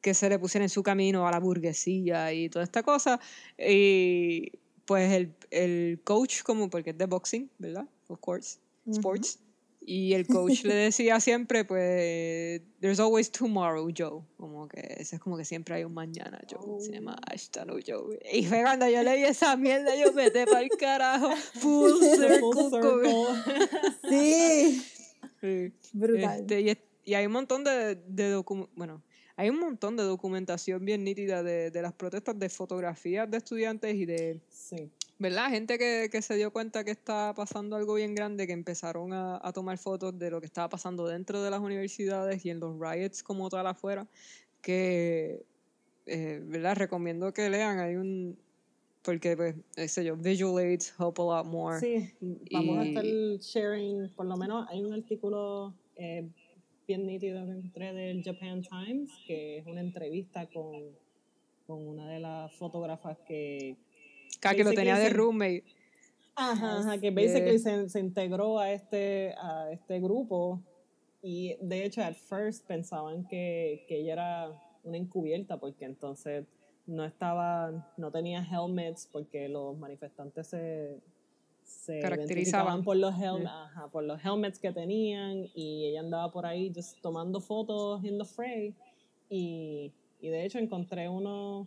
[0.00, 3.20] que se le pusiera en su camino a la burguesía y toda esta cosa.
[3.58, 4.52] Y
[4.88, 7.86] pues el, el coach, como porque es de boxing, ¿verdad?
[8.08, 8.58] Of course,
[8.90, 9.38] sports.
[9.80, 14.22] Y el coach le decía siempre, pues, there's always tomorrow, Joe.
[14.36, 16.80] Como que ese es como que siempre hay un mañana, Joe.
[16.80, 18.18] Se llama Ashton Joe.
[18.32, 21.30] Y fue cuando yo leí esa mierda, yo vete para el carajo.
[21.54, 22.40] Full circle.
[22.40, 23.14] Full circle.
[24.08, 24.82] Sí,
[25.40, 25.72] Sí.
[25.92, 26.40] brutal.
[26.40, 29.02] Este, y, y hay un montón de, de docu- bueno,
[29.40, 33.94] hay un montón de documentación bien nítida de, de las protestas, de fotografías de estudiantes
[33.94, 34.90] y de, Sí.
[35.16, 35.48] ¿verdad?
[35.50, 39.38] Gente que, que se dio cuenta que está pasando algo bien grande, que empezaron a,
[39.40, 42.76] a tomar fotos de lo que estaba pasando dentro de las universidades y en los
[42.80, 44.08] riots como tal afuera,
[44.60, 45.44] que,
[46.06, 46.76] eh, ¿verdad?
[46.76, 48.36] Recomiendo que lean, hay un,
[49.02, 51.78] porque, pues, qué sé yo, visual aids help a lot more.
[51.78, 52.10] Sí,
[52.50, 53.04] vamos a Y- estar
[53.40, 56.28] sharing, por lo menos hay un artículo eh,
[56.88, 60.96] bien nítido que encontré del Japan Times, que es una entrevista con,
[61.66, 63.76] con una de las fotógrafas que...
[64.40, 65.64] Cada que lo tenía de roommate.
[66.34, 70.62] Ajá, ajá, que basically se, se integró a este, a este grupo
[71.20, 76.46] y de hecho at first pensaban que, que ella era una encubierta porque entonces
[76.86, 81.00] no estaba, no tenía helmets porque los manifestantes se,
[81.68, 82.82] se Caracterizaban.
[82.82, 83.44] por los, hel- Sí.
[83.46, 88.18] ajá, por los helmets que tenían y ella andaba por ahí just tomando fotos in
[88.18, 88.74] the fray
[89.28, 91.66] y, y de hecho encontré uno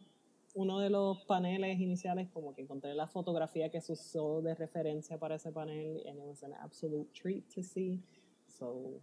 [0.54, 5.18] uno de los paneles iniciales, como que encontré la fotografía que se usó de referencia
[5.18, 8.02] para ese panel, and it was an absolute treat to see.
[8.48, 9.00] So,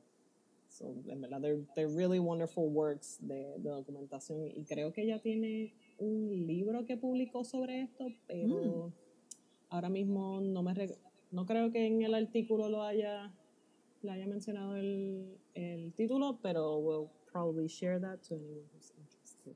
[0.69, 4.47] so en verdad, they're, they're really wonderful works de, de documentación.
[4.55, 8.93] Y creo que ella tiene un libro que publicó sobre esto, pero
[9.71, 10.75] ahora mismo no me
[11.31, 13.31] no creo que en el artículo lo haya,
[14.03, 19.55] le haya mencionado el, el título, pero we'll probably share that to anyone who's interested.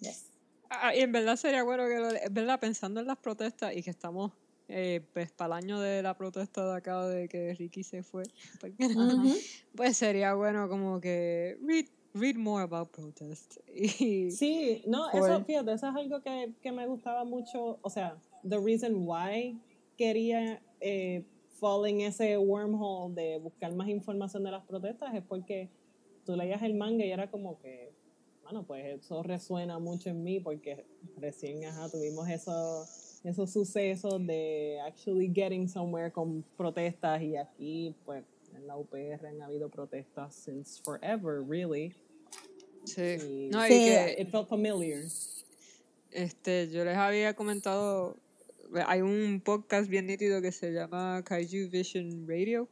[0.00, 0.26] Yes.
[0.70, 3.82] Ah, y en verdad sería bueno que lo, es verdad, pensando en las protestas y
[3.82, 4.32] que estamos
[4.68, 8.24] eh, pues para el año de la protesta de acá de que Ricky se fue,
[8.60, 9.32] porque Ujú.
[9.74, 13.56] pues sería bueno como que read, read more about protest.
[13.66, 15.20] Y, Sí, no, Full.
[15.20, 19.58] eso, fíjate, eso es algo que, que me gustaba mucho, o sea, the reason why
[19.96, 21.24] quería eh,
[21.60, 25.68] fall en ese wormhole de buscar más información de las protestas es porque
[26.24, 27.92] tú leías el manga y era como que,
[28.42, 30.84] bueno, pues eso resuena mucho en mí porque
[31.16, 38.24] recién, ajá, tuvimos esos, esos sucesos de actually getting somewhere con protestas y aquí, pues,
[38.54, 41.94] en la UPR han habido protestas since forever, really.
[42.84, 43.02] sí.
[43.02, 43.84] Y- No, y Sí.
[43.84, 45.02] que It felt familiar.
[46.10, 48.16] este, yo les había comentado,
[48.86, 52.68] hay un podcast bien nítido que se llama Kaiju Vision Radio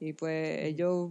[0.00, 1.10] y pues ellos,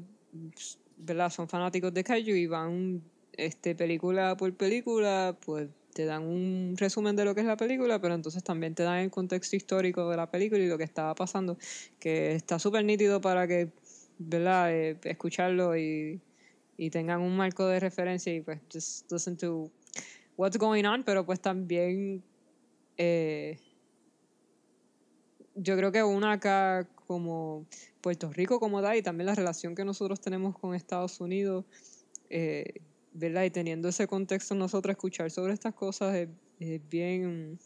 [0.98, 1.30] ¿verdad?
[1.30, 3.02] Son fanáticos de Kaiju y van
[3.34, 8.02] este, película por película, pues te dan un resumen de lo que es la película,
[8.02, 11.16] pero entonces también te dan el contexto histórico de la película y lo que estaba
[11.16, 11.58] pasando,
[12.00, 13.70] que está súper nítido para que,
[14.18, 14.74] ¿verdad?
[14.74, 16.20] Eh, escucharlo y,
[16.78, 19.72] y tengan un marco de referencia y pues just listen to
[20.36, 22.22] what's going on, pero pues también
[22.98, 23.58] eh,
[25.56, 27.66] yo creo que una acá como
[28.02, 31.66] Puerto Rico como tal y también la relación que nosotros tenemos con Estados Unidos,
[32.30, 32.82] eh,
[33.14, 33.44] ¿verdad?
[33.44, 37.58] Y teniendo ese contexto nosotros escuchar sobre estas cosas es, es bien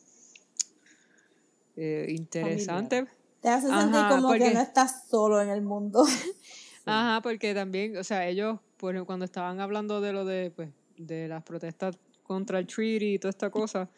[1.75, 3.07] eh, interesante.
[3.41, 6.03] Te hace sentir Ajá, como que porque- no estás solo en el mundo.
[6.85, 11.27] Ajá, porque también, o sea, ellos, pues, cuando estaban hablando de lo de, pues, de
[11.27, 13.89] las protestas contra el treaty y toda esta cosa,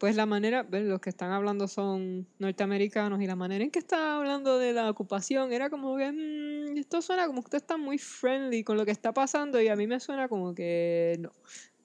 [0.00, 3.80] pues la manera, ves, los que están hablando son norteamericanos y la manera en que
[3.80, 7.76] estaban hablando de la ocupación era como que, "Mm, esto suena como que usted está
[7.76, 11.30] muy friendly con lo que está pasando y a mí me suena como que no,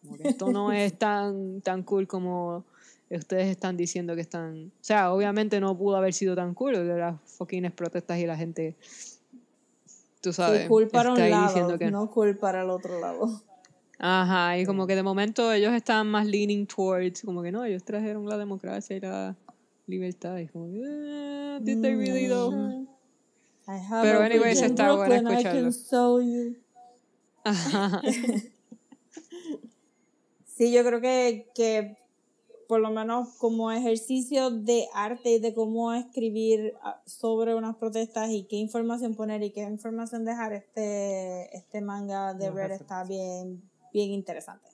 [0.01, 2.63] como que esto no es tan, tan cool como
[3.09, 6.97] ustedes están diciendo que están, o sea, obviamente no pudo haber sido tan cool de
[6.97, 8.75] las fucking protestas y la gente,
[10.21, 13.41] tú sabes, Sí, cool para un está lado, que no cool para el otro lado.
[13.97, 17.83] Ajá, y como que de momento ellos estaban más leaning towards, como que no, ellos
[17.83, 19.35] trajeron la democracia y la
[19.87, 20.37] libertad.
[20.37, 22.51] Y como, eh, did they really though?
[22.51, 22.87] Mm.
[23.67, 25.71] Have Pero anyways, está bueno escucharlo.
[27.43, 28.01] Ajá.
[30.55, 31.97] Sí, yo creo que, que
[32.69, 38.29] por lo menos como ejercicio de arte y de cómo escribir ah, sobre unas protestas
[38.31, 43.69] y qué información poner y qué información dejar, este, este manga de Red está bien,
[43.95, 44.67] bien interesante.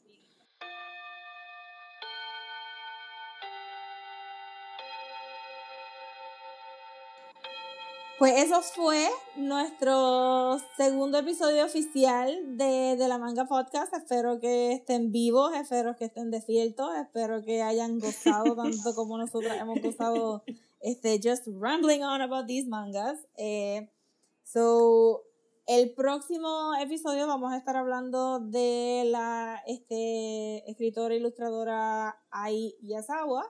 [8.18, 13.94] Pues eso fue nuestro segundo episodio oficial de, de la Manga Podcast.
[13.94, 19.52] Espero que estén vivos, espero que estén despiertos, espero que hayan gozado tanto como nosotros
[19.60, 20.44] hemos gozado
[20.82, 23.18] este, just rambling on about these mangas.
[23.38, 23.90] Eh,
[24.44, 25.24] so,
[25.68, 33.46] el próximo episodio vamos a estar hablando de la este, escritora e ilustradora Ai Yasawa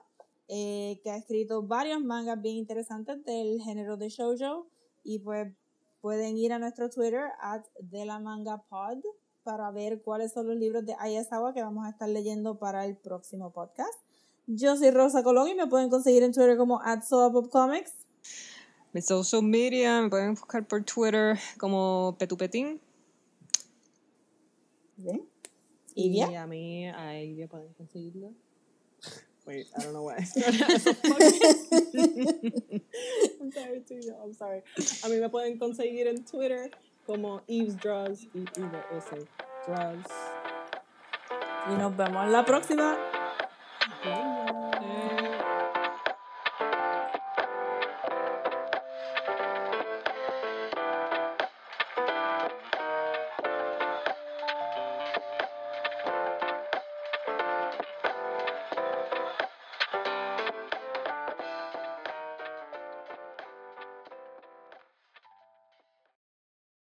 [0.47, 4.67] eh, que ha escrito varios mangas bien interesantes del género de shoujo
[5.03, 5.53] y pues
[6.01, 8.05] pueden ir a nuestro Twitter at de
[9.43, 12.97] para ver cuáles son los libros de Ayasawa que vamos a estar leyendo para el
[12.97, 13.97] próximo podcast.
[14.45, 17.01] Yo soy Rosa Colón y me pueden conseguir en Twitter como at.
[18.93, 22.81] Mi social media me pueden buscar por Twitter como Petupetín.
[24.97, 25.25] ¿Bien?
[25.95, 28.33] Y ¿Y a mí, ahí ya pueden conseguirlo.
[29.45, 30.15] Wait, I don't know why.
[33.39, 34.61] I'm sorry, yo, I'm sorry.
[35.03, 36.69] A mí me pueden conseguir en Twitter
[37.05, 39.27] como Eves Drugs, y S
[39.67, 40.09] Drugs.
[41.69, 42.97] Y nos vemos la próxima.